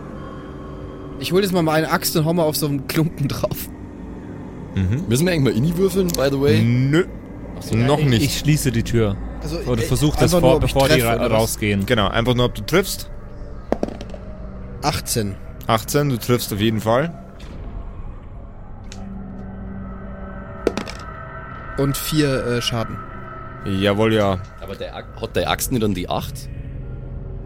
Ich 1.19 1.31
hol 1.31 1.41
jetzt 1.41 1.53
mal 1.53 1.67
eine 1.69 1.91
Axt 1.91 2.15
und 2.17 2.25
hau 2.25 2.33
mal 2.33 2.43
auf 2.43 2.55
so 2.55 2.67
einen 2.67 2.87
Klumpen 2.87 3.27
drauf. 3.27 3.69
Müssen 5.07 5.25
wir 5.25 5.33
eigentlich 5.33 5.53
mal 5.53 5.57
Inni 5.57 5.77
würfeln, 5.77 6.07
by 6.09 6.27
the 6.29 6.41
way? 6.41 6.61
Nö, 6.61 7.05
noch 7.71 7.99
ich, 7.99 8.05
nicht. 8.05 8.23
ich 8.23 8.37
schließe 8.39 8.71
die 8.73 8.83
Tür. 8.83 9.15
Also, 9.41 9.57
Oder 9.59 9.83
versuch 9.83 10.15
das 10.17 10.33
vor, 10.33 10.55
ob 10.55 10.63
ich 10.65 10.73
bevor 10.73 10.89
die 10.89 10.95
treffe, 10.95 11.07
ra 11.07 11.15
oder 11.15 11.31
was? 11.31 11.41
rausgehen. 11.41 11.85
genau, 11.85 12.09
einfach 12.09 12.35
nur, 12.35 12.45
ob 12.47 12.55
du 12.55 12.61
triffst. 12.61 13.09
18. 14.81 15.35
18, 15.67 16.09
du 16.09 16.17
triffst 16.17 16.51
auf 16.51 16.59
jeden 16.59 16.81
Fall. 16.81 17.13
Und 21.77 21.95
vier 21.95 22.45
äh, 22.45 22.61
Schaden. 22.61 22.97
Jawohl, 23.65 24.13
ja. 24.13 24.39
Aber 24.61 24.75
der, 24.75 24.93
hat 24.93 25.35
der 25.35 25.49
Axt 25.49 25.71
nicht 25.71 25.83
dann 25.83 25.93
die 25.93 26.07
8? 26.09 26.49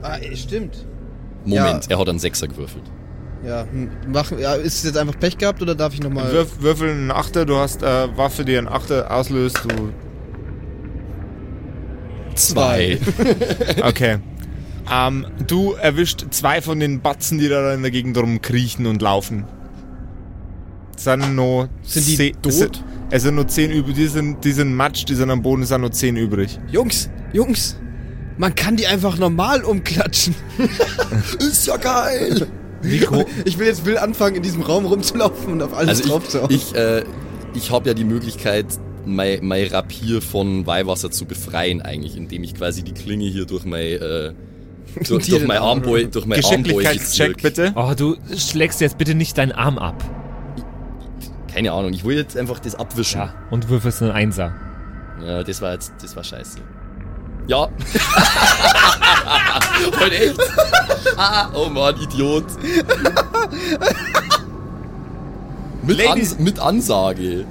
Ah, 0.02 0.18
stimmt. 0.36 0.86
Moment, 1.46 1.86
Ja. 1.86 1.92
er 1.92 2.00
hat 2.00 2.10
einen 2.10 2.20
Sechser 2.20 2.48
gewürfelt. 2.48 2.84
Ja, 3.46 3.66
hm, 3.72 3.90
mach, 4.08 4.32
ja, 4.38 4.56
ist 4.56 4.80
es 4.80 4.84
jetzt 4.84 4.98
einfach 4.98 5.18
Pech 5.18 5.38
gehabt 5.38 5.62
oder 5.62 5.76
darf 5.76 5.94
ich 5.94 6.02
nochmal... 6.02 6.32
Würf, 6.32 6.62
würfel 6.62 6.90
einen 6.92 7.12
Achter, 7.12 7.46
du 7.46 7.56
hast 7.56 7.82
äh, 7.84 8.18
Waffe, 8.18 8.44
die 8.44 8.58
einen 8.58 8.68
Achter 8.68 9.10
auslöst. 9.12 9.62
Du, 9.66 9.94
Zwei. 12.36 12.98
okay. 13.84 14.20
ähm, 14.92 15.26
du 15.48 15.74
erwischt 15.74 16.26
zwei 16.32 16.62
von 16.62 16.80
den 16.80 17.02
Batzen, 17.02 17.38
die 17.38 17.50
da 17.50 17.74
in 17.74 17.82
der 17.82 17.92
Gegend 17.92 18.18
rumkriechen 18.18 18.86
und 18.88 19.02
laufen. 19.02 19.46
Sind 20.96 21.36
nur 21.36 21.70
Sind 21.82 22.08
die 22.08 22.32
tot? 22.34 22.52
Sind, 22.52 22.84
es 23.12 23.24
sind 23.24 23.36
nur 23.36 23.48
zehn 23.48 23.72
übrig. 23.72 23.96
Die 23.96 24.08
sind, 24.08 24.44
die 24.44 24.52
sind 24.52 24.74
Matsch, 24.76 25.06
die 25.06 25.16
sind 25.16 25.30
am 25.30 25.42
Boden, 25.42 25.64
es 25.64 25.70
sind 25.70 25.82
nur 25.82 25.92
zehn 25.92 26.16
übrig. 26.16 26.60
Jungs, 26.72 27.10
Jungs, 27.34 27.78
man 28.38 28.56
kann 28.56 28.76
die 28.76 28.88
einfach 28.88 29.18
normal 29.18 29.64
umklatschen. 29.64 30.36
Ist 31.40 31.68
ja 31.68 31.78
geil! 31.78 32.48
Ich 32.84 33.60
will 33.60 33.68
jetzt 33.68 33.86
will 33.86 33.98
anfangen, 33.98 34.38
in 34.38 34.44
diesem 34.44 34.62
Raum 34.62 34.86
rumzulaufen 34.86 35.54
und 35.54 35.62
auf 35.62 35.74
alles 35.76 36.00
Also 36.00 36.10
drauf 36.10 36.30
zu 36.30 36.42
hauen. 36.42 36.50
ich, 36.50 36.72
ich, 36.72 36.76
äh, 36.76 37.04
ich 37.54 37.72
habe 37.72 37.90
ja 37.90 37.94
die 37.94 38.06
Möglichkeit, 38.06 38.68
mein, 39.06 39.40
mein 39.42 39.68
Rapier 39.68 40.22
von 40.22 40.66
Weihwasser 40.66 41.12
zu 41.12 41.26
befreien 41.26 41.82
eigentlich, 41.82 42.16
indem 42.16 42.44
ich 42.44 42.56
quasi 42.56 42.84
die 42.84 42.94
Klinge 42.94 43.26
hier 43.26 43.46
durch 43.46 43.66
mein, 43.66 43.82
äh, 43.82 44.34
durch, 45.08 45.28
durch 45.28 45.46
mein 45.46 45.58
Arm 45.58 45.80
Armbeutel, 45.80 46.10
durch 46.10 46.26
mein 46.26 46.40
Geschicklichkeitscheck 46.40 47.40
zirk. 47.40 47.42
bitte. 47.42 47.74
Oh, 47.76 47.94
du 47.98 48.16
schlägst 48.38 48.80
jetzt 48.82 48.98
bitte 48.98 49.16
nicht 49.16 49.38
deinen 49.38 49.52
Arm 49.52 49.78
ab. 49.78 50.02
Keine 51.54 51.72
Ahnung, 51.72 51.94
ich 51.94 52.04
will 52.04 52.18
jetzt 52.18 52.38
einfach 52.38 52.60
das 52.60 52.76
abwischen. 52.76 53.22
Ja. 53.22 53.34
Und 53.50 53.70
würfelst 53.70 54.02
einen 54.02 54.12
Einser. 54.12 54.54
Ja, 55.26 55.44
das 55.44 55.62
war 55.62 55.74
jetzt, 55.74 55.94
das 56.02 56.16
war 56.16 56.24
scheiße. 56.24 56.60
Ja. 57.48 57.68
Heute 60.00 60.16
echt? 60.20 60.40
Ah, 61.18 61.50
oh 61.54 61.68
Mann, 61.68 61.96
Idiot. 62.00 62.46
mit, 65.82 66.08
Ans 66.08 66.38
mit 66.38 66.60
Ansage. 66.60 67.46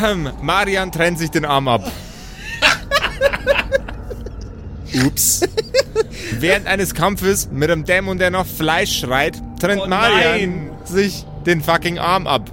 Marian 0.40 0.90
trennt 0.90 1.18
sich 1.18 1.30
den 1.30 1.44
Arm 1.44 1.68
ab. 1.68 1.92
Ups. 5.04 5.42
Während 6.32 6.66
eines 6.66 6.94
Kampfes 6.94 7.50
mit 7.50 7.70
einem 7.70 7.84
Dämon, 7.84 8.18
der 8.18 8.30
nach 8.30 8.46
Fleisch 8.46 9.00
schreit, 9.00 9.40
trennt 9.60 9.82
Oh 9.82 9.86
Marian 9.86 10.40
nein. 10.40 10.67
Sich 10.88 11.24
den 11.46 11.62
fucking 11.62 11.98
Arm 11.98 12.26
ab. 12.26 12.50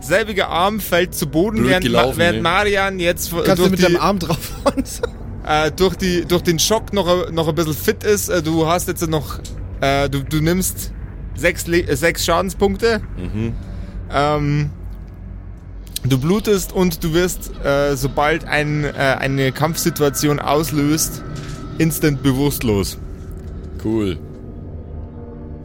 Selbiger 0.00 0.48
Arm 0.48 0.80
fällt 0.80 1.14
zu 1.14 1.26
Boden, 1.26 1.58
Blöd 1.58 1.70
während, 1.70 1.84
gelaufen, 1.84 2.18
während 2.18 2.36
ey. 2.36 2.42
Marian 2.42 2.98
jetzt 2.98 3.30
Kannst 3.30 3.48
du 3.48 3.54
durch, 3.56 3.70
mit 3.70 3.78
die, 3.80 3.84
deinem 3.84 3.96
Arm 3.96 4.18
draufhauen? 4.18 4.84
äh, 5.46 5.70
durch, 5.70 5.96
die, 5.96 6.24
durch 6.24 6.42
den 6.42 6.58
Schock 6.58 6.92
noch, 6.92 7.30
noch 7.30 7.48
ein 7.48 7.54
bisschen 7.54 7.74
fit 7.74 8.02
ist. 8.04 8.28
Äh, 8.28 8.42
du 8.42 8.66
hast 8.66 8.88
jetzt 8.88 9.06
noch, 9.08 9.38
äh, 9.80 10.08
du, 10.08 10.22
du 10.24 10.40
nimmst 10.40 10.92
sechs, 11.36 11.66
Le 11.66 11.82
äh, 11.82 11.96
sechs 11.96 12.24
Schadenspunkte. 12.24 13.00
Ähm, 14.12 14.70
du 16.02 16.18
blutest 16.18 16.72
und 16.72 17.04
du 17.04 17.12
wirst, 17.12 17.52
äh, 17.64 17.96
sobald 17.96 18.44
ein, 18.44 18.84
äh, 18.84 19.16
eine 19.18 19.52
Kampfsituation 19.52 20.38
auslöst, 20.38 21.22
instant 21.78 22.22
bewusstlos. 22.22 22.98
Cool. 23.84 24.18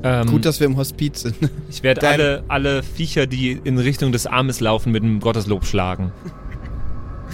Ähm, 0.05 0.27
Gut, 0.27 0.45
dass 0.45 0.59
wir 0.59 0.67
im 0.67 0.77
Hospiz 0.77 1.21
sind. 1.21 1.35
ich 1.69 1.81
werde 1.81 2.07
alle, 2.07 2.43
alle 2.47 2.83
Viecher, 2.83 3.25
die 3.25 3.53
in 3.63 3.79
Richtung 3.79 4.11
des 4.11 4.27
Armes 4.27 4.59
laufen, 4.59 4.91
mit 4.91 5.01
dem 5.01 5.19
Gotteslob 5.19 5.65
schlagen. 5.65 6.11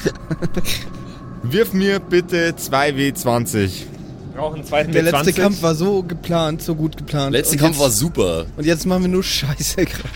Wirf 1.44 1.74
mir 1.74 2.00
bitte 2.00 2.52
2W20. 2.52 3.84
Brauchen 4.34 4.56
einen 4.56 4.64
zweiten 4.64 4.94
Der 4.94 5.04
letzte 5.04 5.34
Kampf 5.34 5.62
war 5.62 5.76
so 5.76 6.02
geplant, 6.02 6.62
so 6.62 6.76
gut 6.76 6.96
geplant. 6.96 7.34
Letzter 7.34 7.54
Und 7.54 7.60
Kampf 7.60 7.76
jetzt, 7.76 7.82
war 7.82 7.90
super. 7.90 8.46
Und 8.56 8.66
jetzt 8.66 8.86
machen 8.86 9.02
wir 9.02 9.10
nur 9.10 9.24
Scheiße 9.24 9.84
gerade. 9.84 10.10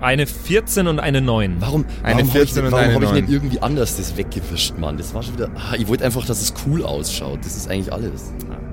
Eine 0.00 0.28
14 0.28 0.86
und 0.86 1.00
eine 1.00 1.20
9. 1.20 1.56
Warum, 1.58 1.84
Eine 2.04 2.18
warum 2.18 2.28
habe 2.30 2.42
ich, 2.44 2.52
14 2.52 2.64
und 2.64 2.72
warum 2.72 2.84
eine 2.84 2.94
hab 2.94 3.02
ich 3.02 3.10
9. 3.10 3.20
nicht 3.24 3.32
irgendwie 3.32 3.60
anders 3.60 3.96
das 3.96 4.16
weggewischt, 4.16 4.78
Mann? 4.78 4.96
Das 4.98 5.12
war 5.14 5.24
schon 5.24 5.34
wieder. 5.34 5.50
Ah, 5.56 5.74
ich 5.76 5.88
wollte 5.88 6.04
einfach, 6.04 6.24
dass 6.24 6.40
es 6.40 6.54
cool 6.64 6.84
ausschaut. 6.84 7.40
Das 7.42 7.56
ist 7.56 7.68
eigentlich 7.68 7.92
alles. 7.92 8.30
Ja, 8.48 8.69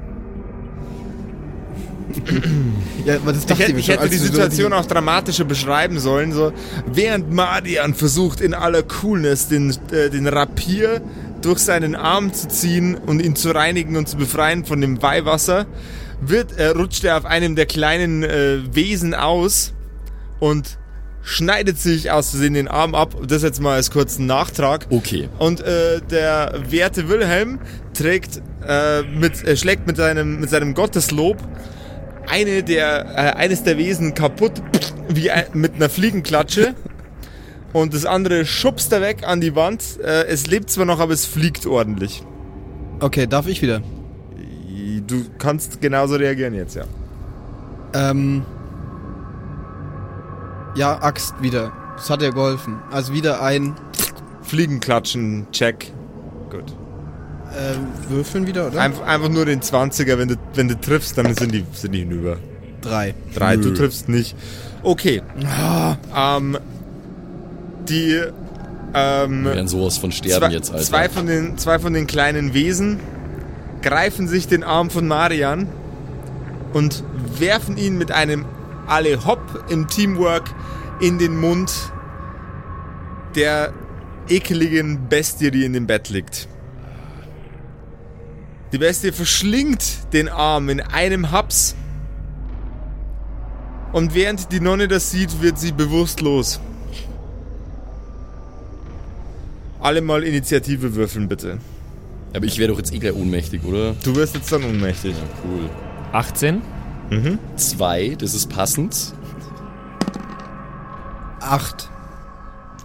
aber 3.21 3.33
das 3.33 3.43
Ich 3.45 3.59
hätte, 3.59 3.71
ich 3.73 3.85
schon, 3.85 3.95
hätte 3.95 4.09
die 4.09 4.17
du 4.17 4.23
so 4.23 4.31
Situation 4.31 4.73
auch 4.73 4.85
dramatischer 4.85 5.45
beschreiben 5.45 5.99
sollen. 5.99 6.31
So, 6.31 6.53
während 6.85 7.31
Marian 7.31 7.93
versucht 7.93 8.41
in 8.41 8.53
aller 8.53 8.83
Coolness 8.83 9.47
den, 9.47 9.75
äh, 9.91 10.09
den 10.09 10.27
Rapier 10.27 11.01
durch 11.41 11.59
seinen 11.59 11.95
Arm 11.95 12.33
zu 12.33 12.47
ziehen 12.47 12.95
und 12.95 13.21
ihn 13.21 13.35
zu 13.35 13.51
reinigen 13.51 13.95
und 13.95 14.07
zu 14.07 14.17
befreien 14.17 14.65
von 14.65 14.81
dem 14.81 15.01
Weihwasser, 15.01 15.65
wird, 16.21 16.57
äh, 16.57 16.67
rutscht 16.67 17.03
er 17.03 17.17
auf 17.17 17.25
einem 17.25 17.55
der 17.55 17.65
kleinen 17.65 18.23
äh, 18.23 18.59
Wesen 18.73 19.13
aus 19.13 19.73
und 20.39 20.77
schneidet 21.21 21.77
sich 21.79 22.09
aus 22.09 22.31
Versehen 22.31 22.53
den 22.53 22.67
Arm 22.67 22.95
ab. 22.95 23.15
Das 23.27 23.43
jetzt 23.43 23.61
mal 23.61 23.75
als 23.75 23.91
kurzen 23.91 24.25
Nachtrag. 24.25 24.87
Okay. 24.89 25.29
Und 25.37 25.61
äh, 25.61 26.01
der 26.09 26.53
werte 26.69 27.09
Wilhelm 27.09 27.59
trägt 27.93 28.41
äh, 28.65 29.03
mit, 29.03 29.43
äh, 29.43 29.57
schlägt 29.57 29.85
mit 29.87 29.97
seinem, 29.97 30.39
mit 30.39 30.49
seinem 30.49 30.73
Gotteslob 30.73 31.37
eine 32.27 32.63
der, 32.63 33.05
äh, 33.15 33.37
eines 33.37 33.63
der 33.63 33.77
Wesen 33.77 34.13
kaputt 34.13 34.61
wie 35.09 35.31
ein, 35.31 35.45
mit 35.53 35.75
einer 35.75 35.89
Fliegenklatsche. 35.89 36.75
Und 37.73 37.93
das 37.93 38.05
andere 38.05 38.45
schubst 38.45 38.91
er 38.93 39.01
weg 39.01 39.27
an 39.27 39.41
die 39.41 39.55
Wand. 39.55 39.99
Äh, 40.01 40.25
es 40.27 40.47
lebt 40.47 40.69
zwar 40.69 40.85
noch, 40.85 40.99
aber 40.99 41.13
es 41.13 41.25
fliegt 41.25 41.65
ordentlich. 41.65 42.23
Okay, 42.99 43.27
darf 43.27 43.47
ich 43.47 43.61
wieder? 43.61 43.81
Du 45.05 45.25
kannst 45.37 45.79
genauso 45.81 46.15
reagieren 46.15 46.53
jetzt, 46.53 46.75
ja. 46.75 46.83
Ähm. 47.93 48.43
Ja, 50.75 51.01
Axt 51.01 51.41
wieder. 51.41 51.71
Das 51.95 52.09
hat 52.09 52.21
ja 52.21 52.29
geholfen. 52.29 52.79
Also 52.91 53.13
wieder 53.13 53.41
ein 53.41 53.75
Fliegenklatschen, 54.43 55.47
check. 55.51 55.91
Gut. 56.49 56.75
Äh, 57.55 58.11
Würfeln 58.11 58.47
wieder, 58.47 58.67
oder? 58.67 58.79
Einf 58.81 59.01
einfach 59.01 59.29
nur 59.29 59.45
den 59.45 59.61
20er, 59.61 60.17
wenn 60.17 60.29
du, 60.29 60.35
wenn 60.53 60.67
du 60.67 60.79
triffst, 60.79 61.17
dann 61.17 61.33
sind 61.35 61.53
die, 61.53 61.65
sind 61.73 61.91
die 61.93 61.99
hinüber. 61.99 62.37
Drei. 62.81 63.13
Drei, 63.33 63.55
Nö. 63.55 63.63
du 63.63 63.73
triffst 63.73 64.09
nicht. 64.09 64.35
Okay. 64.83 65.21
Ähm, 66.15 66.57
die 67.89 68.21
ähm, 68.93 69.43
Wir 69.43 69.55
werden 69.55 69.67
sowas 69.67 69.97
von 69.97 70.11
sterben 70.11 70.47
zwei, 70.47 70.51
jetzt, 70.53 70.71
Alter. 70.71 70.83
zwei, 70.83 71.09
von 71.09 71.25
den, 71.25 71.57
zwei 71.57 71.79
von 71.79 71.93
den 71.93 72.07
kleinen 72.07 72.53
Wesen 72.53 72.99
greifen 73.81 74.27
sich 74.27 74.47
den 74.47 74.63
Arm 74.63 74.89
von 74.89 75.07
Marian 75.07 75.67
und 76.73 77.03
werfen 77.37 77.77
ihn 77.77 77.97
mit 77.97 78.11
einem 78.11 78.45
alle 78.87 79.25
Hopp 79.25 79.65
im 79.69 79.87
Teamwork 79.87 80.53
in 80.99 81.19
den 81.19 81.37
Mund 81.37 81.71
der 83.35 83.73
ekeligen 84.29 85.07
Bestie, 85.09 85.51
die 85.51 85.63
in 85.63 85.73
dem 85.73 85.87
Bett 85.87 86.09
liegt. 86.09 86.47
Die 88.71 88.77
Bestie 88.77 89.11
verschlingt 89.11 90.13
den 90.13 90.27
Arm 90.29 90.69
in 90.69 90.81
einem 90.81 91.31
Haps. 91.31 91.75
Und 93.93 94.13
während 94.13 94.51
die 94.51 94.59
Nonne 94.59 94.87
das 94.87 95.11
sieht, 95.11 95.41
wird 95.41 95.57
sie 95.57 95.71
bewusstlos. 95.71 96.59
Alle 99.79 100.01
mal 100.01 100.23
Initiative 100.23 100.95
würfeln, 100.95 101.27
bitte. 101.27 101.59
Aber 102.35 102.45
ich 102.45 102.57
wäre 102.57 102.71
doch 102.71 102.77
jetzt 102.77 102.93
eh 102.93 102.99
gleich 102.99 103.13
ohnmächtig, 103.13 103.63
oder? 103.63 103.95
Du 104.03 104.15
wirst 104.15 104.35
jetzt 104.35 104.51
dann 104.51 104.63
ohnmächtig. 104.63 105.15
Ja, 105.15 105.23
cool. 105.45 105.69
18. 106.11 106.61
Zwei, 107.55 108.15
das 108.19 108.33
ist 108.33 108.49
passend. 108.49 109.13
Acht. 111.39 111.89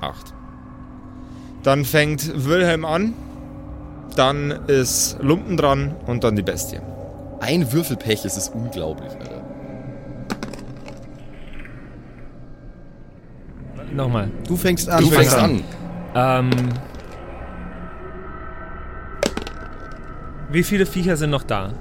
Acht. 0.01 0.33
Dann 1.65 1.85
fängt 1.85 2.45
Wilhelm 2.45 2.85
an. 2.85 3.15
Dann 4.17 4.51
ist 4.67 5.17
Lumpen 5.21 5.57
dran 5.57 5.95
und 6.07 6.25
dann 6.25 6.37
die 6.37 6.43
Bestie. 6.43 6.81
Ein 7.41 7.73
Würfelpech, 7.73 8.25
es 8.25 8.37
ist 8.37 8.55
unglaublich, 8.55 9.11
Alter. 9.19 9.43
Nochmal. 13.93 14.31
Du 14.47 14.57
fängst 14.57 14.89
an. 14.89 15.03
Du 15.03 15.11
fängst 15.11 15.35
fängst 15.35 15.65
an. 16.15 16.45
Ähm. 16.45 16.51
Wie 20.51 20.63
viele 20.63 20.87
Viecher 20.87 21.17
sind 21.17 21.31
noch 21.31 21.43
da? 21.45 21.73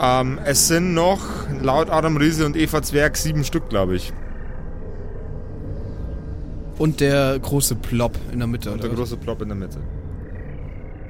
Ähm, 0.00 0.38
es 0.44 0.68
sind 0.68 0.94
noch, 0.94 1.20
laut 1.60 1.90
Adam 1.90 2.16
Riese 2.16 2.46
und 2.46 2.56
Eva 2.56 2.82
Zwerg, 2.82 3.16
sieben 3.16 3.44
Stück, 3.44 3.68
glaube 3.68 3.94
ich. 3.94 4.12
Und 6.78 7.00
der 7.00 7.38
große 7.38 7.76
Plop 7.76 8.18
in 8.32 8.38
der 8.38 8.48
Mitte, 8.48 8.72
Und 8.72 8.82
der 8.82 8.90
was? 8.90 8.96
große 8.96 9.16
Plop 9.16 9.42
in 9.42 9.48
der 9.48 9.56
Mitte. 9.56 9.78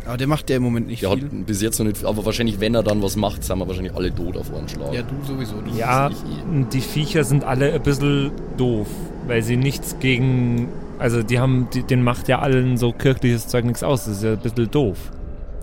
Aber 0.06 0.16
der 0.16 0.26
macht 0.26 0.50
ja 0.50 0.56
im 0.56 0.62
Moment 0.64 0.88
nicht 0.88 1.02
Der 1.02 1.10
viel. 1.12 1.22
hat 1.24 1.46
bis 1.46 1.62
jetzt 1.62 1.78
noch 1.78 1.86
nicht, 1.86 2.04
aber 2.04 2.24
wahrscheinlich, 2.24 2.58
wenn 2.60 2.74
er 2.74 2.82
dann 2.82 3.02
was 3.02 3.14
macht, 3.16 3.44
sind 3.44 3.58
wir 3.58 3.68
wahrscheinlich 3.68 3.94
alle 3.94 4.12
tot 4.14 4.36
auf 4.36 4.52
einen 4.52 4.68
Schlag. 4.68 4.92
Ja, 4.92 5.02
du 5.02 5.14
sowieso. 5.24 5.54
Du 5.60 5.70
Ja, 5.76 6.08
eh. 6.08 6.12
die 6.72 6.80
Viecher 6.80 7.22
sind 7.24 7.44
alle 7.44 7.72
ein 7.72 7.82
bisschen 7.82 8.32
doof, 8.56 8.88
weil 9.28 9.42
sie 9.42 9.56
nichts 9.56 9.96
gegen 10.00 10.68
Also 10.98 11.22
die 11.22 11.38
haben, 11.38 11.68
die, 11.72 11.82
den 11.84 12.02
macht 12.02 12.26
ja 12.28 12.40
allen 12.40 12.76
so 12.76 12.92
kirchliches 12.92 13.46
Zeug 13.48 13.64
nichts 13.64 13.82
aus. 13.84 14.04
Das 14.06 14.16
ist 14.16 14.22
ja 14.24 14.32
ein 14.32 14.38
bisschen 14.38 14.70
doof. 14.70 14.98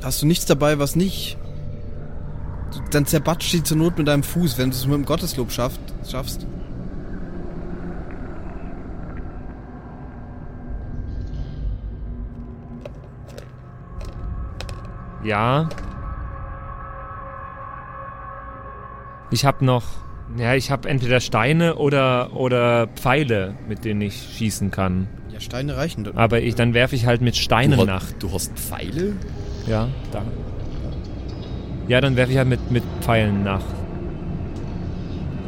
Hast 0.01 0.21
du 0.21 0.25
nichts 0.25 0.45
dabei, 0.45 0.79
was 0.79 0.95
nicht? 0.95 1.37
Dann 2.91 3.05
zerbatscht 3.05 3.51
die 3.51 3.63
zur 3.63 3.77
Not 3.77 3.97
mit 3.97 4.07
deinem 4.07 4.23
Fuß, 4.23 4.57
wenn 4.57 4.69
du 4.69 4.75
es 4.75 4.85
mit 4.85 4.95
dem 4.95 5.05
Gotteslob 5.05 5.51
schafft, 5.51 5.79
schaffst. 6.09 6.45
Ja. 15.23 15.69
Ich 19.31 19.45
habe 19.45 19.63
noch, 19.63 19.83
ja, 20.37 20.55
ich 20.55 20.71
habe 20.71 20.89
entweder 20.89 21.19
Steine 21.19 21.75
oder 21.75 22.35
oder 22.35 22.87
Pfeile, 22.87 23.55
mit 23.67 23.85
denen 23.85 24.01
ich 24.01 24.15
schießen 24.37 24.71
kann. 24.71 25.07
Ja, 25.31 25.39
Steine 25.39 25.77
reichen 25.77 26.03
doch. 26.03 26.15
Aber 26.15 26.41
ich, 26.41 26.55
dann 26.55 26.73
werfe 26.73 26.95
ich 26.95 27.05
halt 27.05 27.21
mit 27.21 27.35
Steinen 27.35 27.79
du, 27.79 27.85
nach. 27.85 28.11
du 28.13 28.31
hast 28.31 28.57
Pfeile? 28.57 29.13
Ja, 29.67 29.87
da. 30.11 30.23
Ja, 31.87 32.01
dann 32.01 32.15
werfe 32.15 32.31
ich 32.31 32.37
halt 32.37 32.47
mit, 32.47 32.71
mit 32.71 32.83
Pfeilen 33.01 33.43
nach 33.43 33.63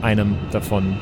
einem 0.02 0.38
davon. 0.52 0.98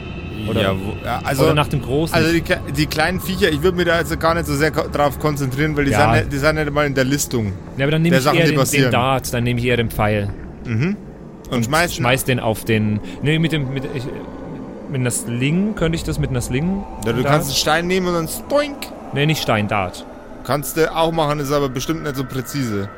Oder, 0.47 0.61
ja, 1.03 1.21
also, 1.23 1.43
oder 1.43 1.53
nach 1.53 1.67
dem 1.67 1.81
großen. 1.81 2.15
also 2.15 2.31
die, 2.31 2.41
die 2.75 2.85
kleinen 2.85 3.19
Viecher, 3.19 3.49
ich 3.49 3.61
würde 3.61 3.77
mir 3.77 3.85
da 3.85 3.93
also 3.95 4.17
gar 4.17 4.33
nicht 4.35 4.45
so 4.47 4.55
sehr 4.55 4.71
drauf 4.71 5.19
konzentrieren, 5.19 5.75
weil 5.75 5.85
die, 5.85 5.91
Ja. 5.91 6.01
sind, 6.01 6.11
nicht, 6.23 6.33
die 6.33 6.37
sind 6.37 6.55
nicht 6.55 6.71
mal 6.71 6.85
in 6.85 6.95
der 6.95 7.03
Listung. 7.03 7.53
ja, 7.77 7.85
aber 7.85 7.91
dann 7.91 8.01
nehme 8.01 8.17
ich 8.17 8.23
Sachen, 8.23 8.37
eher 8.39 8.45
den, 8.51 8.63
den. 8.63 8.91
Dart, 8.91 9.33
dann 9.33 9.43
nehme 9.43 9.59
ich 9.59 9.65
eher 9.65 9.77
den 9.77 9.89
Pfeil. 9.89 10.29
Und 11.51 11.65
schmeißt 11.65 11.95
Schmeiß 11.95 12.25
den 12.25 12.39
auf 12.39 12.63
den. 12.63 12.99
Nee, 13.21 13.39
mit 13.39 13.51
dem. 13.51 13.73
Mit, 13.73 13.83
ich, 13.93 14.03
mit 14.89 15.01
einer 15.01 15.11
Sling 15.11 15.75
könnte 15.75 15.95
ich 15.95 16.03
das 16.03 16.19
mit 16.19 16.29
einer 16.29 16.41
Sling. 16.41 16.83
Ja, 17.05 17.13
du 17.13 17.21
Dart? 17.21 17.33
kannst 17.33 17.47
einen 17.49 17.55
Stein 17.57 17.87
nehmen 17.87 18.07
und 18.07 18.13
dann 18.13 18.27
spoink. 18.27 18.77
Nee, 19.13 19.25
nicht 19.25 19.41
Stein, 19.41 19.67
Dart. 19.67 20.05
Kannst 20.43 20.77
du 20.77 20.95
auch 20.95 21.11
machen, 21.11 21.39
ist 21.39 21.51
aber 21.51 21.69
bestimmt 21.69 22.03
nicht 22.03 22.15
so 22.15 22.23
präzise. 22.23 22.89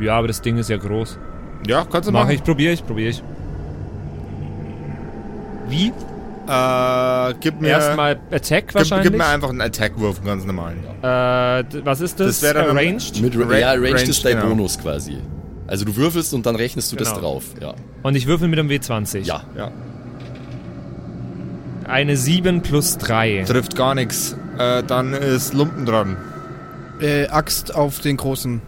Ja, 0.00 0.16
aber 0.16 0.28
das 0.28 0.40
Ding 0.40 0.56
ist 0.56 0.70
ja 0.70 0.76
groß. 0.76 1.18
Ja, 1.66 1.84
kannst 1.90 2.08
du 2.08 2.12
Mach 2.12 2.22
machen. 2.22 2.34
ich, 2.34 2.42
probiere 2.42 2.72
ich, 2.72 2.84
probiere 2.86 3.10
ich. 3.10 3.22
Wie? 5.68 5.92
Äh, 6.50 7.34
gib 7.40 7.60
mir, 7.60 7.68
Erstmal 7.68 8.18
Attack 8.32 8.66
gib, 8.68 8.74
wahrscheinlich. 8.74 9.10
gib 9.10 9.18
mir 9.18 9.26
einfach 9.26 9.50
einen 9.50 9.60
Attack-Wurf, 9.60 10.18
einen 10.18 10.26
ganz 10.26 10.44
normalen. 10.44 10.78
äh, 11.02 11.84
was 11.84 12.00
ist 12.00 12.18
das? 12.18 12.40
Das 12.40 12.42
wäre 12.42 12.54
dann- 12.66 12.76
Arranged. 12.76 13.20
Mit 13.22 13.36
Ra- 13.38 13.56
ja, 13.58 13.72
Ranged 13.72 14.08
ist 14.08 14.24
dein 14.24 14.36
genau. 14.36 14.48
Bonus 14.48 14.78
quasi. 14.78 15.18
Also 15.66 15.84
du 15.84 15.94
würfelst 15.94 16.34
und 16.34 16.44
dann 16.46 16.56
rechnest 16.56 16.90
du 16.90 16.96
das 16.96 17.10
Genau. 17.10 17.20
drauf. 17.20 17.44
Ja. 17.60 17.74
Und 18.02 18.16
ich 18.16 18.26
würfel 18.26 18.48
mit 18.48 18.58
einem 18.58 18.68
W20. 18.68 19.20
Ja. 19.20 19.42
Ja. 19.56 19.70
Eine 21.86 22.16
7 22.16 22.62
plus 22.62 22.98
3. 22.98 23.44
Trifft 23.46 23.76
gar 23.76 23.94
nichts. 23.94 24.36
Äh, 24.58 24.82
dann 24.82 25.12
ist 25.12 25.54
Lumpen 25.54 25.86
dran. 25.86 26.16
Äh, 27.00 27.26
Axt 27.28 27.74
auf 27.74 28.00
den 28.00 28.16
großen. 28.16 28.60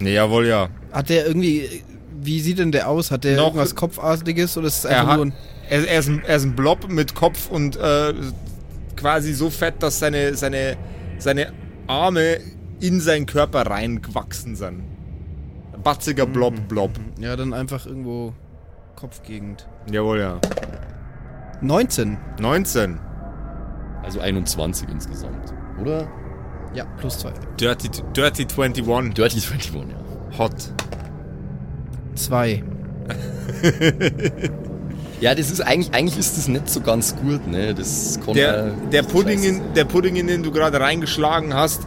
Nee, 0.00 0.14
jawohl, 0.14 0.46
ja. 0.46 0.68
Hat 0.92 1.08
der 1.08 1.26
irgendwie. 1.26 1.82
Wie 2.20 2.40
sieht 2.40 2.58
denn 2.58 2.72
der 2.72 2.88
aus? 2.88 3.10
Hat 3.10 3.24
der 3.24 3.36
Noch- 3.36 3.46
irgendwas 3.48 3.74
Kopfartiges 3.74 4.56
oder 4.56 4.66
ist 4.68 4.78
es 4.78 4.84
Er, 4.84 5.00
einfach 5.00 5.16
nur 5.16 5.26
ein. 5.26 5.32
Er, 5.68 5.86
er, 5.88 5.98
ist 5.98 6.08
ein, 6.08 6.22
er 6.24 6.36
ist 6.36 6.44
ein 6.44 6.56
Blob 6.56 6.88
mit 6.88 7.14
Kopf 7.14 7.50
und 7.50 7.76
äh, 7.76 8.14
quasi 8.96 9.32
so 9.32 9.50
fett, 9.50 9.82
dass 9.82 9.98
seine, 9.98 10.34
seine, 10.34 10.76
seine 11.18 11.52
Arme 11.86 12.38
in 12.80 13.00
seinen 13.00 13.26
Körper 13.26 13.62
reingewachsen 13.62 14.56
sind. 14.56 14.82
Batziger 15.82 16.26
Blob, 16.26 16.68
Blob. 16.68 16.90
Ja, 17.18 17.36
dann 17.36 17.54
einfach 17.54 17.86
irgendwo 17.86 18.34
Kopfgegend. 18.96 19.68
Jawohl, 19.90 20.20
ja. 20.20 20.40
19. 21.60 22.18
19. 22.40 22.98
Also 24.02 24.20
21 24.20 24.88
insgesamt. 24.88 25.54
Oder? 25.80 26.08
Ja, 26.74 26.84
plus 26.98 27.18
2. 27.20 27.32
Dirty, 27.60 27.88
Dirty 28.16 28.42
21. 28.42 29.14
Dirty 29.14 29.36
21, 29.36 29.72
ja. 29.74 30.38
Hot. 30.38 30.72
2. 32.14 32.64
Ja, 35.20 35.34
das 35.34 35.50
ist 35.50 35.60
eigentlich, 35.60 35.94
eigentlich 35.94 36.18
ist 36.18 36.36
das 36.36 36.48
nicht 36.48 36.68
so 36.70 36.80
ganz 36.80 37.16
gut, 37.16 37.46
ne? 37.46 37.74
Das 37.74 38.20
kann 38.24 38.34
Der, 38.34 38.70
der, 38.92 39.02
Pudding, 39.02 39.42
in, 39.42 39.74
der 39.74 39.84
Pudding, 39.84 40.16
in 40.16 40.28
den 40.28 40.42
du 40.42 40.52
gerade 40.52 40.80
reingeschlagen 40.80 41.54
hast, 41.54 41.82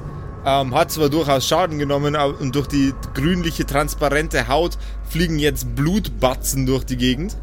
ähm, 0.46 0.76
hat 0.76 0.92
zwar 0.92 1.10
durchaus 1.10 1.48
Schaden 1.48 1.80
genommen 1.80 2.16
aber, 2.16 2.40
und 2.40 2.56
durch 2.56 2.68
die 2.68 2.94
grünliche, 3.14 3.66
transparente 3.66 4.48
Haut 4.48 4.78
fliegen 5.10 5.40
jetzt 5.40 5.76
Blutbatzen 5.76 6.66
durch 6.66 6.84
die 6.84 6.98
Gegend. 6.98 7.38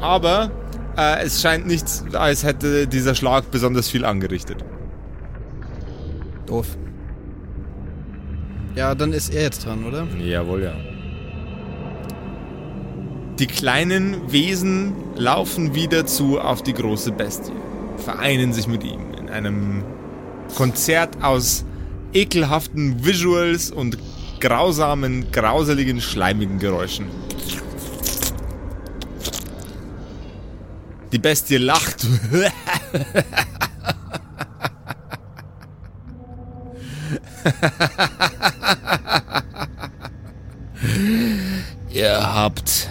Aber 0.00 0.50
äh, 0.96 1.24
es 1.24 1.40
scheint 1.40 1.66
nicht, 1.66 1.86
als 2.14 2.44
hätte 2.44 2.86
dieser 2.86 3.14
Schlag 3.14 3.50
besonders 3.50 3.88
viel 3.88 4.04
angerichtet. 4.04 4.64
Doof. 6.46 6.76
Ja, 8.76 8.94
dann 8.94 9.12
ist 9.12 9.34
er 9.34 9.42
jetzt 9.42 9.66
dran, 9.66 9.84
oder? 9.84 10.06
Jawohl, 10.18 10.62
ja. 10.62 10.74
Die 13.40 13.46
kleinen 13.46 14.30
Wesen 14.30 14.92
laufen 15.16 15.74
wieder 15.74 16.04
zu 16.04 16.38
auf 16.38 16.62
die 16.62 16.74
große 16.74 17.10
Bestie, 17.10 17.54
vereinen 17.96 18.52
sich 18.52 18.66
mit 18.68 18.84
ihm 18.84 19.14
in 19.18 19.30
einem 19.30 19.82
Konzert 20.56 21.22
aus 21.22 21.64
ekelhaften 22.12 23.02
Visuals 23.02 23.70
und 23.70 23.96
grausamen, 24.40 25.32
grauseligen, 25.32 26.02
schleimigen 26.02 26.58
Geräuschen. 26.58 27.06
Die 31.12 31.18
Bestie 31.18 31.56
lacht. 31.56 32.06
Ihr 41.90 42.34
habt 42.34 42.90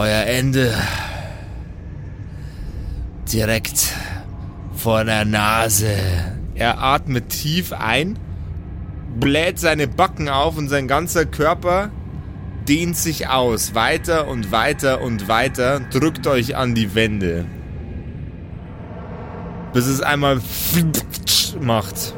euer 0.00 0.24
Ende 0.40 0.72
direkt 3.30 3.92
vor 4.74 5.04
der 5.04 5.26
Nase. 5.26 5.92
Er 6.54 6.82
atmet 6.82 7.28
tief 7.28 7.74
ein, 7.74 8.18
bläht 9.18 9.58
seine 9.58 9.86
Backen 9.86 10.30
auf 10.30 10.56
und 10.56 10.70
sein 10.70 10.88
ganzer 10.88 11.26
Körper 11.26 11.90
dehnt 12.66 12.96
sich 12.96 13.28
aus. 13.28 13.74
Weiter 13.74 14.28
und 14.28 14.50
weiter 14.50 15.02
und 15.02 15.28
weiter. 15.28 15.78
Drückt 15.92 16.26
euch 16.26 16.56
an 16.56 16.74
die 16.74 16.94
Wände. 16.94 17.44
Bis 19.74 19.88
es 19.88 20.00
einmal 20.00 20.40
macht. 21.60 22.16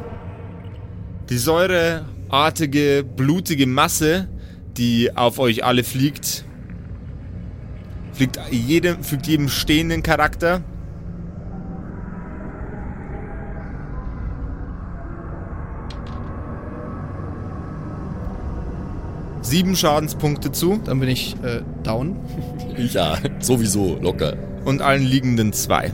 Die 1.28 1.38
säureartige, 1.38 3.02
blutige 3.02 3.66
Masse, 3.66 4.28
die 4.76 5.16
auf 5.16 5.40
euch 5.40 5.64
alle 5.64 5.82
fliegt, 5.82 6.44
fliegt 8.12 8.38
jedem, 8.50 9.02
fügt 9.02 9.26
jedem 9.26 9.48
stehenden 9.48 10.02
Charakter. 10.02 10.60
Sieben 19.42 19.74
Schadenspunkte 19.74 20.52
zu 20.52 20.80
Dann 20.84 21.00
bin 21.00 21.08
ich 21.08 21.36
äh, 21.42 21.62
down. 21.82 22.16
Ja, 22.78 23.18
sowieso, 23.38 23.98
locker. 24.00 24.34
und 24.64 24.80
allen 24.80 25.02
liegenden 25.02 25.52
zwei. 25.52 25.92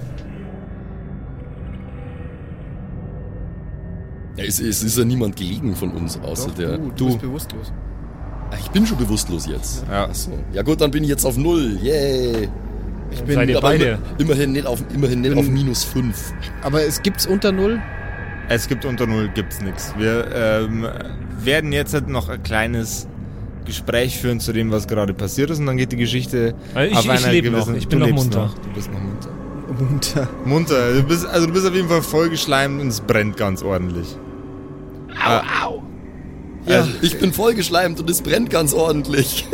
Ja, 4.36 4.44
es, 4.44 4.60
es 4.60 4.84
ist 4.84 4.96
ja 4.96 5.04
niemand 5.04 5.34
gelegen 5.34 5.74
von 5.74 5.90
uns, 5.90 6.20
außer 6.20 6.50
Doch, 6.50 6.54
der. 6.54 6.78
du, 6.78 6.90
du 6.96 7.06
bist 7.06 7.20
bewusstlos. 7.20 7.72
Ah, 8.50 8.56
Ich 8.58 8.70
bin 8.70 8.86
schon 8.86 8.98
bewusstlos 8.98 9.46
jetzt. 9.46 9.84
Ja. 9.90 10.04
Achso. 10.04 10.32
Ja 10.52 10.62
gut, 10.62 10.80
dann 10.80 10.90
bin 10.90 11.02
ich 11.04 11.10
jetzt 11.10 11.24
auf 11.24 11.36
Null. 11.36 11.78
Yay. 11.82 12.48
Ich 13.10 13.22
bin, 13.22 13.34
Seid 13.36 13.48
ihr 13.48 13.60
beide? 13.60 13.84
immer, 13.84 13.98
immerhin 14.18 14.52
nicht 14.52 14.66
auf, 14.66 14.82
immerhin 14.94 15.20
nicht 15.22 15.30
Bin- 15.30 15.38
auf 15.38 15.48
minus 15.48 15.84
5. 15.84 16.32
aber 16.62 16.82
es 16.84 17.00
gibt's 17.02 17.26
unter 17.26 17.52
Null. 17.52 17.80
Es 18.50 18.68
gibt 18.68 18.84
unter 18.84 19.06
Null, 19.06 19.30
gibt's 19.34 19.60
nichts. 19.62 19.94
Wir 19.98 20.26
ähm, 20.34 20.86
werden 21.42 21.72
jetzt 21.72 21.94
halt 21.94 22.08
noch 22.08 22.28
ein 22.28 22.42
kleines 22.42 23.06
Gespräch 23.64 24.18
führen 24.18 24.40
zu 24.40 24.52
dem, 24.52 24.70
was 24.72 24.86
gerade 24.88 25.12
passiert 25.14 25.50
ist 25.50 25.58
und 25.58 25.66
dann 25.66 25.76
geht 25.78 25.92
die 25.92 25.96
Geschichte 25.96 26.54
Also 26.74 26.90
ich- 26.92 26.98
auf 26.98 27.04
ich 27.04 27.10
einer 27.10 27.32
lebe 27.32 27.50
gewissen... 27.50 27.72
noch, 27.72 27.78
ich 27.78 27.88
bin 27.88 28.00
Du 28.00 28.06
noch 28.06 28.14
munter. 28.14 28.38
Noch. 28.46 28.54
Du 28.58 28.68
bist 28.74 28.90
noch 28.92 29.00
munter. 29.00 29.28
Munter. 29.78 30.28
Munter. 30.46 30.92
Du 30.94 31.02
bist, 31.02 31.26
also 31.26 31.46
du 31.46 31.52
bist 31.52 31.66
auf 31.66 31.74
jeden 31.74 31.88
Fall 31.88 32.02
vollgeschleimt 32.02 32.80
und 32.80 32.88
es 32.88 33.00
brennt 33.02 33.36
ganz 33.36 33.62
ordentlich. 33.62 34.16
Au, 35.26 35.66
au. 35.66 35.77
Ja, 36.66 36.86
Ich 37.02 37.18
bin 37.18 37.32
vollgeschleimt 37.32 37.98
und 38.00 38.10
es 38.10 38.22
brennt 38.22 38.50
ganz 38.50 38.74
ordentlich. 38.74 39.46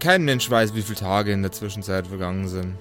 Kein 0.00 0.24
Mensch 0.24 0.48
weiß, 0.48 0.74
wie 0.74 0.82
viele 0.82 0.98
Tage 0.98 1.32
in 1.32 1.42
der 1.42 1.52
Zwischenzeit 1.52 2.06
vergangen 2.06 2.46
sind. 2.48 2.76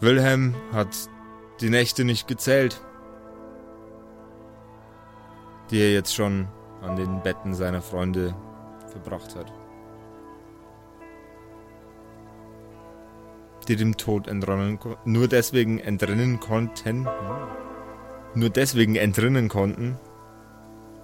Wilhelm 0.00 0.54
hat 0.72 0.88
die 1.60 1.68
Nächte 1.70 2.04
nicht 2.04 2.26
gezählt. 2.26 2.80
die 5.70 5.80
er 5.80 5.92
jetzt 5.92 6.14
schon 6.14 6.48
an 6.86 6.96
den 6.96 7.22
Betten 7.22 7.54
seiner 7.54 7.82
Freunde 7.82 8.34
verbracht 8.88 9.34
hat. 9.36 9.52
Die 13.68 13.76
dem 13.76 13.96
Tod 13.96 14.28
entronnen, 14.28 14.78
nur 15.04 15.26
deswegen 15.26 15.80
entrinnen 15.80 16.38
konnten, 16.38 17.08
nur 18.34 18.50
deswegen 18.50 18.94
entrinnen 18.94 19.48
konnten, 19.48 19.98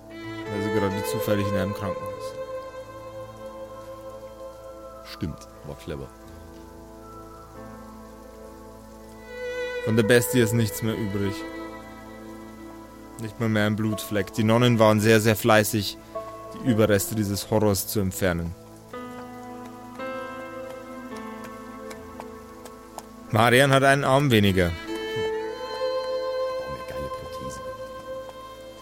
weil 0.08 0.62
sie 0.62 0.72
gerade 0.72 1.04
zufällig 1.04 1.46
in 1.48 1.56
einem 1.56 1.74
Krankenhaus. 1.74 2.34
Stimmt, 5.04 5.48
war 5.66 5.76
clever. 5.76 6.08
Von 9.84 9.96
der 9.96 10.04
Bestie 10.04 10.40
ist 10.40 10.52
nichts 10.52 10.82
mehr 10.82 10.96
übrig. 10.96 11.34
Nicht 13.22 13.38
mal 13.38 13.48
mehr 13.48 13.66
ein 13.66 13.76
Blutfleck. 13.76 14.32
Die 14.32 14.42
Nonnen 14.42 14.80
waren 14.80 14.98
sehr, 14.98 15.20
sehr 15.20 15.36
fleißig, 15.36 15.96
die 16.54 16.68
Überreste 16.68 17.14
dieses 17.14 17.52
Horrors 17.52 17.86
zu 17.86 18.00
entfernen. 18.00 18.52
Marian 23.30 23.70
hat 23.70 23.84
einen 23.84 24.02
Arm 24.02 24.32
weniger. 24.32 24.72
Oh, 26.58 26.72
mir 26.72 26.84
geile 26.92 27.08
Prothese. 27.20 27.60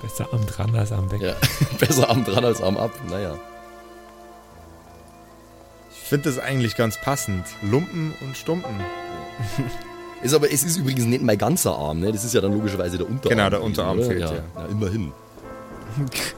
Besser 0.01 0.26
am 0.32 0.47
dran 0.47 0.74
als 0.74 0.91
am 0.91 1.11
weg. 1.12 1.20
Ja, 1.20 1.36
besser 1.78 2.09
Arm 2.09 2.24
dran 2.24 2.47
als 2.47 2.62
Arm 2.62 2.78
ab. 2.78 2.93
Naja. 3.11 3.38
Ich 5.91 6.09
finde 6.09 6.30
das 6.30 6.38
eigentlich 6.38 6.76
ganz 6.76 6.99
passend. 6.99 7.45
Lumpen 7.61 8.14
und 8.22 8.38
Stumpen. 8.38 8.74
Ist 10.23 10.35
aber, 10.35 10.53
es 10.53 10.64
ist 10.64 10.77
übrigens 10.77 11.07
nicht 11.07 11.23
mein 11.23 11.39
ganzer 11.39 11.75
Arm, 11.75 12.01
ne? 12.01 12.12
Das 12.12 12.25
ist 12.25 12.35
ja 12.35 12.43
dann 12.43 12.53
logischerweise 12.53 12.99
der 12.99 13.09
Unterarm. 13.09 13.39
Genau, 13.39 13.49
der 13.51 13.62
Unterarm 13.62 13.99
oder? 13.99 14.07
fehlt, 14.09 14.21
ja. 14.21 14.33
ja. 14.35 14.43
ja. 14.57 14.66
immerhin. 14.66 15.12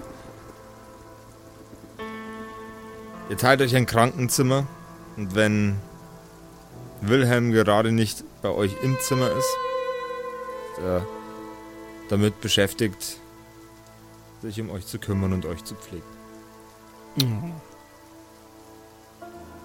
Ihr 3.31 3.37
teilt 3.37 3.61
euch 3.63 3.75
ein 3.75 3.87
Krankenzimmer 3.87 4.67
und 5.17 5.35
wenn 5.35 5.77
Wilhelm 7.01 7.51
gerade 7.51 7.91
nicht 7.93 8.25
bei 8.43 8.51
euch 8.51 8.77
im 8.83 8.99
Zimmer 9.01 9.31
ist, 9.31 9.57
ist 10.73 10.85
er 10.85 11.07
damit 12.09 12.41
beschäftigt, 12.41 13.19
sich 14.43 14.61
um 14.61 14.71
euch 14.71 14.87
zu 14.87 14.99
kümmern 14.99 15.33
und 15.33 15.47
euch 15.47 15.65
zu 15.65 15.75
pflegen. 15.75 16.05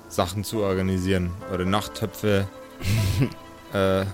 Sachen 0.09 0.43
zu 0.43 0.59
organisieren, 0.61 1.31
eure 1.51 1.65
Nachttöpfe 1.65 2.47
äh, 3.73 4.05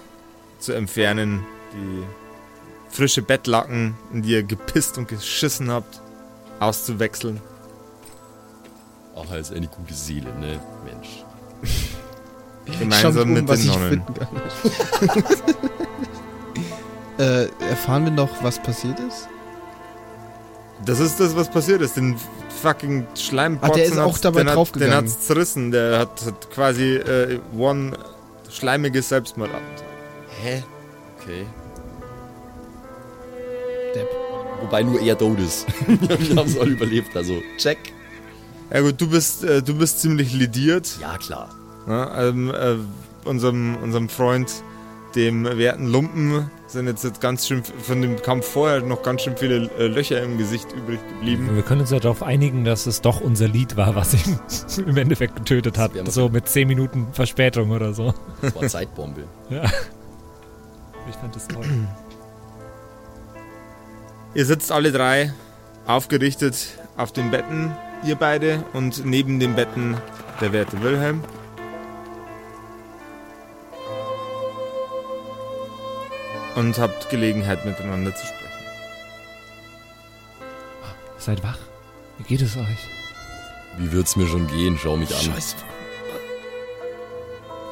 zu 0.60 0.74
entfernen, 0.74 1.46
die 1.74 2.04
frische 2.90 3.22
Bettlaken, 3.22 3.96
in 4.14 4.22
die 4.22 4.32
ihr 4.32 4.44
gepisst 4.44 4.98
und 4.98 5.08
geschissen 5.08 5.72
habt, 5.72 6.02
auszuwechseln. 6.60 7.42
Auch 9.16 9.30
als 9.32 9.52
eine 9.52 9.68
gute 9.68 9.94
Seele, 9.94 10.34
ne? 10.40 10.60
Mensch. 10.86 11.24
Gemeinsam 12.80 13.14
Shampoo, 13.14 13.30
mit 13.34 13.50
den 13.50 13.56
ich 13.60 13.68
Nonnen. 13.68 14.04
äh, 17.18 17.48
erfahren 17.70 18.06
wir 18.06 18.12
noch, 18.12 18.44
was 18.44 18.62
passiert 18.62 19.00
ist? 19.00 19.28
Das 20.86 21.00
ist 21.00 21.20
das, 21.20 21.36
was 21.36 21.50
passiert 21.50 21.82
ist. 21.82 21.98
Den 21.98 22.16
fucking 22.62 23.06
Schleimpotzen 23.16 23.74
Ah, 23.74 23.76
der 23.76 23.86
ist 23.86 23.98
auch 23.98 24.18
dabei 24.18 24.42
den 24.42 24.50
hat, 24.50 24.56
draufgegangen. 24.56 24.94
Den 24.94 25.04
hat's 25.04 25.20
zerrissen. 25.20 25.72
Der 25.72 26.00
hat, 26.00 26.26
hat 26.26 26.52
quasi 26.52 26.96
äh, 26.96 27.40
one 27.58 27.98
schleimiges 28.54 29.10
Selbstmordattentat. 29.10 29.86
Hä? 30.42 30.64
Okay. 31.20 31.46
Depp. 33.96 34.10
Wobei 34.62 34.84
nur 34.84 35.02
er 35.02 35.18
tot 35.18 35.40
ist. 35.40 35.66
Wir 35.88 36.36
haben 36.36 36.48
es 36.48 36.58
alle 36.58 36.72
überlebt, 36.72 37.16
also 37.16 37.42
check. 37.58 37.78
Ja 38.72 38.82
gut, 38.82 39.00
du 39.00 39.10
bist, 39.10 39.44
äh, 39.44 39.62
du 39.62 39.76
bist 39.76 40.00
ziemlich 40.00 40.34
lidiert. 40.34 40.98
Ja, 41.02 41.18
klar. 41.18 41.50
Ja, 41.88 42.28
ähm, 42.28 42.50
äh, 42.50 42.78
unserem, 43.28 43.76
unserem 43.76 44.10
Freund, 44.10 44.52
dem 45.16 45.46
werten 45.46 45.88
Lumpen, 45.88 46.50
sind 46.68 46.88
jetzt, 46.88 47.04
jetzt 47.04 47.22
ganz 47.22 47.48
schön 47.48 47.64
von 47.64 48.02
dem 48.02 48.22
Kampf 48.22 48.48
vorher 48.48 48.82
noch 48.82 49.04
ganz 49.04 49.22
schön 49.22 49.38
viele 49.38 49.70
äh, 49.78 49.88
Löcher 49.88 50.22
im 50.22 50.38
Gesicht 50.38 50.72
übrig 50.74 51.00
geblieben. 51.10 51.50
Wir 51.54 51.64
können 51.64 51.82
uns 51.82 51.92
ja 51.92 52.00
darauf 52.00 52.24
einigen, 52.24 52.66
dass 52.66 52.86
es 52.88 53.02
doch 53.02 53.22
unser 53.22 53.48
Lied 53.48 53.78
war, 53.78 53.96
was 53.96 54.14
ihn 54.14 54.40
im 54.88 54.98
Endeffekt 54.98 55.36
getötet 55.36 55.78
hat. 55.78 55.92
So 56.10 56.30
mit 56.30 56.48
10 56.48 56.68
Minuten 56.68 57.08
Verspätung 57.12 57.72
oder 57.72 57.94
so. 57.94 58.14
Das 58.42 58.56
war 58.56 58.68
Zeitbombe. 58.68 59.24
Ja. 59.50 59.64
Ich 61.10 61.16
fand 61.16 61.36
das 61.36 61.48
toll. 61.48 61.66
Ihr 64.34 64.46
sitzt 64.46 64.72
alle 64.72 64.92
drei 64.92 65.34
aufgerichtet 65.86 66.80
auf 66.98 67.12
den 67.12 67.30
Betten, 67.30 67.72
ihr 68.06 68.16
beide, 68.16 68.64
und 68.74 69.06
neben 69.06 69.40
den 69.40 69.56
Betten 69.56 69.98
der 70.42 70.54
werte 70.54 70.82
Wilhelm. 70.82 71.22
Und 76.56 76.78
habt 76.78 77.10
Gelegenheit 77.10 77.66
miteinander 77.66 78.14
zu 78.16 78.26
sprechen. 78.26 78.44
Seid 81.18 81.44
wach. 81.44 81.58
Wie 82.18 82.24
geht 82.24 82.42
es 82.42 82.56
euch? 82.58 82.90
Wie 83.78 83.92
wird's 83.92 84.16
mir 84.16 84.28
schon 84.28 84.48
gehen? 84.48 84.78
Schau 84.78 84.98
mich 84.98 85.14
an. 85.16 85.22
Scheiße. 85.22 85.56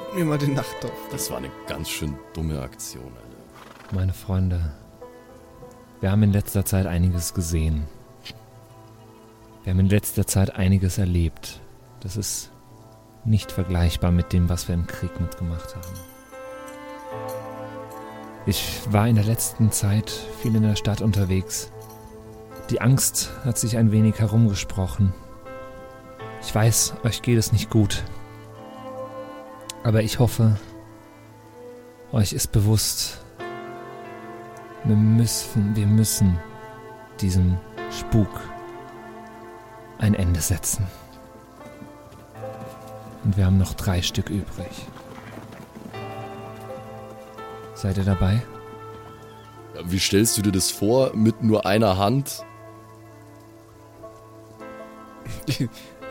Gib 0.07 0.19
mir 0.19 0.25
mal 0.25 0.37
den 0.37 0.53
Nachtdorf. 0.53 0.91
Das 1.11 1.29
war 1.29 1.37
eine 1.37 1.51
ganz 1.67 1.89
schön 1.89 2.17
dumme 2.33 2.61
Aktion, 2.61 3.03
Alter. 3.03 3.95
Meine 3.95 4.13
Freunde, 4.13 4.73
wir 5.99 6.11
haben 6.11 6.23
in 6.23 6.31
letzter 6.33 6.65
Zeit 6.65 6.85
einiges 6.85 7.33
gesehen. 7.33 7.87
Wir 9.63 9.73
haben 9.73 9.79
in 9.79 9.89
letzter 9.89 10.25
Zeit 10.25 10.55
einiges 10.55 10.97
erlebt. 10.97 11.59
Das 11.99 12.17
ist 12.17 12.51
nicht 13.25 13.51
vergleichbar 13.51 14.11
mit 14.11 14.33
dem, 14.33 14.49
was 14.49 14.67
wir 14.67 14.75
im 14.75 14.87
Krieg 14.87 15.19
mitgemacht 15.19 15.75
haben. 15.75 17.40
Ich 18.45 18.81
war 18.89 19.07
in 19.07 19.15
der 19.15 19.25
letzten 19.25 19.71
Zeit 19.71 20.09
viel 20.09 20.55
in 20.55 20.63
der 20.63 20.75
Stadt 20.75 21.01
unterwegs. 21.01 21.71
Die 22.71 22.81
Angst 22.81 23.31
hat 23.45 23.57
sich 23.57 23.77
ein 23.77 23.91
wenig 23.91 24.19
herumgesprochen. 24.19 25.13
Ich 26.41 26.53
weiß, 26.53 26.95
euch 27.03 27.21
geht 27.21 27.37
es 27.37 27.51
nicht 27.51 27.69
gut. 27.69 28.03
Aber 29.83 30.01
ich 30.01 30.17
hoffe, 30.17 30.57
euch 32.11 32.33
ist 32.33 32.51
bewusst, 32.51 33.23
wir 34.83 34.95
müssen, 34.95 35.75
wir 35.75 35.85
müssen 35.85 36.39
diesem 37.19 37.57
Spuk 37.91 38.41
ein 39.99 40.15
Ende 40.15 40.41
setzen. 40.41 40.87
Und 43.23 43.37
wir 43.37 43.45
haben 43.45 43.59
noch 43.59 43.75
drei 43.75 44.01
Stück 44.01 44.29
übrig. 44.29 44.87
Seid 47.81 47.97
ihr 47.97 48.03
dabei? 48.03 48.43
Wie 49.85 49.97
stellst 49.97 50.37
du 50.37 50.43
dir 50.43 50.51
das 50.51 50.69
vor 50.69 51.15
mit 51.15 51.41
nur 51.41 51.65
einer 51.65 51.97
Hand? 51.97 52.43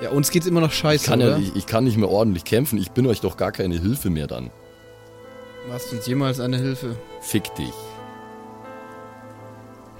Ja, 0.02 0.10
uns 0.10 0.30
geht's 0.30 0.46
immer 0.46 0.60
noch 0.60 0.70
Ich 0.70 0.78
scheiße, 0.78 1.06
kann, 1.06 1.20
ja, 1.20 1.36
ich, 1.36 1.54
ich 1.54 1.66
kann 1.66 1.84
nicht 1.84 1.96
mehr 1.96 2.08
ordentlich 2.08 2.44
kämpfen. 2.44 2.76
Ich 2.78 2.90
bin 2.90 3.06
euch 3.06 3.20
doch 3.20 3.36
gar 3.36 3.52
keine 3.52 3.78
Hilfe 3.78 4.10
mehr 4.10 4.26
dann. 4.26 4.50
Warst 5.68 5.92
du 5.92 5.96
uns 5.96 6.06
jemals 6.06 6.40
eine 6.40 6.56
Hilfe? 6.56 6.96
Fick 7.20 7.54
dich. 7.54 7.74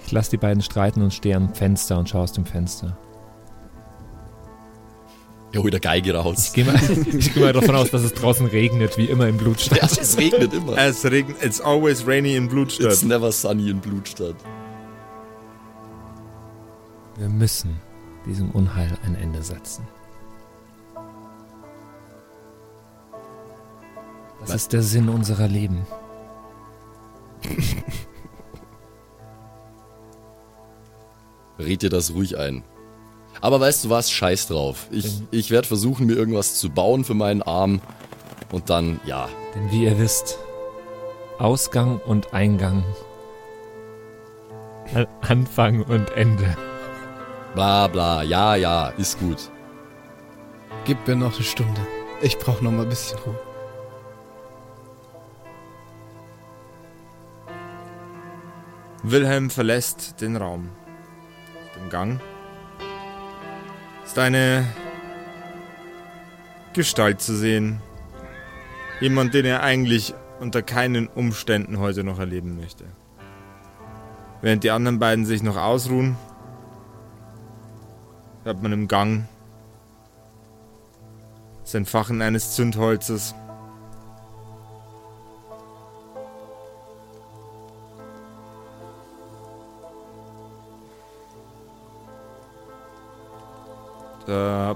Ich 0.07 0.11
lasse 0.11 0.31
die 0.31 0.39
beiden 0.39 0.63
streiten 0.63 1.03
und 1.03 1.15
stehe 1.15 1.37
am 1.37 1.55
Fenster 1.55 1.99
und 1.99 2.09
schaue 2.09 2.23
aus 2.23 2.33
dem 2.33 2.47
Fenster. 2.47 2.97
Ja, 5.53 5.61
hol 5.61 5.71
der 5.71 5.81
Geige 5.81 6.15
raus. 6.15 6.49
Ich 6.49 6.53
gehe 6.53 6.65
mal, 6.65 6.75
ich 7.19 7.35
geh 7.35 7.41
mal 7.41 7.53
davon 7.53 7.75
aus, 7.75 7.91
dass 7.91 8.03
es 8.03 8.15
draußen 8.15 8.47
regnet, 8.47 8.97
wie 8.97 9.07
immer 9.07 9.27
in 9.27 9.37
Blutstadt. 9.37 9.79
Ja, 9.79 9.85
es 9.87 10.17
regnet 10.17 10.53
immer. 10.53 10.79
Es 10.79 11.05
regnet, 11.05 11.43
it's 11.43 11.61
always 11.61 12.07
rainy 12.07 12.37
in 12.37 12.49
Blutstadt. 12.49 12.93
It's 12.93 13.03
never 13.03 13.33
sunny 13.33 13.69
in 13.71 13.81
Blutstadt. 13.81 14.37
Wir 17.17 17.29
müssen 17.29 17.81
diesem 18.27 18.51
Unheil 18.51 18.97
ein 19.05 19.17
Ende 19.17 19.43
setzen. 19.43 19.87
Das 24.41 24.55
ist 24.55 24.73
der 24.73 24.83
Sinn 24.83 25.09
unserer 25.09 25.49
Leben. 25.49 25.87
Red 31.59 31.83
dir 31.83 31.91
das 31.91 32.15
ruhig 32.15 32.39
ein. 32.39 32.65
Aber 33.41 33.61
weißt 33.61 33.85
du 33.85 33.91
was? 33.91 34.11
Scheiß 34.11 34.49
drauf. 34.49 34.87
Ich, 34.91 35.23
ich 35.31 35.51
werde 35.51 35.67
versuchen, 35.67 36.07
mir 36.07 36.15
irgendwas 36.15 36.57
zu 36.57 36.69
bauen 36.71 37.05
für 37.05 37.15
meinen 37.15 37.43
Arm. 37.43 37.81
Und 38.53 38.69
dann, 38.69 39.01
ja. 39.07 39.29
Denn 39.55 39.71
wie 39.71 39.85
ihr 39.85 39.99
wisst, 39.99 40.39
Ausgang 41.39 41.99
und 42.05 42.35
Eingang, 42.35 42.85
An- 44.95 45.07
Anfang 45.23 45.83
und 45.85 46.11
Ende. 46.11 46.57
Bla 47.55 47.87
bla. 47.89 48.23
Ja, 48.23 48.57
ja. 48.57 48.89
Ist 48.91 49.19
gut. 49.21 49.51
Gib 50.85 51.07
mir 51.09 51.17
noch 51.17 51.35
eine 51.35 51.45
Stunde. 51.45 51.81
Ich 52.21 52.39
brauche 52.39 52.63
noch 52.63 52.73
mal 52.73 52.83
ein 52.83 52.89
bisschen 52.89 53.19
Ruhe. 53.21 53.39
Wilhelm 59.03 59.51
verlässt 59.51 60.21
den 60.21 60.37
Raum. 60.37 60.69
dem 61.77 61.89
Gang 61.89 62.21
ist 64.11 64.19
eine 64.19 64.67
Gestalt 66.73 67.21
zu 67.21 67.37
sehen. 67.37 67.81
Jemand, 68.99 69.35
den 69.35 69.45
er 69.45 69.63
eigentlich 69.63 70.15
unter 70.41 70.63
keinen 70.63 71.07
Umständen 71.07 71.79
heute 71.79 72.03
noch 72.03 72.19
erleben 72.19 72.57
möchte. 72.57 72.87
Während 74.43 74.65
die 74.65 74.73
anderen 74.73 74.99
beiden 74.99 75.27
sich 75.27 75.45
noch 75.45 75.57
ausruhen, 75.57 76.17
hört 78.43 78.61
man 78.61 78.73
im 78.73 78.89
Gang 78.89 79.29
das 81.63 81.75
Entfachen 81.75 82.21
eines 82.21 82.57
Zündholzes. 82.57 83.37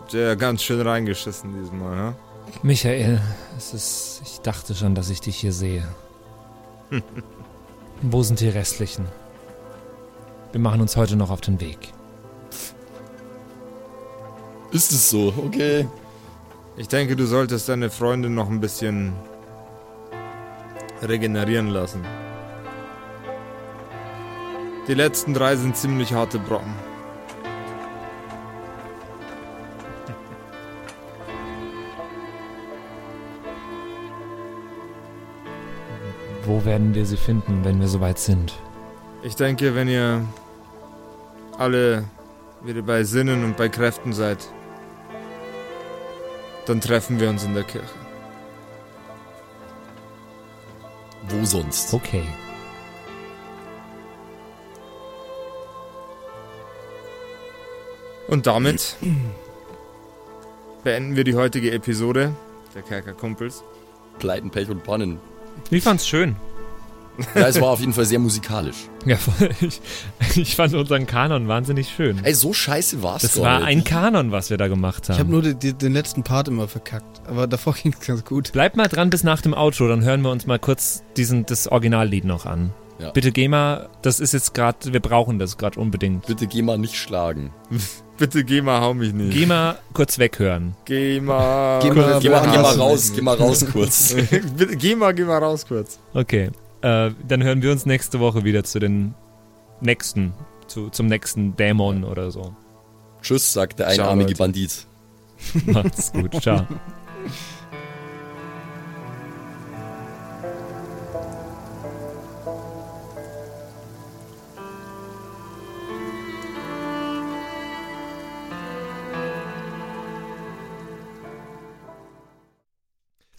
Habt 0.04 0.12
ihr 0.12 0.20
ja 0.20 0.34
ganz 0.34 0.62
schön 0.62 0.82
reingeschissen 0.82 1.54
diesmal, 1.54 1.96
ne? 1.96 2.14
Michael, 2.62 3.22
es 3.56 3.72
ist. 3.72 4.20
Ich 4.22 4.40
dachte 4.42 4.74
schon, 4.74 4.94
dass 4.94 5.08
ich 5.08 5.22
dich 5.22 5.36
hier 5.36 5.52
sehe. 5.52 5.82
Wo 8.02 8.22
sind 8.22 8.40
die 8.40 8.50
restlichen? 8.50 9.06
Wir 10.52 10.60
machen 10.60 10.82
uns 10.82 10.98
heute 10.98 11.16
noch 11.16 11.30
auf 11.30 11.40
den 11.40 11.58
Weg. 11.58 11.94
Ist 14.72 14.92
es 14.92 15.08
so? 15.08 15.32
Okay. 15.38 15.88
Ich 16.76 16.88
denke, 16.88 17.16
du 17.16 17.24
solltest 17.24 17.70
deine 17.70 17.88
Freundin 17.88 18.34
noch 18.34 18.50
ein 18.50 18.60
bisschen 18.60 19.14
regenerieren 21.00 21.68
lassen. 21.68 22.04
Die 24.86 24.94
letzten 24.94 25.32
drei 25.32 25.56
sind 25.56 25.78
ziemlich 25.78 26.12
harte 26.12 26.38
Brocken. 26.38 26.74
Wo 36.54 36.64
werden 36.64 36.94
wir 36.94 37.04
sie 37.04 37.16
finden, 37.16 37.64
wenn 37.64 37.80
wir 37.80 37.88
soweit 37.88 38.16
sind? 38.16 38.54
Ich 39.24 39.34
denke, 39.34 39.74
wenn 39.74 39.88
ihr 39.88 40.24
alle 41.58 42.04
wieder 42.62 42.82
bei 42.82 43.02
Sinnen 43.02 43.42
und 43.42 43.56
bei 43.56 43.68
Kräften 43.68 44.12
seid, 44.12 44.38
dann 46.66 46.80
treffen 46.80 47.18
wir 47.18 47.28
uns 47.28 47.42
in 47.42 47.54
der 47.54 47.64
Kirche. 47.64 47.88
Wo 51.28 51.44
sonst? 51.44 51.92
Okay. 51.92 52.22
Und 58.28 58.46
damit 58.46 58.94
beenden 60.84 61.16
wir 61.16 61.24
die 61.24 61.34
heutige 61.34 61.72
Episode 61.72 62.32
der 62.76 62.82
Kerkerkumpels. 62.82 63.64
Pleiten, 64.20 64.52
Pech 64.52 64.70
und 64.70 64.84
Pannen. 64.84 65.18
Ich 65.70 65.82
fand's 65.82 66.06
schön. 66.06 66.36
Ja, 67.34 67.46
es 67.46 67.60
war 67.60 67.68
auf 67.68 67.78
jeden 67.80 67.92
Fall 67.92 68.04
sehr 68.06 68.18
musikalisch. 68.18 68.88
Ja, 69.06 69.16
voll. 69.16 69.50
ich, 69.60 69.80
ich 70.36 70.56
fand 70.56 70.74
unseren 70.74 71.06
Kanon 71.06 71.46
wahnsinnig 71.46 71.88
schön. 71.88 72.18
Ey, 72.24 72.34
so 72.34 72.52
scheiße 72.52 73.02
war's 73.04 73.22
Das 73.22 73.40
war 73.40 73.60
nicht. 73.60 73.68
ein 73.68 73.84
Kanon, 73.84 74.32
was 74.32 74.50
wir 74.50 74.56
da 74.56 74.66
gemacht 74.66 75.08
haben. 75.08 75.14
Ich 75.14 75.20
habe 75.20 75.30
nur 75.30 75.42
die, 75.42 75.54
die, 75.54 75.72
den 75.74 75.92
letzten 75.92 76.24
Part 76.24 76.48
immer 76.48 76.66
verkackt. 76.66 77.22
Aber 77.28 77.46
davor 77.46 77.74
ging 77.82 77.94
es 77.98 78.04
ganz 78.04 78.24
gut. 78.24 78.50
Bleib 78.52 78.76
mal 78.76 78.88
dran 78.88 79.10
bis 79.10 79.22
nach 79.22 79.42
dem 79.42 79.54
Outro, 79.54 79.86
dann 79.86 80.02
hören 80.02 80.22
wir 80.22 80.30
uns 80.30 80.46
mal 80.46 80.58
kurz 80.58 81.04
diesen, 81.16 81.46
das 81.46 81.68
Originallied 81.68 82.24
noch 82.24 82.46
an. 82.46 82.72
Ja. 82.98 83.10
Bitte 83.10 83.32
geh 83.32 83.48
mal, 83.48 83.88
das 84.02 84.18
ist 84.20 84.32
jetzt 84.32 84.54
gerade, 84.54 84.92
wir 84.92 85.00
brauchen 85.00 85.38
das 85.38 85.56
gerade 85.56 85.78
unbedingt. 85.78 86.26
Bitte 86.26 86.46
geh 86.46 86.62
mal 86.62 86.78
nicht 86.78 86.96
schlagen. 86.96 87.52
Bitte 88.16 88.44
geh 88.44 88.60
mal, 88.62 88.80
hau 88.80 88.94
mich 88.94 89.12
nicht. 89.12 89.32
Geh 89.36 89.44
mal 89.46 89.78
kurz 89.92 90.18
weghören. 90.18 90.74
Geh 90.84 91.20
mal. 91.20 91.80
Geh 91.80 91.90
mal- 91.90 92.20
Geh 92.20 92.28
mal, 92.28 92.42
geh 92.50 92.58
mal 92.58 92.74
raus, 92.76 93.12
geh 93.14 93.20
mal 93.22 93.36
raus 93.36 93.66
kurz. 93.72 94.14
Bitte, 94.56 94.76
geh 94.76 94.94
mal, 94.94 95.12
geh 95.14 95.24
mal 95.24 95.38
raus 95.42 95.66
kurz. 95.66 95.98
Okay, 96.12 96.50
äh, 96.82 97.10
dann 97.26 97.42
hören 97.42 97.60
wir 97.62 97.72
uns 97.72 97.86
nächste 97.86 98.20
Woche 98.20 98.44
wieder 98.44 98.62
zu 98.62 98.78
den 98.78 99.14
nächsten, 99.80 100.32
zu, 100.68 100.90
zum 100.90 101.06
nächsten 101.06 101.56
Dämon 101.56 102.04
oder 102.04 102.30
so. 102.30 102.54
Tschüss, 103.20 103.52
sagt 103.52 103.78
der 103.80 103.88
einarmige. 103.88 104.34
Bandit. 104.36 104.86
Macht's 105.66 106.12
gut, 106.12 106.40
ciao. 106.40 106.66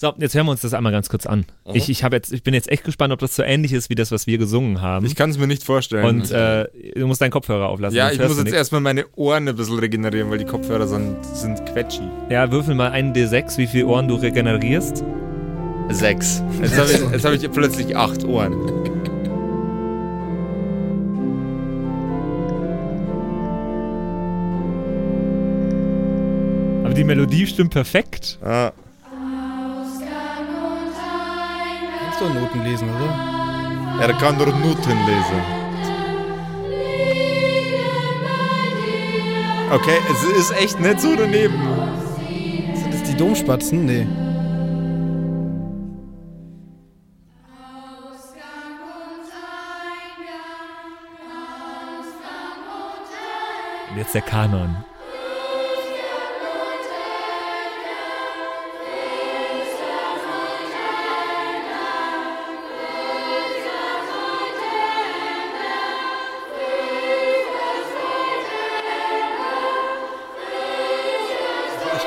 So, 0.05 0.13
jetzt 0.19 0.35
hören 0.35 0.45
wir 0.45 0.51
uns 0.51 0.61
das 0.61 0.75
einmal 0.75 0.91
ganz 0.91 1.09
kurz 1.09 1.25
an. 1.25 1.45
Aha. 1.63 1.73
Ich, 1.73 1.89
ich, 1.89 2.01
jetzt, 2.01 2.31
ich 2.31 2.43
bin 2.43 2.53
jetzt 2.53 2.69
echt 2.69 2.83
gespannt, 2.83 3.11
ob 3.11 3.17
das 3.17 3.35
so 3.35 3.41
ähnlich 3.41 3.73
ist 3.73 3.89
wie 3.89 3.95
das, 3.95 4.11
was 4.11 4.27
wir 4.27 4.37
gesungen 4.37 4.79
haben. 4.79 5.03
Ich 5.03 5.15
kann 5.15 5.31
es 5.31 5.39
mir 5.39 5.47
nicht 5.47 5.63
vorstellen. 5.63 6.05
Und 6.05 6.29
äh, 6.29 6.67
du 6.95 7.07
musst 7.07 7.21
deinen 7.21 7.31
Kopfhörer 7.31 7.69
auflassen. 7.69 7.97
ja, 7.97 8.11
ich 8.11 8.19
muss 8.19 8.37
jetzt 8.37 8.53
erstmal 8.53 8.81
meine 8.81 9.07
Ohren 9.15 9.47
ein 9.47 9.55
bisschen 9.55 9.79
regenerieren, 9.79 10.29
weil 10.29 10.37
die 10.37 10.45
Kopfhörer 10.45 10.85
sind, 10.85 11.25
sind 11.25 11.65
quetschi. 11.65 12.03
Ja, 12.29 12.51
würfel 12.51 12.75
mal 12.75 12.91
einen 12.91 13.15
D6, 13.15 13.57
wie 13.57 13.65
viele 13.65 13.87
Ohren 13.87 14.07
du 14.07 14.13
regenerierst. 14.13 15.03
Sechs. 15.89 16.43
Jetzt 16.61 16.77
habe 16.77 16.91
ich, 16.91 16.99
jetzt 17.11 17.25
hab 17.25 17.33
ich 17.33 17.51
plötzlich 17.51 17.97
acht 17.97 18.23
Ohren. 18.25 18.53
Aber 26.83 26.93
die 26.93 27.03
Melodie 27.03 27.47
stimmt 27.47 27.71
perfekt. 27.71 28.37
Ah, 28.43 28.71
Kannst 32.17 32.33
du 32.33 32.39
Noten 32.39 32.63
lesen, 32.63 32.87
oder? 32.89 34.01
er 34.01 34.13
kann 34.13 34.37
doch 34.39 34.45
Noten 34.45 34.97
lesen. 35.05 35.41
Okay, 39.69 39.97
es 40.09 40.23
ist 40.23 40.51
echt 40.57 40.79
nicht 40.79 41.01
so 41.01 41.13
daneben. 41.15 41.59
Sind 42.73 42.93
das 42.93 43.03
die 43.03 43.17
Domspatzen? 43.17 43.85
Nee. 43.85 44.07
Und 53.91 53.97
jetzt 53.97 54.13
der 54.13 54.21
Kanon. 54.21 54.85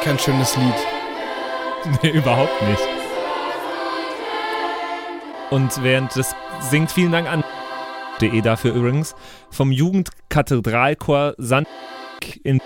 Kein 0.08 0.18
schönes 0.18 0.56
Lied. 0.56 0.74
Nee, 2.02 2.10
überhaupt 2.10 2.62
nicht. 2.62 2.80
Und 5.50 5.82
während 5.82 6.16
das 6.16 6.34
singt, 6.70 6.90
vielen 6.90 7.12
Dank 7.12 7.28
an 7.28 7.44
de 8.20 8.40
dafür 8.40 8.74
übrigens, 8.74 9.14
vom 9.50 9.70
Jugendkathedralchor 9.70 11.34
Sand 11.36 11.68
in 12.42 12.60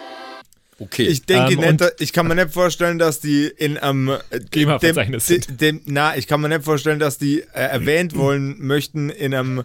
Okay. 0.79 1.07
Ich 1.07 1.27
denke 1.27 1.55
Ähm, 1.55 1.77
nicht, 1.77 1.95
ich 2.01 2.13
kann 2.13 2.27
mir 2.27 2.35
nicht 2.35 2.51
vorstellen, 2.51 2.99
dass 2.99 3.21
die 3.21 3.47
in 3.47 3.77
einem 3.77 4.19
GEMA-Verzeichnis 4.51 5.27
dem, 5.27 5.43
sind. 5.43 5.61
dem, 5.61 5.81
na, 5.85 6.17
ich 6.17 6.27
kann 6.27 6.41
mir 6.41 6.49
nicht 6.49 6.65
vorstellen, 6.65 6.99
dass 6.99 7.19
die 7.19 7.41
äh, 7.41 7.47
erwähnt 7.55 8.17
wollen 8.17 8.57
möchten 8.59 9.11
in 9.11 9.35
einem 9.35 9.65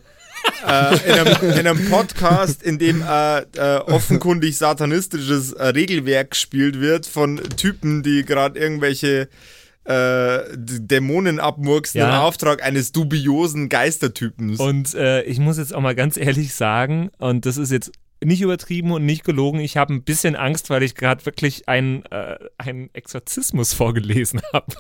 äh, 0.68 0.96
in, 1.10 1.12
einem, 1.20 1.52
in 1.52 1.68
einem 1.68 1.90
Podcast, 1.90 2.64
in 2.64 2.78
dem 2.80 3.02
äh, 3.02 3.40
äh, 3.40 3.78
offenkundig 3.80 4.58
satanistisches 4.58 5.54
äh, 5.54 5.68
Regelwerk 5.68 6.32
gespielt 6.32 6.80
wird 6.80 7.06
von 7.06 7.38
Typen, 7.58 8.04
die 8.04 8.24
gerade 8.26 8.60
irgendwelche 8.60 9.30
äh, 9.86 10.40
Dämonen 10.56 11.40
abmurksen 11.40 12.00
Ja. 12.02 12.10
im 12.10 12.22
Auftrag 12.22 12.64
eines 12.64 12.92
dubiosen 12.92 13.70
Geistertypens. 13.70 14.60
Und 14.60 14.94
äh, 14.96 15.24
ich 15.24 15.40
muss 15.40 15.58
jetzt 15.58 15.74
auch 15.74 15.82
mal 15.82 15.96
ganz 15.96 16.18
ehrlich 16.18 16.54
sagen, 16.54 17.10
und 17.20 17.46
das 17.46 17.58
ist 17.58 17.72
jetzt 17.72 17.92
nicht 18.24 18.42
übertrieben 18.42 18.92
und 18.92 19.06
nicht 19.06 19.24
gelogen, 19.24 19.60
ich 19.60 19.78
habe 19.78 19.94
ein 19.94 20.04
bisschen 20.04 20.36
Angst, 20.36 20.70
weil 20.70 20.84
ich 20.84 20.96
gerade 20.96 21.26
wirklich 21.26 21.70
einen, 21.70 22.04
äh, 22.08 22.38
einen 22.58 22.90
Exorzismus 22.94 23.74
vorgelesen 23.74 24.42
habe 24.54 24.74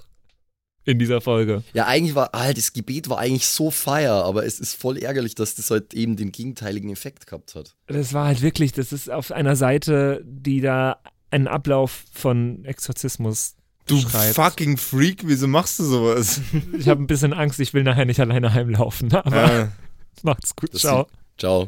in 0.87 0.99
dieser 0.99 1.19
Folge. 1.19 1.63
Ja, 1.73 1.85
eigentlich 1.85 2.15
war, 2.15 2.31
halt, 2.33 2.57
das 2.57 2.71
Gebet 2.71 3.09
war 3.09 3.19
eigentlich 3.19 3.45
so 3.45 3.71
fire, 3.71 4.23
aber 4.23 4.45
es 4.45 4.59
ist 4.59 4.73
voll 4.73 4.97
ärgerlich, 4.97 5.35
dass 5.35 5.55
das 5.55 5.69
halt 5.69 5.93
eben 5.93 6.15
den 6.15 6.31
gegenteiligen 6.31 6.89
Effekt 6.89 7.27
gehabt 7.27 7.55
hat. 7.55 7.75
Das 7.87 8.13
war 8.13 8.27
halt 8.27 8.41
wirklich, 8.41 8.71
das 8.71 8.93
ist 8.93 9.09
auf 9.11 9.31
einer 9.31 9.55
Seite, 9.57 10.23
die 10.25 10.61
da 10.61 10.99
einen 11.29 11.47
Ablauf 11.47 12.05
von 12.13 12.63
Exorzismus 12.63 13.55
du 13.85 13.99
schreibt. 13.99 14.35
fucking 14.35 14.77
Freak, 14.77 15.23
wieso 15.25 15.47
machst 15.47 15.79
du 15.79 15.83
sowas? 15.83 16.41
Ich 16.77 16.87
habe 16.87 17.01
ein 17.03 17.07
bisschen 17.07 17.33
Angst, 17.33 17.59
ich 17.59 17.73
will 17.73 17.83
nachher 17.83 18.05
nicht 18.05 18.21
alleine 18.21 18.53
heimlaufen, 18.53 19.13
aber 19.13 19.53
äh, 19.53 19.67
macht's 20.23 20.55
gut, 20.55 20.73
Das 20.73 20.81
ciao. 20.81 21.07
Ciao. 21.37 21.67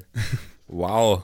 wow. 0.68 1.24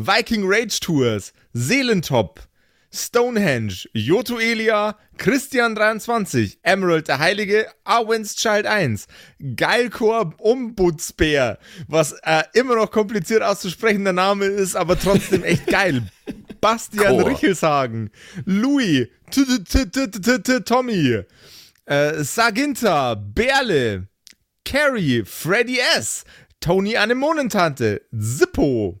Viking 0.00 0.44
Rage 0.46 0.78
Tours, 0.78 1.32
Seelentop, 1.52 2.40
Stonehenge, 2.92 3.88
Joto 3.92 4.38
Elia, 4.38 4.96
Christian23, 5.18 6.58
Emerald 6.62 7.08
der 7.08 7.18
Heilige, 7.18 7.66
Arwen's 7.82 8.36
Child 8.36 8.66
1, 8.66 9.08
Geilkor 9.56 10.34
Ombudsbär, 10.38 11.58
was 11.88 12.12
äh, 12.22 12.44
immer 12.54 12.76
noch 12.76 12.92
kompliziert 12.92 13.42
auszusprechender 13.42 14.12
Name 14.12 14.46
ist, 14.46 14.76
aber 14.76 14.96
trotzdem 14.96 15.42
echt 15.42 15.66
geil. 15.70 16.08
Bastian 16.60 17.18
Chor. 17.18 17.30
Richelshagen, 17.30 18.10
Louis, 18.44 19.08
Tommy, 20.64 21.22
äh, 21.86 22.22
Saginta, 22.22 23.14
Berle, 23.16 24.06
Carrie, 24.64 25.24
Freddy 25.24 25.80
S., 25.96 26.24
Tony 26.60 26.96
Anemonentante, 26.96 28.02
Zippo, 28.16 29.00